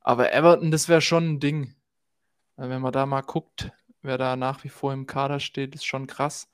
Aber 0.00 0.32
Everton, 0.32 0.70
das 0.70 0.88
wäre 0.88 1.00
schon 1.00 1.34
ein 1.34 1.40
Ding. 1.40 1.74
Äh, 2.56 2.68
Wenn 2.68 2.80
man 2.80 2.92
da 2.92 3.06
mal 3.06 3.22
guckt, 3.22 3.70
wer 4.02 4.18
da 4.18 4.36
nach 4.36 4.64
wie 4.64 4.68
vor 4.68 4.92
im 4.92 5.06
Kader 5.06 5.40
steht, 5.40 5.74
ist 5.74 5.84
schon 5.84 6.06
krass. 6.06 6.50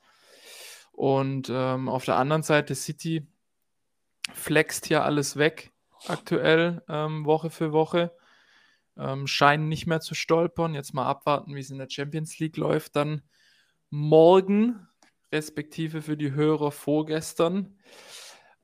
Und 0.91 1.49
ähm, 1.49 1.87
auf 1.87 2.05
der 2.05 2.17
anderen 2.17 2.43
Seite 2.43 2.75
City 2.75 3.25
flext 4.33 4.85
hier 4.85 5.03
alles 5.03 5.37
weg, 5.37 5.71
aktuell, 6.07 6.83
ähm, 6.89 7.25
Woche 7.25 7.49
für 7.49 7.71
Woche. 7.71 8.15
Ähm, 8.97 9.27
scheinen 9.27 9.69
nicht 9.69 9.87
mehr 9.87 10.01
zu 10.01 10.13
stolpern. 10.13 10.75
Jetzt 10.75 10.93
mal 10.93 11.05
abwarten, 11.05 11.55
wie 11.55 11.61
es 11.61 11.69
in 11.69 11.77
der 11.77 11.89
Champions 11.89 12.37
League 12.39 12.57
läuft. 12.57 12.97
Dann 12.97 13.23
morgen, 13.89 14.87
respektive 15.31 16.01
für 16.01 16.17
die 16.17 16.31
Hörer 16.31 16.71
vorgestern. 16.71 17.77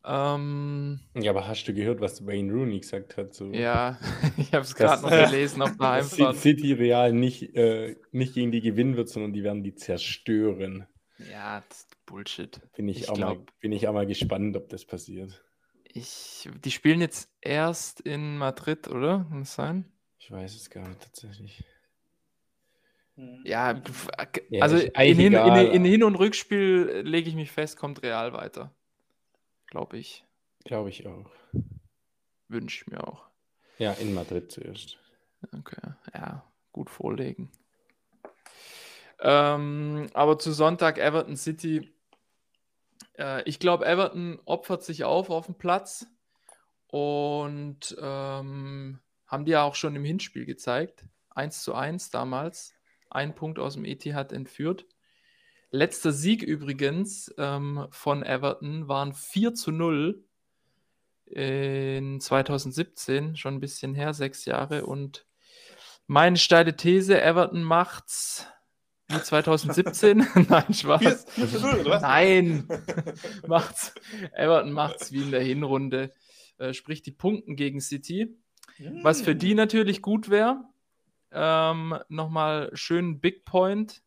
Ähm, 0.03 0.99
Ja, 1.15 1.31
aber 1.31 1.47
hast 1.47 1.65
du 1.65 1.73
gehört, 1.73 1.99
was 1.99 2.25
Wayne 2.27 2.51
Rooney 2.53 2.79
gesagt 2.79 3.17
hat? 3.17 3.33
So, 3.33 3.51
ja, 3.51 3.97
ich 4.37 4.53
habe 4.53 4.63
es 4.63 4.75
gerade 4.75 5.01
noch 5.01 5.09
gelesen 5.09 5.61
auf 5.63 5.77
der 5.77 5.77
dass 5.97 6.11
Heimfahrt. 6.11 6.37
City 6.37 6.73
Real 6.73 7.11
nicht, 7.11 7.55
äh, 7.55 7.95
nicht 8.11 8.35
gegen 8.35 8.51
die 8.51 8.61
gewinnen 8.61 8.97
wird, 8.97 9.09
sondern 9.09 9.33
die 9.33 9.43
werden 9.43 9.63
die 9.63 9.73
zerstören. 9.75 10.85
Ja, 11.31 11.63
das 11.69 11.79
ist 11.79 12.05
Bullshit. 12.05 12.59
Bin 12.75 12.87
ich, 12.87 13.01
Ich 13.01 13.09
auch 13.09 13.17
mal, 13.17 13.33
glaub- 13.35 13.59
bin 13.59 13.71
ich 13.71 13.87
auch 13.87 13.93
mal 13.93 14.05
gespannt, 14.05 14.55
ob 14.57 14.69
das 14.69 14.85
passiert. 14.85 15.43
Ich, 15.85 16.49
die 16.63 16.71
spielen 16.71 16.99
jetzt 17.01 17.29
erst 17.41 18.01
in 18.01 18.37
Madrid, 18.37 18.89
oder? 18.89 19.25
Kann 19.29 19.39
das 19.39 19.55
sein? 19.55 19.85
Ich 20.19 20.29
weiß 20.29 20.55
es 20.55 20.69
gar 20.69 20.87
nicht 20.87 20.99
tatsächlich. 21.01 21.63
Ja, 23.17 23.75
pf, 23.79 24.07
Ja, 24.49 24.61
also 24.61 24.75
ist 24.75 24.91
in 24.97 25.17
Hin, 25.17 25.33
in, 25.33 25.55
in 25.71 25.85
Hin- 25.85 26.03
und 26.03 26.15
Rückspiel 26.15 27.01
lege 27.05 27.29
ich 27.29 27.35
mich 27.35 27.51
fest, 27.51 27.77
kommt 27.77 28.03
Real 28.03 28.33
weiter. 28.33 28.73
Glaube 29.67 29.97
ich. 29.97 30.25
Glaube 30.65 30.89
ich 30.89 31.07
auch. 31.07 31.31
Wünsche 32.47 32.83
ich 32.83 32.91
mir 32.91 33.07
auch. 33.07 33.25
Ja, 33.77 33.93
in 33.93 34.13
Madrid 34.13 34.51
zuerst. 34.51 34.97
Okay, 35.53 35.93
ja, 36.13 36.43
gut 36.71 36.89
vorlegen. 36.89 37.51
Ähm, 39.19 40.07
aber 40.13 40.39
zu 40.39 40.51
Sonntag 40.51 40.97
Everton 40.97 41.37
City. 41.37 41.93
Äh, 43.17 43.43
ich 43.43 43.59
glaube, 43.59 43.85
Everton 43.85 44.39
opfert 44.45 44.83
sich 44.83 45.03
auf 45.03 45.29
auf 45.29 45.45
dem 45.45 45.55
Platz 45.55 46.05
und 46.87 47.95
ähm, 47.99 48.99
haben 49.27 49.45
die 49.45 49.51
ja 49.51 49.63
auch 49.63 49.75
schon 49.75 49.95
im 49.95 50.03
Hinspiel 50.03 50.45
gezeigt. 50.45 51.05
1 51.29 51.63
zu 51.63 51.73
1 51.73 52.11
damals. 52.11 52.74
Ein 53.09 53.35
Punkt 53.35 53.59
aus 53.59 53.73
dem 53.75 53.85
Etihad 53.85 54.31
entführt. 54.31 54.85
Letzter 55.71 56.11
Sieg 56.11 56.41
übrigens 56.41 57.33
ähm, 57.37 57.87
von 57.89 58.23
Everton 58.23 58.87
waren 58.87 59.13
4 59.13 59.53
zu 59.53 59.71
0 59.71 60.23
in 61.25 62.19
2017, 62.21 63.35
schon 63.35 63.55
ein 63.55 63.59
bisschen 63.59 63.95
her, 63.95 64.13
sechs 64.13 64.45
Jahre. 64.45 64.85
Und 64.85 65.25
meine 66.07 66.37
steile 66.37 66.75
These, 66.75 67.21
Everton 67.21 67.63
macht's 67.63 68.47
wie 69.09 69.21
2017. 69.21 70.25
Nein, 70.49 70.73
Spaß. 70.73 71.25
4 71.29 71.47
zu 71.49 71.59
0, 71.59 71.79
oder 71.81 71.89
was? 71.91 72.01
Nein, 72.01 72.67
macht's. 73.47 73.93
Everton 74.33 74.71
macht's 74.71 75.11
wie 75.11 75.23
in 75.23 75.31
der 75.31 75.43
Hinrunde. 75.43 76.13
Äh, 76.57 76.73
sprich, 76.73 77.01
die 77.01 77.11
Punkten 77.11 77.55
gegen 77.55 77.81
City. 77.81 78.37
Was 79.01 79.21
für 79.21 79.35
die 79.35 79.55
natürlich 79.55 80.01
gut 80.01 80.29
wäre, 80.29 80.61
ähm, 81.35 81.99
nochmal 82.07 82.71
schön 82.73 83.19
Big 83.19 83.45
Point 83.45 84.01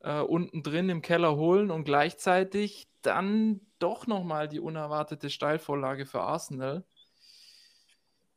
äh, 0.00 0.20
unten 0.20 0.62
drin 0.62 0.88
im 0.90 1.02
Keller 1.02 1.36
holen 1.36 1.70
und 1.70 1.84
gleichzeitig 1.84 2.88
dann 3.00 3.60
doch 3.78 4.06
nochmal 4.06 4.48
die 4.48 4.60
unerwartete 4.60 5.30
Steilvorlage 5.30 6.06
für 6.06 6.20
Arsenal. 6.20 6.84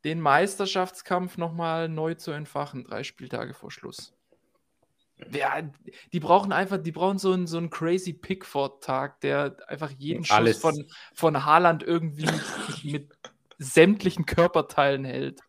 Den 0.04 0.20
Meisterschaftskampf 0.20 1.36
nochmal 1.36 1.88
neu 1.88 2.14
zu 2.14 2.30
entfachen, 2.30 2.84
drei 2.84 3.02
Spieltage 3.02 3.54
vor 3.54 3.70
Schluss. 3.70 4.14
Ja, 5.32 5.62
die 6.12 6.20
brauchen 6.20 6.52
einfach, 6.52 6.78
die 6.78 6.92
brauchen 6.92 7.18
so 7.18 7.32
einen, 7.32 7.46
so 7.46 7.56
einen 7.58 7.70
crazy 7.70 8.12
Pickford-Tag, 8.12 9.20
der 9.20 9.56
einfach 9.66 9.90
jeden 9.90 10.24
Schuss 10.24 10.36
Alles. 10.36 10.58
von, 10.58 10.86
von 11.14 11.44
Haaland 11.44 11.82
irgendwie 11.82 12.28
mit 12.82 13.12
sämtlichen 13.58 14.26
Körperteilen 14.26 15.04
hält. 15.04 15.40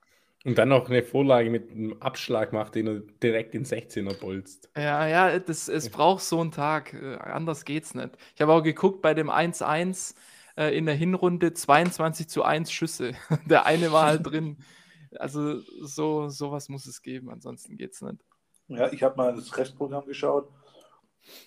Und 0.46 0.58
dann 0.58 0.70
noch 0.70 0.90
eine 0.90 1.04
Vorlage 1.04 1.50
mit 1.50 1.72
einem 1.72 2.02
Abschlag 2.02 2.54
macht, 2.54 2.76
den 2.76 2.88
er 2.88 3.00
direkt 3.22 3.54
in 3.56 3.66
16er 3.66 4.14
bolzt. 4.14 4.70
Ja, 4.78 5.08
ja, 5.08 5.40
das, 5.40 5.68
es 5.68 5.90
braucht 5.90 6.24
so 6.24 6.40
einen 6.40 6.52
Tag. 6.52 6.94
äh, 6.94 7.16
Anders 7.18 7.66
geht's 7.66 7.96
nicht. 7.96 8.18
Ich 8.36 8.42
habe 8.42 8.54
auch 8.54 8.62
geguckt 8.62 9.02
bei 9.02 9.14
dem 9.14 9.30
1-1 9.30 10.16
äh, 10.56 10.78
in 10.78 10.86
der 10.86 10.96
Hinrunde 10.96 11.54
22 11.54 12.30
zu 12.30 12.44
1 12.44 12.72
Schüsse. 12.72 13.14
Der 13.46 13.66
eine 13.66 13.92
war 13.92 14.06
halt 14.06 14.26
drin. 14.26 14.58
Also 15.18 15.60
so 15.60 16.30
sowas 16.30 16.70
muss 16.70 16.86
es 16.86 17.02
geben, 17.02 17.30
ansonsten 17.30 17.78
geht's 17.78 18.02
nicht. 18.02 18.24
Ja, 18.68 18.92
ich 18.92 19.04
habe 19.04 19.16
mal 19.16 19.36
das 19.36 19.58
Restprogramm 19.58 20.06
geschaut. 20.06 20.50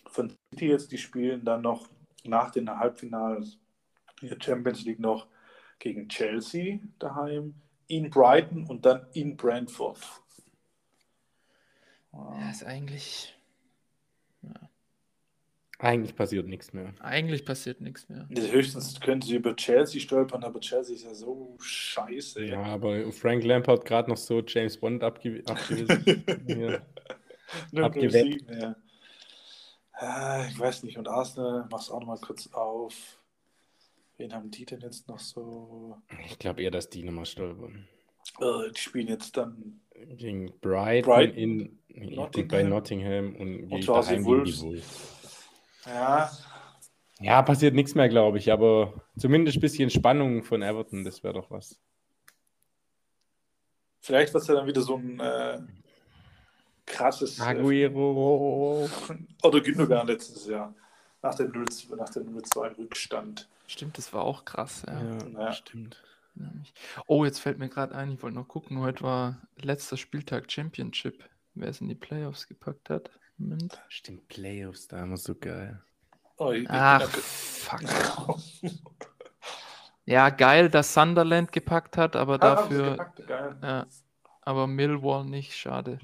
Von 0.09 0.35
City 0.53 0.69
jetzt, 0.69 0.93
die 0.93 0.99
spielen 0.99 1.45
dann 1.45 1.63
noch 1.63 1.89
nach 2.25 2.51
den 2.51 2.69
Halbfinals 2.71 3.59
in 4.21 4.29
der 4.29 4.39
Champions 4.41 4.85
League 4.85 5.01
noch 5.01 5.27
gegen 5.79 6.09
Chelsea 6.09 6.81
daheim, 6.99 7.55
in 7.91 8.11
Brighton 8.11 8.67
und 8.67 8.87
dann 8.87 9.07
in 9.13 9.37
Brentford. 9.37 9.99
Ja, 12.13 12.51
ist 12.51 12.65
eigentlich, 12.65 13.35
Eigentlich 15.79 16.15
passiert 16.15 16.47
nichts 16.47 16.75
mehr. 16.75 16.93
eigentlich 17.01 17.45
passiert 17.47 17.81
nichts 17.81 18.07
mehr. 18.09 18.29
Höchstens 18.29 19.01
können 19.01 19.23
sie 19.23 19.37
über 19.37 19.57
Chelsea 19.57 19.99
stolpern, 20.01 20.45
aber 20.45 20.61
Chelsea 20.61 20.95
ist 20.95 21.05
ja 21.05 21.15
so 21.15 21.57
scheiße. 21.59 22.45
Ja, 22.45 22.63
aber 22.65 23.11
Frank 23.13 23.45
Lampard 23.45 23.87
gerade 23.87 24.11
noch 24.11 24.19
so 24.19 24.43
James 24.47 24.77
Bond 24.77 25.03
abge 25.03 25.43
abgewiesen. 25.47 26.25
ja. 27.73 27.91
Sieben, 28.11 28.61
ja. 28.61 28.77
Ah, 29.93 30.47
Ich 30.51 30.59
weiß 30.59 30.83
nicht, 30.83 30.99
und 30.99 31.09
Arsenal, 31.09 31.67
mach's 31.71 31.91
auch 31.91 32.01
noch 32.01 32.09
mal 32.09 32.19
kurz 32.19 32.47
auf. 32.53 33.20
Wen 34.21 34.35
haben 34.35 34.51
die 34.51 34.67
denn 34.67 34.81
jetzt 34.81 35.09
noch 35.09 35.19
so? 35.19 35.97
Ich 36.27 36.39
glaube 36.39 36.63
eher, 36.63 36.71
dass 36.71 36.91
die 36.91 37.03
nochmal 37.03 37.25
stolpern. 37.25 37.89
Äh, 38.39 38.71
die 38.71 38.79
spielen 38.79 39.09
jetzt 39.09 39.35
dann 39.35 39.81
Gegen 39.95 40.53
Brighton, 40.61 41.11
Brighton, 41.11 41.37
in, 41.39 41.79
in 41.89 42.15
Nottingham. 42.17 42.49
bei 42.49 42.63
Nottingham 42.63 43.35
und, 43.37 43.71
Hause 43.89 44.11
daheim 44.11 44.25
Wolves. 44.27 44.61
gegen 44.61 44.73
die 44.73 44.77
Wolves. 44.77 45.49
Ja, 45.87 46.31
Ja, 47.19 47.41
passiert 47.41 47.75
nichts 47.75 47.95
mehr, 47.95 48.11
glaube 48.11 48.37
ich, 48.37 48.53
aber 48.53 48.93
zumindest 49.17 49.57
ein 49.57 49.63
bisschen 49.63 49.89
Spannung 49.89 50.43
von 50.43 50.61
Everton, 50.61 51.03
das 51.03 51.25
wäre 51.25 51.33
doch 51.33 51.51
was. 51.51 51.81
vielleicht 54.03 54.35
wird 54.35 54.43
es 54.43 54.49
ja 54.49 54.55
dann 54.55 54.67
wieder 54.67 54.83
so 54.83 54.97
ein 54.97 55.19
äh, 55.19 55.61
krasses 56.85 57.39
äh, 57.39 57.43
Aguero. 57.43 58.87
oder 59.43 59.61
Gündogan 59.63 60.07
letztes 60.07 60.47
Jahr 60.47 60.75
nach 61.23 61.35
dem 61.37 61.53
0 61.53 61.65
nach 63.71 63.79
dem 63.79 63.93
0-2 63.93 63.93
Rückstand. 63.93 63.95
Stimmt, 63.95 63.99
das 63.99 64.13
war 64.13 64.23
auch 64.23 64.45
krass. 64.45 64.83
Ja. 64.87 65.01
Ja, 65.03 65.29
Ja. 65.41 65.53
stimmt. 65.53 66.03
Oh, 67.07 67.25
jetzt 67.25 67.41
fällt 67.41 67.59
mir 67.59 67.69
gerade 67.69 67.95
ein, 67.95 68.13
ich 68.13 68.23
wollte 68.23 68.37
noch 68.37 68.49
gucken, 68.49 68.79
heute 68.79 69.03
war 69.03 69.43
letzter 69.57 69.97
Spieltag 69.97 70.51
Championship. 70.51 71.25
Wer 71.55 71.69
es 71.69 71.81
in 71.81 71.89
die 71.89 71.95
Playoffs 71.97 72.47
gepackt 72.47 72.89
hat. 72.89 73.11
Moment. 73.37 73.83
Stimmt, 73.89 74.29
Playoffs 74.29 74.87
damals 74.89 75.25
so 75.25 75.35
geil. 75.35 75.83
Oh, 76.37 76.55
Ach, 76.69 77.03
fuck. 77.11 77.81
Ja, 80.07 80.31
geil, 80.31 80.71
dass 80.71 80.95
Sunderland 80.95 81.53
gepackt 81.53 81.97
hat, 81.97 82.17
aber 82.17 82.43
Ah, 82.43 82.57
haben 82.57 82.71
sie 82.71 82.79
dafür, 82.79 82.91
gepackt, 82.93 83.27
geil. 83.27 83.57
ja, 83.63 83.87
aber 84.43 84.67
Millwall 84.67 85.25
nicht, 85.25 85.55
schade. 85.55 85.99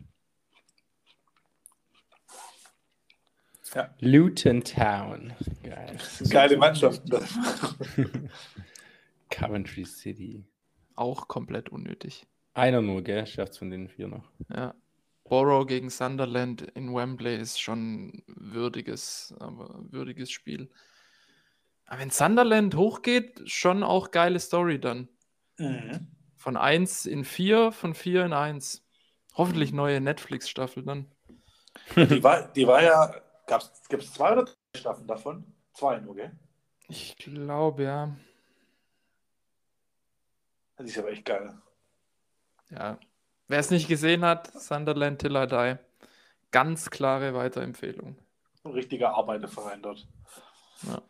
Luton 4.01 4.63
Town. 4.63 5.33
Geil. 5.63 5.97
Geile 6.31 6.57
Mannschaften. 6.57 7.11
Coventry 9.31 9.85
City. 9.85 10.45
Auch 10.95 11.29
komplett 11.29 11.69
unnötig. 11.69 12.27
Einer 12.55 12.81
nur, 12.81 13.03
gell? 13.03 13.27
Schafft's 13.27 13.59
von 13.59 13.71
den 13.71 13.89
vier 13.89 14.09
noch. 14.09 14.31
Ja. 14.55 14.75
Borough 15.25 15.67
gegen 15.67 15.91
Sunderland 15.91 16.63
in 16.75 16.95
Wembley 16.95 17.37
ist 17.37 17.61
schon 17.61 18.23
würdiges, 18.27 19.35
aber 19.41 19.85
würdiges 19.91 20.31
Spiel. 20.31 20.71
Aber 21.87 22.01
wenn 22.01 22.11
Sunderland 22.11 22.75
hochgeht, 22.77 23.43
schon 23.45 23.83
auch 23.83 24.11
geile 24.11 24.41
Story 24.41 24.81
dann. 24.81 25.09
Mhm. 25.59 26.09
Von 26.37 26.57
1 26.57 27.07
in 27.07 27.25
4, 27.25 27.73
von 27.73 27.95
4 27.95 28.27
in 28.27 28.33
1. 28.33 28.85
Hoffentlich 29.35 29.73
neue 29.73 30.01
Netflix-Staffel 30.01 30.85
dann. 30.85 31.07
Die 31.95 32.23
war, 32.23 32.49
die 32.53 32.67
war 32.67 32.83
ja, 32.83 33.15
gibt 33.47 34.03
es 34.03 34.13
zwei 34.13 34.33
oder 34.33 34.45
drei 34.45 34.55
Staffeln 34.79 35.07
davon? 35.07 35.55
Zwei 35.73 35.99
nur, 36.01 36.17
gell? 36.17 36.33
Ich 36.89 37.17
glaube, 37.17 37.85
ja. 37.85 38.17
Das 40.77 40.87
ist 40.87 40.99
aber 40.99 41.11
echt 41.11 41.25
geil. 41.25 41.57
Ja. 42.71 42.99
Wer 43.49 43.59
es 43.59 43.71
nicht 43.71 43.89
gesehen 43.89 44.25
hat, 44.25 44.53
Sunderland 44.61 45.21
Till 45.21 45.37
I 45.37 45.47
Die. 45.47 45.79
Ganz 46.51 46.91
klare 46.91 47.35
Weiterempfehlung. 47.35 48.17
Ein 48.65 48.73
richtiger 48.73 49.15
Arbeiterverein 49.15 49.83
dort. 49.83 50.07
Ja. 50.83 51.03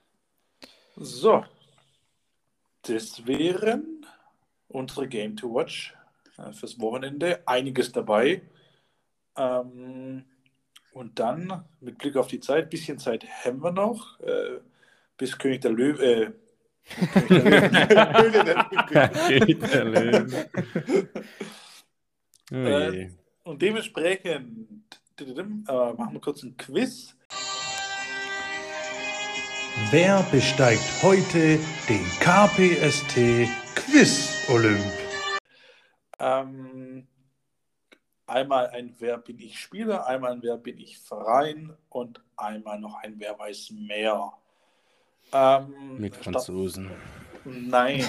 So. 0.97 1.45
Das 2.83 3.27
wären 3.27 4.07
unsere 4.69 5.09
Game 5.09 5.37
to 5.37 5.53
Watch 5.53 5.97
äh, 6.39 6.53
fürs 6.53 6.79
Wochenende. 6.81 7.43
Einiges 7.47 7.93
dabei. 7.93 8.43
Ähm, 9.37 10.25
und 10.97 11.19
dann, 11.19 11.63
mit 11.81 11.99
Blick 11.99 12.17
auf 12.17 12.27
die 12.27 12.41
Zeit, 12.41 12.71
bisschen 12.71 12.99
Zeit 12.99 13.27
haben 13.45 13.63
wir 13.63 13.71
noch, 13.71 14.19
äh, 14.21 14.61
bis 15.19 15.37
König 15.37 15.61
der 15.61 15.73
Löwe. 15.73 16.03
Äh, 16.03 16.31
König 19.29 19.61
der 19.61 19.85
Löwen. 19.85 20.35
Äh. 22.53 23.11
Und 23.43 23.61
dementsprechend 23.61 24.85
äh, 25.19 25.25
machen 25.65 26.13
wir 26.13 26.21
kurz 26.21 26.45
ein 26.45 26.57
Quiz. 26.57 27.17
Wer 29.91 30.25
besteigt 30.31 31.03
heute 31.03 31.59
den 31.89 32.05
KPST 32.21 33.49
Quiz 33.75 34.47
Olymp? 34.49 34.81
Ähm, 36.21 37.09
einmal 38.27 38.69
ein 38.69 38.95
Wer 38.99 39.19
bin 39.19 39.39
ich 39.39 39.59
Spieler, 39.59 40.07
einmal 40.07 40.33
ein 40.33 40.43
Wer 40.43 40.57
bin 40.57 40.79
ich 40.79 40.99
Verein 40.99 41.77
und 41.89 42.23
einmal 42.37 42.79
noch 42.81 42.95
ein 42.97 43.15
Wer 43.19 43.39
weiß 43.39 43.71
mehr. 43.71 44.33
Ähm, 45.33 45.99
Mit 45.99 46.15
Statt- 46.15 46.25
Franzosen. 46.35 46.91
Nein. 47.45 48.05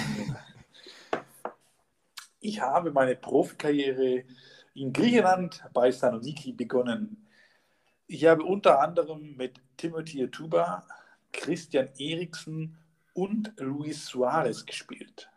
Ich 2.40 2.60
habe 2.60 2.90
meine 2.92 3.16
Profikarriere 3.16 4.24
in 4.74 4.92
Griechenland 4.92 5.64
bei 5.72 5.90
Saloniki 5.90 6.52
begonnen. 6.52 7.26
Ich 8.06 8.24
habe 8.24 8.42
unter 8.44 8.80
anderem 8.80 9.36
mit 9.36 9.60
Timothy 9.76 10.22
Etuba, 10.22 10.86
Christian 11.32 11.88
Eriksen 11.98 12.78
und 13.12 13.52
Luis 13.58 14.06
Suarez 14.06 14.64
gespielt. 14.64 15.28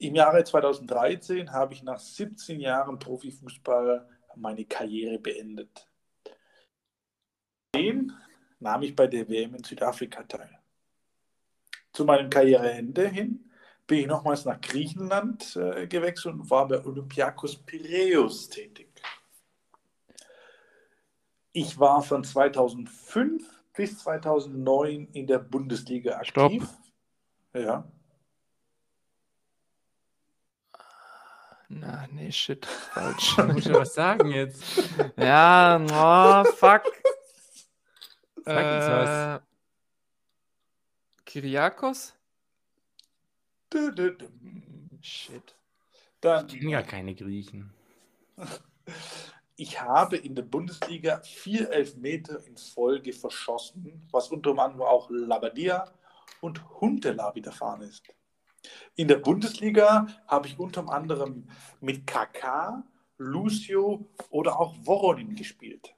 Im 0.00 0.14
Jahre 0.14 0.42
2013 0.42 1.52
habe 1.52 1.74
ich 1.74 1.82
nach 1.82 1.98
17 1.98 2.58
Jahren 2.58 2.98
Profifußball 2.98 4.08
meine 4.34 4.64
Karriere 4.64 5.18
beendet. 5.18 5.86
Den 7.74 8.10
nahm 8.60 8.82
ich 8.82 8.96
bei 8.96 9.06
der 9.06 9.28
WM 9.28 9.56
in 9.56 9.62
Südafrika 9.62 10.22
teil. 10.22 10.58
Zu 11.92 12.06
meinem 12.06 12.30
Karriereende 12.30 13.08
hin 13.08 13.50
bin 13.86 13.98
ich 13.98 14.06
nochmals 14.06 14.46
nach 14.46 14.58
Griechenland 14.58 15.54
äh, 15.56 15.86
gewechselt 15.86 16.34
und 16.34 16.48
war 16.48 16.66
bei 16.66 16.82
Olympiakos 16.82 17.56
Piräus 17.56 18.48
tätig. 18.48 18.88
Ich 21.52 21.78
war 21.78 22.00
von 22.00 22.24
2005 22.24 23.44
bis 23.74 23.98
2009 23.98 25.08
in 25.12 25.26
der 25.26 25.40
Bundesliga 25.40 26.16
aktiv. 26.16 26.30
Stopp. 26.30 26.52
Ja. 27.52 27.92
Na, 31.72 32.08
nee, 32.10 32.32
shit. 32.32 32.66
Falsch. 32.92 33.38
Musst 33.38 33.68
ja 33.68 33.74
was 33.74 33.94
sagen 33.94 34.30
jetzt. 34.32 34.62
ja, 35.16 35.78
oh, 35.78 36.44
fuck. 36.52 36.82
Sag 38.44 38.76
uns 38.76 38.86
was. 38.90 39.38
Äh, 39.38 39.40
Kyriakos? 41.24 42.14
Dü, 43.72 43.92
dü. 43.92 44.16
Shit. 45.00 45.54
Dann, 46.20 46.48
Ich 46.48 46.58
kenne 46.58 46.72
ja 46.72 46.82
keine 46.82 47.14
Griechen. 47.14 47.72
ich 49.56 49.80
habe 49.80 50.16
in 50.16 50.34
der 50.34 50.42
Bundesliga 50.42 51.20
vier 51.20 51.70
Elfmeter 51.70 52.44
in 52.46 52.56
Folge 52.56 53.12
verschossen, 53.12 54.08
was 54.10 54.28
unter 54.28 54.50
anderem 54.58 54.82
auch 54.82 55.08
Labadia 55.08 55.88
und 56.40 56.80
Huntela 56.80 57.32
widerfahren 57.36 57.82
ist. 57.82 58.02
In 58.94 59.08
der 59.08 59.16
Bundesliga 59.16 60.06
habe 60.26 60.48
ich 60.48 60.58
unter 60.58 60.88
anderem 60.88 61.48
mit 61.80 62.06
KK, 62.06 62.84
Lucio 63.16 64.08
oder 64.30 64.58
auch 64.58 64.74
Voronin 64.84 65.34
gespielt. 65.34 65.94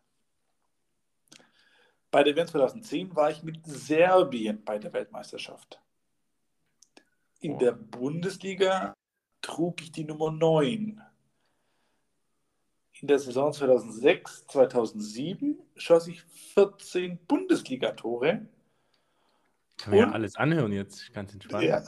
Bei 2.11 2.23
der 2.23 2.37
WM 2.37 2.47
2010 2.47 3.17
war 3.17 3.31
ich 3.31 3.43
mit 3.43 3.65
Serbien 3.65 4.63
bei 4.65 4.79
der 4.79 4.93
Weltmeisterschaft. 4.93 5.81
In 7.41 7.59
der 7.59 7.73
Bundesliga 7.73 8.95
trug 9.41 9.81
ich 9.81 9.93
die 9.93 10.05
Nummer 10.05 10.31
9. 10.31 11.01
In 13.01 13.09
der 13.09 13.19
Saison 13.19 13.53
2006, 13.53 14.47
2007 14.47 15.59
schoss 15.75 16.07
ich 16.07 16.23
14 16.55 17.19
Bundesligatore. 17.27 18.47
Kann 19.79 19.91
man 19.91 19.99
ja 20.01 20.07
Und- 20.07 20.13
alles 20.15 20.37
anhören 20.37 20.73
jetzt, 20.73 21.13
ganz 21.13 21.33
entspannt. 21.33 21.65
Ja, 21.65 21.83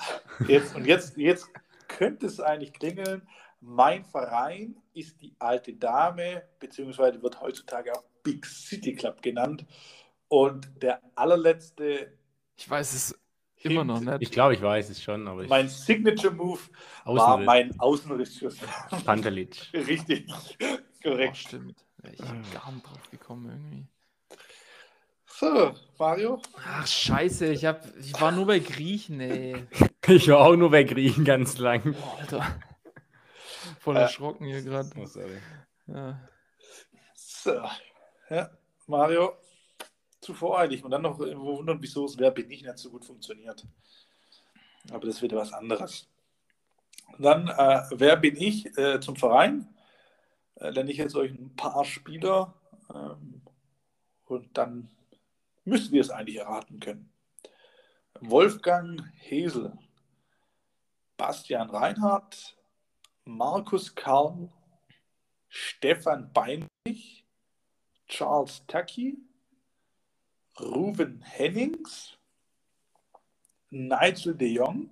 jetzt, 0.49 0.75
und 0.75 0.87
jetzt, 0.87 1.17
jetzt 1.17 1.49
könnte 1.89 2.27
es 2.27 2.41
eigentlich 2.41 2.73
klingeln. 2.73 3.27
Mein 3.61 4.05
Verein 4.05 4.77
ist 4.93 5.21
die 5.23 5.35
alte 5.39 5.73
Dame, 5.75 6.43
beziehungsweise 6.59 7.23
wird 7.23 7.41
heutzutage 7.41 7.93
auch 7.95 8.05
Big 8.23 8.45
City 8.47 8.95
Club 8.95 9.23
genannt. 9.23 9.65
Und 10.29 10.71
der 10.83 11.01
allerletzte, 11.15 12.19
Ich 12.57 12.69
weiß 12.69 12.93
es 12.95 13.19
immer 13.59 13.85
noch 13.85 13.99
Hint- 13.99 14.11
nicht. 14.11 14.23
Ich 14.23 14.31
glaube, 14.33 14.55
ich 14.55 14.61
weiß 14.63 14.91
es 14.91 15.03
schon, 15.03 15.27
aber 15.29 15.43
ich. 15.45 15.49
mein 15.49 15.69
Signature 15.69 16.35
Move 16.35 16.61
war 17.05 17.39
mein 17.39 17.79
Außenrissschuss. 17.79 18.59
Pantelic. 19.05 19.71
Richtig, 19.73 20.27
Oh, 20.31 20.79
korrekt. 21.03 21.37
stimmt. 21.37 21.85
Wäre 21.99 22.15
ich 22.15 22.19
gar 22.21 22.35
nicht 22.73 22.87
drauf 22.87 23.11
gekommen 23.11 23.49
irgendwie. 23.51 23.87
So, 25.27 25.75
Mario, 25.99 26.41
Ach, 26.67 26.87
scheiße, 26.87 27.47
ich, 27.47 27.65
hab, 27.65 27.85
ich 27.99 28.21
war 28.21 28.33
nur 28.33 28.47
bei 28.47 28.59
Griechen, 28.59 29.21
ey. 29.21 29.67
Ich 30.07 30.29
war 30.29 30.41
auch 30.41 30.55
nur 30.57 30.71
bei 30.71 30.85
Griechen 30.85 31.25
ganz 31.25 31.57
lang. 31.57 31.95
Boah, 31.95 32.19
Alter. 32.21 32.61
Voll 33.81 33.97
Äh. 33.97 34.01
erschrocken 34.01 34.47
hier 34.47 34.61
gerade. 34.63 34.91
Oh. 34.97 35.93
Ja. 35.93 36.21
so, 37.15 37.63
ja, 38.29 38.51
Mario, 38.87 39.33
zu 40.21 40.35
voreilig. 40.35 40.85
Und 40.85 40.91
dann 40.91 41.03
noch 41.03 41.19
irgendwo 41.21 41.57
wundern, 41.59 41.81
wieso 41.81 42.05
es 42.05 42.19
Wer 42.19 42.31
bin 42.33 42.51
ich 42.51 42.63
nicht 42.63 42.79
so 42.79 42.91
gut 42.91 43.05
funktioniert. 43.05 43.67
Aber 44.91 45.07
das 45.07 45.23
wieder 45.23 45.39
was 45.39 45.53
anderes. 45.55 46.11
Dann, 47.19 47.49
äh, 47.49 47.83
wer 47.91 48.17
bin 48.17 48.37
ich 48.37 48.77
äh, 48.77 49.01
zum 49.01 49.17
Verein? 49.17 49.75
Äh, 50.57 50.73
nenne 50.73 50.91
ich 50.91 50.99
jetzt 50.99 51.15
euch 51.17 51.31
ein 51.33 51.55
paar 51.57 51.85
Spieler 51.85 52.55
ähm, 52.95 53.43
und 54.27 54.57
dann 54.57 54.91
müsst 55.65 55.93
ihr 55.93 56.01
es 56.01 56.11
eigentlich 56.11 56.37
erraten 56.37 56.81
können. 56.81 57.11
Wolfgang 58.21 59.03
Hesel, 59.17 59.77
Bastian 61.17 61.71
Reinhardt, 61.71 62.57
Markus 63.25 63.95
Karl, 63.95 64.51
Stefan 65.49 66.33
Beinrich, 66.33 67.25
Charles 68.07 68.65
Tacky, 68.67 69.19
Ruben 70.61 71.21
Hennings, 71.23 72.17
Nigel 73.71 74.35
de 74.37 74.49
Jong, 74.49 74.91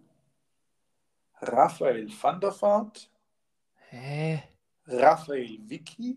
Raphael 1.41 2.09
van 2.09 2.41
der 2.41 2.53
Vaart, 2.53 3.09
Hä? 3.91 4.43
Raphael 4.87 5.59
Vicky, 5.68 6.16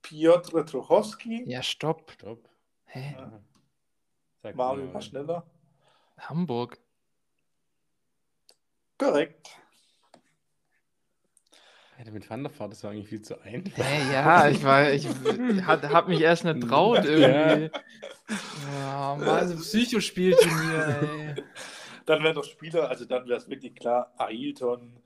Piotr 0.00 0.64
Trochowski, 0.64 1.44
Ja, 1.46 1.62
stopp. 1.62 2.12
Stopp. 2.12 2.48
Hä? 2.92 3.16
Sag 4.42 4.54
Mario 4.54 4.84
mal. 4.84 4.94
war 4.94 5.00
schneller. 5.00 5.46
Hamburg. 6.18 6.78
Korrekt. 8.98 9.48
Ja, 11.98 12.10
mit 12.10 12.28
Van 12.28 12.42
der 12.42 12.58
Vaart, 12.58 12.72
das 12.72 12.84
war 12.84 12.90
eigentlich 12.90 13.08
viel 13.08 13.22
zu 13.22 13.40
einfach. 13.40 13.82
Hä, 13.82 14.12
ja, 14.12 14.48
ich 14.48 14.62
war, 14.62 14.90
ich 14.90 15.06
hat, 15.66 15.88
hab 15.88 16.08
mich 16.08 16.20
erst 16.20 16.44
nicht 16.44 16.68
traut 16.68 17.04
irgendwie. 17.04 17.70
Ja, 18.78 19.16
mal 19.16 19.46
so 19.48 19.54
ein 19.54 19.60
Psychospielchen 19.60 20.50
hier, 20.50 20.86
ey. 20.86 21.44
Dann 22.04 22.22
wären 22.22 22.34
noch 22.34 22.44
Spieler, 22.44 22.88
also 22.88 23.04
dann 23.04 23.26
wäre 23.26 23.38
es 23.38 23.48
wirklich 23.48 23.74
klar, 23.74 24.12
Ailton, 24.18 25.00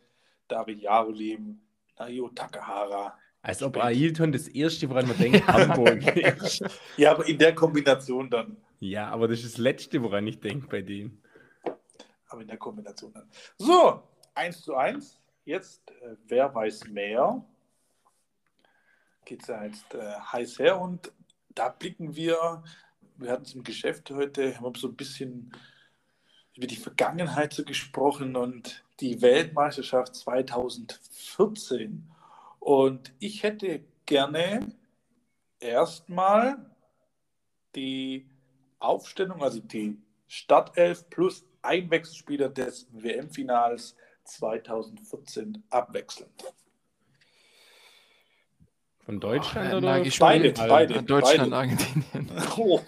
David 0.48 0.80
Jarolim, 0.80 1.60
Nayo 1.98 2.30
Takahara. 2.30 3.16
Als 3.46 3.62
ob 3.62 3.76
Ailton 3.76 4.32
das 4.32 4.48
erste, 4.48 4.90
woran 4.90 5.06
man 5.06 5.16
denkt, 5.18 5.46
Hamburg 5.46 6.04
ist. 6.16 6.64
Ja, 6.96 7.12
aber 7.12 7.28
in 7.28 7.38
der 7.38 7.54
Kombination 7.54 8.28
dann. 8.28 8.56
Ja, 8.80 9.08
aber 9.08 9.28
das 9.28 9.44
ist 9.44 9.54
das 9.54 9.58
letzte, 9.58 10.02
woran 10.02 10.26
ich 10.26 10.40
denke 10.40 10.66
bei 10.66 10.82
dem. 10.82 11.22
Aber 12.26 12.42
in 12.42 12.48
der 12.48 12.56
Kombination 12.56 13.12
dann. 13.12 13.30
So, 13.56 14.02
1 14.34 14.62
zu 14.62 14.74
1. 14.74 15.20
Jetzt, 15.44 15.88
äh, 15.92 16.16
wer 16.26 16.52
weiß 16.52 16.88
mehr? 16.88 17.40
Geht 19.24 19.42
es 19.42 19.46
ja 19.46 19.62
jetzt 19.64 19.94
äh, 19.94 20.14
heiß 20.32 20.58
her 20.58 20.80
und 20.80 21.12
da 21.50 21.68
blicken 21.68 22.16
wir, 22.16 22.64
wir 23.16 23.30
hatten 23.30 23.44
es 23.44 23.54
im 23.54 23.62
Geschäft 23.62 24.10
heute, 24.10 24.58
haben 24.58 24.74
so 24.74 24.88
ein 24.88 24.96
bisschen 24.96 25.52
über 26.56 26.66
die 26.66 26.74
Vergangenheit 26.74 27.52
so 27.52 27.62
gesprochen 27.62 28.34
und 28.34 28.84
die 28.98 29.22
Weltmeisterschaft 29.22 30.16
2014. 30.16 32.10
Und 32.66 33.12
ich 33.20 33.44
hätte 33.44 33.84
gerne 34.06 34.58
erstmal 35.60 36.56
die 37.76 38.28
Aufstellung, 38.80 39.40
also 39.40 39.60
die 39.60 40.02
Startelf 40.26 41.08
plus 41.08 41.46
Einwechselspieler 41.62 42.48
des 42.48 42.88
WM-Finals 42.90 43.94
2014 44.24 45.62
abwechselnd. 45.70 46.42
Von 49.04 49.20
Deutschland 49.20 49.72
Oh, 49.72 49.76
oder? 49.76 50.04
von. 50.04 50.12
Beide, 50.18 50.52
beide. 50.52 51.02
Deutschland, 51.04 51.52
Argentinien. 51.52 52.32
Oh. 52.58 52.80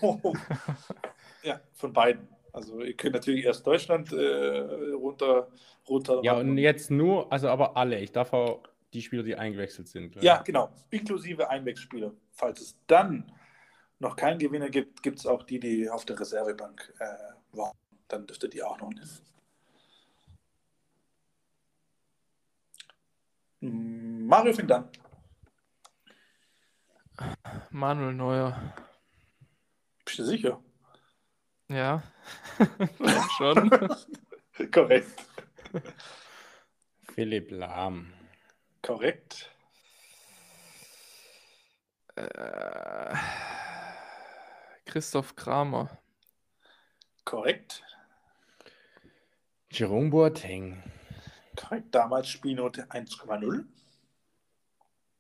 Ja, 1.45 1.61
von 1.75 1.93
beiden. 1.93 2.27
Also 2.53 2.81
ihr 2.81 2.95
könnt 2.95 3.15
natürlich 3.15 3.45
erst 3.45 3.65
Deutschland 3.65 4.13
äh, 4.13 4.91
runter, 4.93 5.47
runter. 5.89 6.21
Ja, 6.25 6.33
und 6.37 6.59
jetzt 6.59 6.91
nur, 6.91 7.33
also 7.33 7.49
aber 7.49 7.77
alle. 7.77 8.01
Ich 8.01 8.11
darf 8.11 8.33
auch 8.33 8.65
die 8.93 9.03
Spieler, 9.03 9.23
die 9.23 9.37
eingewechselt 9.37 9.89
sind. 9.89 10.17
Ja, 10.23 10.43
genau. 10.43 10.73
Inklusive 10.91 11.51
Einwechselspieler. 11.51 12.13
Falls 12.33 12.61
es 12.61 12.77
dann 12.87 13.33
noch 13.99 14.17
keinen 14.17 14.39
Gewinner 14.39 14.71
gibt, 14.71 15.03
gibt 15.03 15.19
es 15.19 15.27
auch 15.27 15.43
die, 15.43 15.61
die 15.61 15.91
auf 15.91 16.05
der 16.05 16.19
Reservebank 16.19 16.95
äh, 16.99 17.57
waren. 17.57 17.77
Dann 18.09 18.27
dürfte 18.27 18.49
die 18.49 18.63
auch 18.63 18.79
noch 18.79 18.91
nehmen. 18.91 19.09
Mario 24.27 24.53
fängt 24.53 24.71
an. 24.71 24.89
Manuel 27.71 28.15
Neuer. 28.15 28.75
Bist 30.05 30.21
du 30.21 30.25
sicher? 30.25 30.63
Ja. 31.69 32.03
Schon. 33.37 33.71
Korrekt. 34.73 35.09
Philipp 37.15 37.51
Lahm. 37.51 38.13
Korrekt. 38.83 39.51
Äh, 42.17 43.15
Christoph 44.87 45.37
Kramer. 45.37 45.99
Korrekt. 47.25 47.83
Jerome 49.71 50.11
Boateng. 50.11 50.83
Korrekt. 51.57 51.95
Damals 51.95 52.29
Spielnote 52.29 52.87
1,0. 52.91 53.65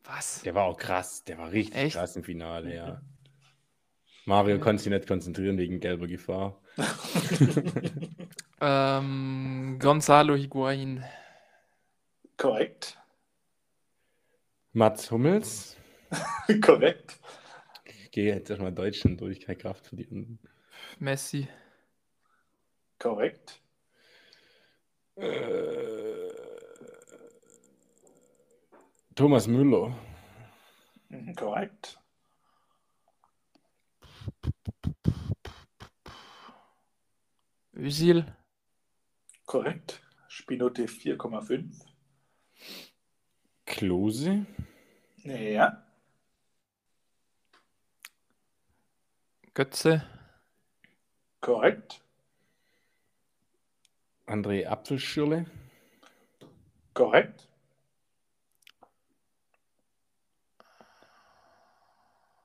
Was? 0.04 0.42
Der 0.42 0.54
war 0.54 0.64
auch 0.64 0.78
krass. 0.78 1.24
Der 1.24 1.36
war 1.38 1.52
richtig 1.52 1.76
Echt? 1.76 1.96
krass 1.96 2.16
im 2.16 2.24
Finale, 2.24 2.74
ja. 2.74 3.02
Mario 4.24 4.58
konnte 4.58 4.82
sich 4.82 4.92
nicht 4.92 5.06
konzentrieren 5.06 5.58
wegen 5.58 5.80
gelber 5.80 6.06
Gefahr. 6.06 6.60
Ähm, 8.60 9.78
Gonzalo 9.80 10.34
Higuain. 10.34 11.04
Korrekt. 12.36 12.97
Mats 14.78 15.10
Hummels. 15.10 15.76
Korrekt. 16.60 17.18
gehe 18.12 18.32
jetzt 18.32 18.48
erstmal 18.48 18.72
Deutschland 18.72 19.20
durch, 19.20 19.40
keine 19.40 19.58
Kraft 19.58 19.88
für 19.88 19.96
die 19.96 20.06
anderen. 20.08 20.38
Messi. 21.00 21.48
Korrekt. 23.00 23.60
Äh, 25.16 26.28
Thomas 29.16 29.48
Müller. 29.48 29.98
Mhm, 31.08 31.34
korrekt. 31.34 31.98
Özil. 37.72 38.24
Korrekt. 39.44 40.02
Spinote 40.28 40.84
4,5. 40.84 41.84
Klose. 43.66 44.46
Ja. 45.28 45.82
Götze. 49.52 50.06
Korrekt. 51.40 52.00
André 54.26 54.66
Apfelschirle. 54.66 55.46
Korrekt. 56.94 57.46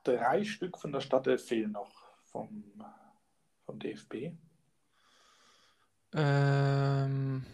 Drei 0.02 0.44
Stück 0.44 0.76
von 0.78 0.92
der 0.92 1.00
Stadt 1.00 1.40
fehlen 1.40 1.72
noch 1.72 1.90
vom, 2.24 2.64
vom 3.64 3.78
DFB. 3.78 4.36
Ähm, 6.12 7.46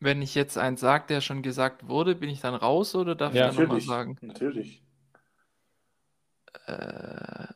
wenn 0.00 0.22
ich 0.22 0.34
jetzt 0.34 0.58
einen 0.58 0.76
sage, 0.76 1.06
der 1.08 1.20
schon 1.20 1.42
gesagt 1.42 1.88
wurde, 1.88 2.14
bin 2.14 2.30
ich 2.30 2.40
dann 2.40 2.54
raus 2.54 2.94
oder 2.94 3.14
darf 3.14 3.34
Ja, 3.34 3.48
ich 3.48 3.54
dann 3.56 3.56
nochmal 3.56 3.80
Natürlich. 3.80 3.86
sagen? 3.86 4.18
Natürlich. 4.22 4.82
Äh, 6.66 7.46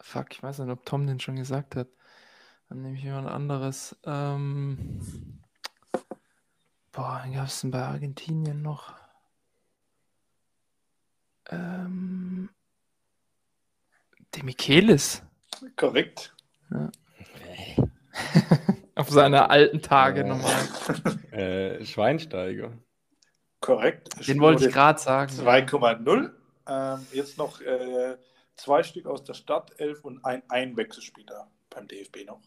fuck, 0.00 0.32
ich 0.32 0.42
weiß 0.42 0.58
nicht, 0.60 0.70
ob 0.70 0.84
Tom 0.86 1.06
den 1.06 1.20
schon 1.20 1.36
gesagt 1.36 1.76
hat. 1.76 1.88
Dann 2.68 2.82
nehme 2.82 2.96
ich 2.96 3.02
jemand 3.02 3.28
anderes. 3.28 3.96
Ähm, 4.04 5.40
boah, 6.92 7.20
wen 7.24 7.32
gab 7.34 7.46
es 7.46 7.60
denn 7.60 7.70
bei 7.70 7.82
Argentinien 7.82 8.62
noch? 8.62 8.94
Ähm, 11.50 12.48
De 14.34 14.42
Michelis. 14.42 15.22
Korrekt. 15.76 16.32
Auf 19.00 19.08
seine 19.08 19.48
alten 19.48 19.80
Tage 19.80 20.20
Äh. 20.20 20.24
nochmal. 20.24 20.52
Äh, 21.32 21.84
Schweinsteiger. 21.86 22.72
Korrekt. 23.60 24.26
Den 24.28 24.40
wollte 24.40 24.66
ich 24.66 24.74
gerade 24.74 24.98
sagen. 24.98 25.32
2,0. 25.32 26.30
Ähm, 26.68 27.06
jetzt 27.12 27.38
noch 27.38 27.60
äh, 27.62 28.18
zwei 28.56 28.82
Stück 28.82 29.06
aus 29.06 29.24
der 29.24 29.34
Stadt, 29.34 29.72
elf 29.78 30.04
und 30.04 30.22
ein 30.24 30.42
Einwechselspieler 30.50 31.48
beim 31.70 31.88
DFB 31.88 32.26
noch. 32.26 32.40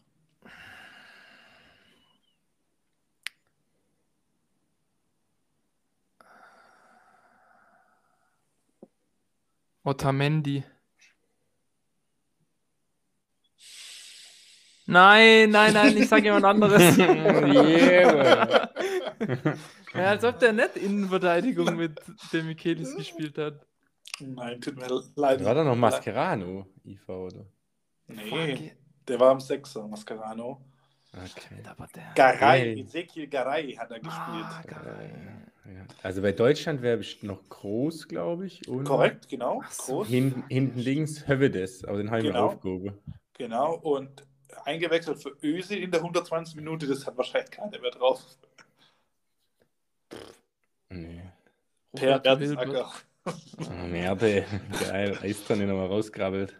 Otamendi. 9.84 10.62
Nein, 14.86 15.50
nein, 15.50 15.72
nein, 15.72 15.96
ich 15.96 16.08
sage 16.08 16.24
jemand 16.24 16.44
anderes. 16.44 16.96
Yeah. 16.98 18.70
ja, 19.94 20.04
als 20.10 20.24
ob 20.24 20.38
der 20.38 20.52
nicht 20.52 20.76
Innenverteidigung 20.76 21.74
mit 21.76 22.00
dem 22.32 22.46
Michelis 22.46 22.94
gespielt 22.96 23.38
hat. 23.38 23.66
Nein, 24.20 24.60
tut 24.60 24.76
mir 24.76 24.86
leid. 25.16 25.44
War 25.44 25.54
da 25.54 25.64
noch 25.64 25.74
Mascherano, 25.76 26.66
IV, 26.84 27.08
oder? 27.08 27.46
Nee, 28.08 28.72
der 29.08 29.18
war 29.20 29.30
am 29.30 29.40
Sechser, 29.40 29.86
Mascherano. 29.88 30.60
Okay. 31.12 31.62
Aber 31.68 31.88
der. 31.94 32.12
Garay. 32.14 32.80
Ezekiel 32.80 33.28
Garay 33.28 33.72
hat 33.74 33.90
er 33.90 34.00
Ah, 34.04 34.60
gespielt. 34.60 34.76
geil. 34.84 35.42
Ja. 35.66 35.86
Also 36.02 36.20
bei 36.20 36.32
Deutschland 36.32 36.82
wäre 36.82 36.98
bestimmt 36.98 37.32
noch 37.32 37.48
groß, 37.48 38.08
glaube 38.08 38.46
ich. 38.46 38.68
Und 38.68 38.84
Korrekt, 38.84 39.28
genau. 39.28 39.62
Groß. 39.78 40.08
Hinten, 40.08 40.44
hinten 40.48 40.78
links 40.78 41.26
Hövedes, 41.26 41.84
aber 41.84 41.98
den 41.98 42.10
habe 42.10 42.18
ich 42.20 42.26
Genau. 42.26 42.40
mir 42.40 42.44
aufgehoben. 42.46 42.98
Genau. 43.38 43.74
Und 43.76 44.26
eingewechselt 44.64 45.22
für 45.22 45.36
Özil 45.42 45.82
in 45.82 45.90
der 45.90 46.00
120 46.00 46.56
Minute, 46.56 46.86
das 46.86 47.06
hat 47.06 47.16
wahrscheinlich 47.16 47.50
keiner 47.50 47.78
mehr 47.78 47.90
drauf. 47.90 48.22
Nee. 50.88 51.22
Per. 51.92 52.20
Mertesacker. 52.22 52.92
Oh, 53.26 53.86
Merde, 53.86 54.44
geil. 54.80 55.18
Eistonne 55.22 55.66
nochmal 55.66 55.86
rausgrabbelt. 55.86 56.54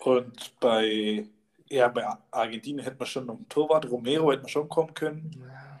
Und 0.00 0.58
bei, 0.58 1.24
ja, 1.68 1.88
bei 1.88 2.04
Argentinien 2.30 2.84
hätte 2.84 2.96
man 2.98 3.06
schon 3.06 3.26
noch 3.26 3.36
einen 3.36 3.48
Torwart, 3.48 3.88
Romero 3.90 4.32
hätte 4.32 4.42
man 4.42 4.48
schon 4.48 4.68
kommen 4.68 4.94
können. 4.94 5.30
Ja. 5.46 5.80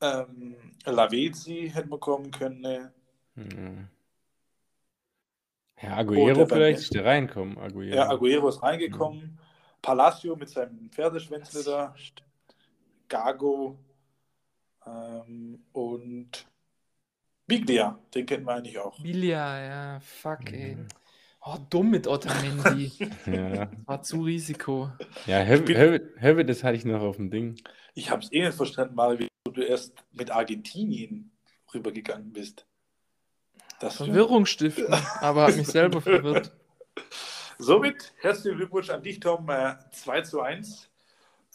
Ähm, 0.00 0.56
Lavezzi 0.84 1.70
hätte 1.72 1.88
man 1.88 2.00
kommen 2.00 2.30
können. 2.30 2.60
ne? 2.60 2.92
Hm. 3.36 3.88
Ja, 5.82 5.96
Aguero 5.96 6.46
vielleicht 6.46 6.94
der 6.94 7.04
reinkommen. 7.04 7.58
Aguero. 7.58 7.94
Ja, 7.94 8.08
Aguero 8.08 8.48
ist 8.48 8.62
reingekommen. 8.62 9.38
Palacio 9.90 10.34
mit 10.34 10.48
seinem 10.48 10.90
Pferdeschwänzle 10.90 11.62
da. 11.62 11.94
Gago. 13.08 13.78
Ähm, 14.84 15.62
und 15.72 16.44
Biglia, 17.46 17.96
den 18.12 18.26
kennt 18.26 18.44
man 18.44 18.58
eigentlich 18.58 18.78
auch. 18.80 19.00
Bilia, 19.00 19.64
ja, 19.64 20.00
fuck, 20.00 20.52
ey. 20.52 20.74
Mhm. 20.74 20.88
Oh, 21.42 21.56
dumm 21.70 21.90
mit 21.90 22.08
Otamendi. 22.08 22.90
Ja, 23.26 23.70
War 23.84 24.02
zu 24.02 24.22
Risiko. 24.22 24.90
ja 25.26 25.42
Höv- 25.44 26.18
Hövedes 26.20 26.64
hatte 26.64 26.76
ich 26.76 26.84
noch 26.84 27.02
auf 27.02 27.16
dem 27.16 27.30
Ding. 27.30 27.54
Ich 27.94 28.10
habe 28.10 28.22
es 28.22 28.32
eh 28.32 28.44
nicht 28.44 28.56
verstanden, 28.56 28.96
Mario, 28.96 29.28
wie 29.46 29.52
du 29.52 29.62
erst 29.62 29.94
mit 30.12 30.32
Argentinien 30.32 31.30
rübergegangen 31.72 32.32
bist. 32.32 32.66
Das 33.78 33.98
Verwirrung 33.98 34.46
stiften, 34.46 34.92
aber 35.20 35.44
hat 35.44 35.56
mich 35.56 35.66
selber 35.78 36.00
verwirrt. 36.00 36.50
Somit 37.58 38.12
herzlichen 38.20 38.58
Glückwunsch 38.58 38.90
an 38.90 39.02
dich, 39.02 39.20
Tom. 39.20 39.48
Äh, 39.48 39.76
2 39.92 40.20
zu 40.22 40.40
1. 40.40 40.90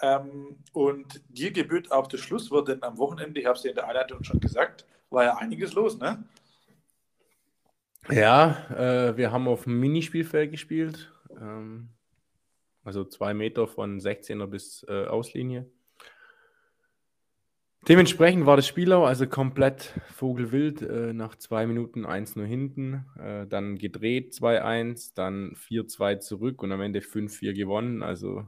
Ähm, 0.02 0.58
und 0.74 1.22
dir 1.30 1.52
gebührt 1.52 1.92
auch 1.92 2.08
das 2.08 2.22
Schlusswort, 2.22 2.68
denn 2.68 2.82
am 2.82 2.98
Wochenende, 2.98 3.40
ich 3.40 3.46
habe 3.46 3.58
es 3.58 3.64
ja 3.64 3.70
in 3.70 3.76
der 3.76 3.88
Einleitung 3.88 4.24
schon 4.24 4.40
gesagt, 4.40 4.86
war 5.12 5.24
ja 5.24 5.38
einiges 5.38 5.74
los, 5.74 6.00
ne? 6.00 6.24
Ja, 8.10 8.68
äh, 8.72 9.16
wir 9.16 9.32
haben 9.32 9.48
auf 9.48 9.66
dem 9.66 9.80
Minispielfeld 9.80 10.52
gespielt. 10.52 11.12
Ähm, 11.40 11.90
also 12.84 13.04
zwei 13.04 13.36
Meter 13.36 13.68
von 13.68 14.00
16er 14.00 14.48
bis 14.48 14.84
äh, 14.90 15.06
Auslinie. 15.06 15.70
Dementsprechend 17.88 18.46
war 18.46 18.58
das 18.58 18.68
Spiel 18.68 18.94
auch 18.94 19.08
also 19.08 19.26
komplett 19.26 20.00
vogelwild. 20.14 20.84
Äh, 20.84 21.14
nach 21.14 21.36
zwei 21.36 21.66
Minuten 21.66 22.06
1-0 22.06 22.44
hinten, 22.46 23.06
äh, 23.20 23.48
dann 23.48 23.78
gedreht 23.80 24.34
2-1, 24.34 25.14
dann 25.16 25.56
4-2 25.56 26.20
zurück 26.20 26.62
und 26.62 26.72
am 26.72 26.82
Ende 26.82 27.02
5-4 27.02 27.54
gewonnen. 27.54 28.04
Also 28.04 28.46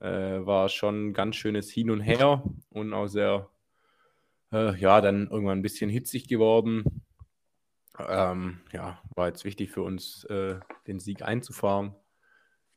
äh, 0.00 0.44
war 0.44 0.68
schon 0.68 1.08
ein 1.08 1.12
ganz 1.12 1.36
schönes 1.36 1.70
Hin 1.70 1.90
und 1.90 2.00
Her 2.00 2.42
und 2.70 2.92
auch 2.92 3.06
sehr, 3.06 3.48
äh, 4.52 4.76
ja, 4.76 5.00
dann 5.00 5.28
irgendwann 5.28 5.60
ein 5.60 5.62
bisschen 5.62 5.88
hitzig 5.88 6.26
geworden. 6.26 7.04
Ähm, 8.00 8.60
ja, 8.72 9.00
war 9.14 9.28
jetzt 9.28 9.44
wichtig 9.44 9.70
für 9.70 9.82
uns, 9.82 10.24
äh, 10.24 10.58
den 10.88 10.98
Sieg 10.98 11.22
einzufahren. 11.22 11.94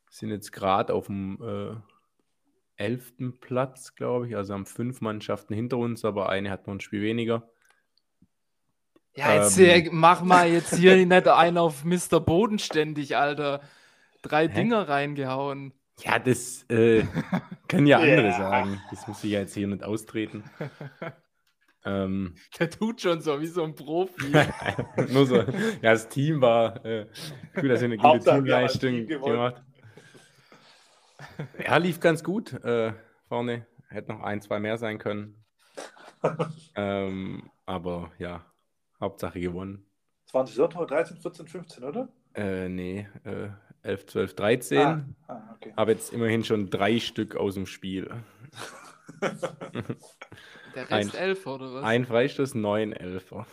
Sind 0.08 0.30
jetzt 0.30 0.52
gerade 0.52 0.94
auf 0.94 1.06
dem 1.06 1.42
äh, 1.42 1.76
elften 2.82 3.38
Platz, 3.40 3.94
glaube 3.94 4.28
ich. 4.28 4.36
Also 4.36 4.54
haben 4.54 4.66
fünf 4.66 5.00
Mannschaften 5.00 5.54
hinter 5.54 5.78
uns, 5.78 6.04
aber 6.04 6.28
eine 6.28 6.50
hat 6.50 6.66
noch 6.66 6.74
ein 6.74 6.80
Spiel 6.80 7.02
weniger. 7.02 7.48
Ja, 9.14 9.34
jetzt 9.34 9.58
Ähm. 9.58 9.64
äh, 9.66 9.88
mach 9.92 10.22
mal 10.22 10.48
jetzt 10.50 10.74
hier 10.76 10.96
nicht 11.06 11.28
einen 11.28 11.58
auf 11.58 11.84
Mr. 11.84 12.20
Bodenständig, 12.20 13.16
Alter. 13.16 13.60
Drei 14.22 14.48
Hä? 14.48 14.54
Dinger 14.54 14.88
reingehauen. 14.88 15.72
Ja, 16.02 16.18
das 16.18 16.64
äh, 16.70 17.04
können 17.68 17.86
ja 17.86 17.98
andere 17.98 18.28
Ja. 18.28 18.32
sagen. 18.36 18.80
Das 18.90 19.06
muss 19.06 19.22
ich 19.24 19.32
ja 19.32 19.40
jetzt 19.40 19.54
hier 19.54 19.66
nicht 19.66 19.84
austreten. 19.84 20.44
ähm, 21.84 22.34
Der 22.58 22.70
tut 22.70 23.00
schon 23.02 23.20
so 23.20 23.40
wie 23.40 23.46
so 23.46 23.62
ein 23.64 23.74
Profi. 23.74 24.32
nur 25.12 25.26
so, 25.26 25.36
ja, 25.36 25.92
das 25.92 26.08
Team 26.08 26.40
war 26.40 26.84
äh, 26.84 27.06
gut, 27.54 27.70
dass 27.70 27.80
wir 27.80 27.86
eine 27.86 27.98
gute 27.98 28.24
Teamleistung 28.24 28.90
Team 28.92 29.06
gewonnen. 29.08 29.32
gemacht. 29.34 29.62
Ja, 31.64 31.76
lief 31.76 32.00
ganz 32.00 32.22
gut. 32.24 32.52
Äh, 32.64 32.92
vorne 33.28 33.66
hätte 33.88 34.12
noch 34.12 34.22
ein, 34.22 34.40
zwei 34.40 34.58
mehr 34.60 34.78
sein 34.78 34.98
können. 34.98 35.44
ähm, 36.74 37.50
aber 37.66 38.12
ja, 38.18 38.44
Hauptsache 39.00 39.40
gewonnen. 39.40 39.86
20 40.26 40.54
Sonntag, 40.54 40.88
13, 40.88 41.16
14, 41.18 41.48
15, 41.48 41.84
oder? 41.84 42.08
Äh, 42.34 42.68
nee, 42.68 43.08
äh, 43.24 43.48
11, 43.82 44.06
12, 44.06 44.34
13. 44.34 44.78
Ah, 44.78 45.04
ah, 45.28 45.54
okay. 45.54 45.72
Aber 45.76 45.90
jetzt 45.90 46.12
immerhin 46.12 46.44
schon 46.44 46.70
drei 46.70 46.98
Stück 47.00 47.36
aus 47.36 47.54
dem 47.54 47.66
Spiel. 47.66 48.10
Der 50.74 50.90
Ein- 50.90 51.04
Rest 51.04 51.14
elf 51.14 51.46
oder 51.46 51.74
was? 51.74 51.84
Ein 51.84 52.06
Freistoß, 52.06 52.54
neun 52.54 52.92
Elfer. 52.92 53.46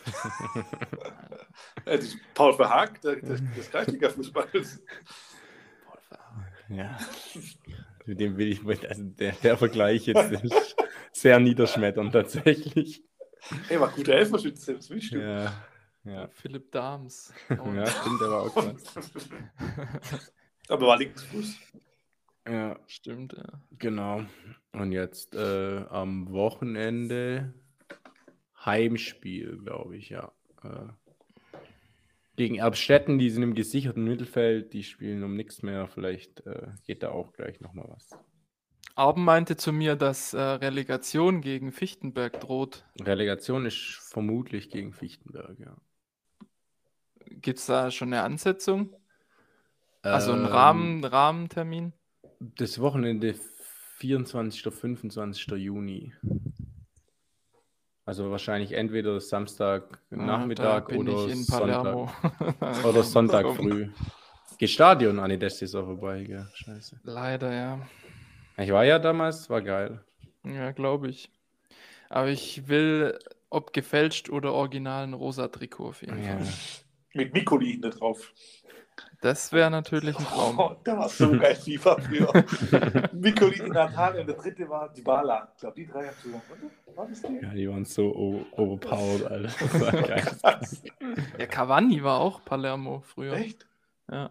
Äh, 1.86 1.98
das 1.98 2.06
ist 2.06 2.18
Paul 2.34 2.54
Verhaag 2.54 3.02
der, 3.02 3.18
des, 3.18 3.42
des 3.56 3.70
Kreisliga-Fußballs. 3.72 4.82
Ja. 6.70 6.98
Mit 8.06 8.20
dem 8.20 8.38
will 8.38 8.52
ich, 8.52 8.90
also 8.90 9.04
der, 9.04 9.34
der 9.34 9.58
Vergleich 9.58 10.06
jetzt 10.06 10.32
ist 10.44 10.76
sehr 11.12 11.40
niederschmetternd 11.40 12.12
tatsächlich. 12.14 13.04
Ey, 13.70 13.80
war 13.80 13.90
guter 13.90 14.14
Elferschütze, 14.14 14.76
das 14.76 14.90
willst 14.90 15.12
du. 15.14 15.20
Ja, 15.22 15.54
ja. 16.04 16.28
Philipp 16.30 16.72
Dahms. 16.72 17.34
Oh, 17.50 17.72
Ja, 17.74 17.86
stimmt, 17.88 18.22
der 18.22 18.30
war 18.30 18.42
auch 18.44 18.54
krass. 18.54 18.96
Aber 20.68 20.88
war 20.88 20.98
Linksfuß. 20.98 21.56
Ja, 22.48 22.80
Stimmt, 22.88 23.34
ja. 23.34 23.62
genau. 23.78 24.24
Und 24.72 24.92
jetzt 24.92 25.36
äh, 25.36 25.86
am 25.90 26.32
Wochenende 26.32 27.54
Heimspiel, 28.66 29.58
glaube 29.64 29.98
ich, 29.98 30.10
ja. 30.10 30.32
Äh, 30.64 30.88
gegen 32.40 32.56
Erbstetten, 32.56 33.20
die 33.20 33.30
sind 33.30 33.44
im 33.44 33.54
gesicherten 33.54 34.06
Mittelfeld, 34.06 34.72
die 34.72 34.84
spielen 34.84 35.26
um 35.26 35.36
nichts 35.36 35.62
mehr. 35.62 35.88
Vielleicht 35.88 36.40
äh, 36.46 36.68
geht 36.86 37.04
da 37.04 37.12
auch 37.12 37.34
gleich 37.34 37.60
nochmal 37.60 37.90
was. 37.90 38.18
Arben 38.96 39.26
meinte 39.26 39.58
zu 39.58 39.74
mir, 39.74 39.98
dass 39.98 40.34
äh, 40.34 40.40
Relegation 40.40 41.42
gegen 41.42 41.74
Fichtenberg 41.74 42.40
droht. 42.40 42.86
Relegation 43.02 43.66
ist 43.66 44.00
vermutlich 44.04 44.70
gegen 44.70 44.94
Fichtenberg, 44.94 45.60
ja. 45.60 45.76
Gibt 47.26 47.60
es 47.60 47.66
da 47.66 47.92
schon 47.92 48.14
eine 48.14 48.24
Ansetzung? 48.24 48.96
Also 50.02 50.32
einen 50.32 50.46
Ähm, 50.46 50.48
Rahmen, 50.48 51.04
Rahmentermin? 51.04 51.92
Das 52.40 52.80
Wochenende 52.80 53.36
24. 53.98 54.62
25. 54.74 55.48
Juni. 55.58 56.14
Also 58.10 58.32
wahrscheinlich 58.32 58.72
entweder 58.72 59.22
Samstag 59.22 60.00
Ah, 60.10 60.16
Nachmittag 60.16 60.88
da 60.88 60.96
bin 60.96 61.08
oder 61.08 61.28
ich 61.28 61.32
in 61.32 61.44
Sonntag, 61.44 61.84
Palermo. 61.84 62.12
oder 62.84 63.04
Sonntag 63.04 63.56
früh. 63.56 63.90
Geht 64.58 64.72
Stadion 64.72 65.20
an, 65.20 65.40
das 65.40 65.62
ist 65.62 65.76
auch 65.76 65.86
vorbei, 65.86 66.24
gell? 66.24 66.48
Scheiße. 66.56 67.00
Leider, 67.04 67.54
ja. 67.54 67.80
Ich 68.58 68.72
war 68.72 68.84
ja 68.84 68.98
damals, 68.98 69.48
war 69.52 69.62
geil. 69.62 70.04
Ja, 70.44 70.72
glaube 70.72 71.10
ich. 71.10 71.30
Aber 72.10 72.30
ich 72.30 72.68
will, 72.68 73.20
ob 73.52 73.74
gefälscht 73.74 74.32
oder 74.32 74.54
original, 74.54 75.04
ein 75.04 75.14
rosa 75.14 75.48
Trikot 75.48 75.90
auf 75.90 76.02
jeden 76.02 76.24
Ja. 76.24 76.40
Fall. 76.40 76.48
Mit 77.14 77.36
Mikoli 77.36 77.74
hinten 77.74 77.92
drauf. 77.92 78.34
Das 79.22 79.52
wäre 79.52 79.70
natürlich 79.70 80.18
ein 80.18 80.24
Traum. 80.26 80.60
Oh, 80.60 80.76
der 80.86 80.98
war 80.98 81.10
so 81.10 81.30
geil, 81.38 81.56
FIFA 81.56 81.98
früher. 81.98 82.32
Mikoli, 83.14 83.56
die 83.64 83.70
Natale 83.70 84.22
und 84.22 84.28
der 84.28 84.36
dritte 84.38 84.70
war 84.70 84.88
Dybala. 84.94 85.52
Ich 85.56 85.60
glaube, 85.60 85.76
die 85.76 85.88
drei 85.88 86.08
haben 86.08 86.16
zusammen. 86.22 86.42
oder? 86.86 86.98
War 86.98 87.08
das 87.08 87.22
die? 87.22 87.40
ja, 87.42 87.50
die 87.54 87.70
waren 87.70 87.86
so 87.86 88.14
overpowered, 88.56 89.26
Alter. 89.30 89.50
Das 89.60 89.82
war 89.82 89.92
geil. 90.02 90.24
Ja, 91.38 91.46
Cavani 91.48 92.02
war 92.04 92.20
auch 92.20 92.44
Palermo 92.46 93.02
früher. 93.02 93.34
Echt? 93.34 93.68
Ja. 94.10 94.30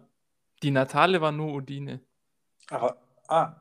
Die 0.63 0.71
Natale 0.71 1.21
war 1.21 1.31
nur 1.31 1.53
Udine. 1.53 1.99
Aber, 2.71 2.97
ah. 3.27 3.53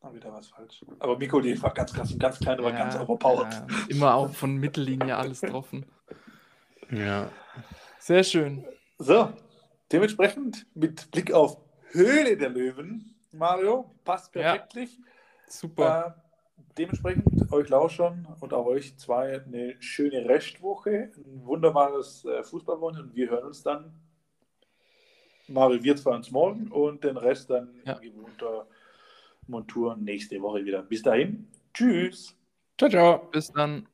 Da 0.00 0.12
wieder 0.14 0.32
was 0.32 0.48
falsch. 0.48 0.84
Aber 0.98 1.16
Mikoli 1.18 1.60
war 1.62 1.72
ganz 1.74 1.92
krass 1.92 2.10
und 2.10 2.18
ganz 2.18 2.38
klein, 2.40 2.58
aber 2.58 2.72
ganz 2.72 2.96
overpowered. 2.96 3.52
ja, 3.52 3.66
immer 3.88 4.14
auch 4.14 4.30
von 4.30 4.56
Mittellinie 4.56 5.16
alles 5.16 5.42
getroffen. 5.42 5.86
ja. 6.90 7.28
Sehr 7.98 8.24
schön. 8.24 8.64
So, 8.98 9.32
dementsprechend 9.92 10.66
mit 10.74 11.10
Blick 11.10 11.32
auf 11.32 11.58
Höhle 11.90 12.36
der 12.36 12.48
Löwen, 12.50 13.14
Mario, 13.32 13.94
passt 14.04 14.34
Ja. 14.34 14.42
perfektlich. 14.42 14.98
Super. 15.46 16.16
Äh, 16.16 16.62
dementsprechend 16.78 17.52
euch 17.52 17.68
Lauschern 17.68 18.26
und 18.40 18.54
auch 18.54 18.66
euch 18.66 18.96
zwei 18.96 19.42
eine 19.42 19.76
schöne 19.82 20.26
Restwoche, 20.28 21.10
ein 21.16 21.44
wunderbares 21.44 22.24
äh, 22.24 22.42
Fußballwochenende 22.42 23.10
und 23.10 23.16
wir 23.16 23.30
hören 23.30 23.44
uns 23.46 23.62
dann. 23.62 23.92
Mario, 25.48 25.82
wir 25.82 25.96
zwei 25.96 26.14
uns 26.14 26.30
morgen 26.30 26.68
und 26.68 27.04
den 27.04 27.16
Rest 27.16 27.50
dann 27.50 27.74
Ja. 27.84 27.94
in 27.94 28.12
gewohnter 28.14 28.66
Montur 29.46 29.96
nächste 29.96 30.40
Woche 30.40 30.64
wieder. 30.64 30.82
Bis 30.82 31.02
dahin, 31.02 31.48
tschüss. 31.74 32.34
Ciao, 32.78 32.88
ciao. 32.90 33.18
Bis 33.30 33.52
dann. 33.52 33.86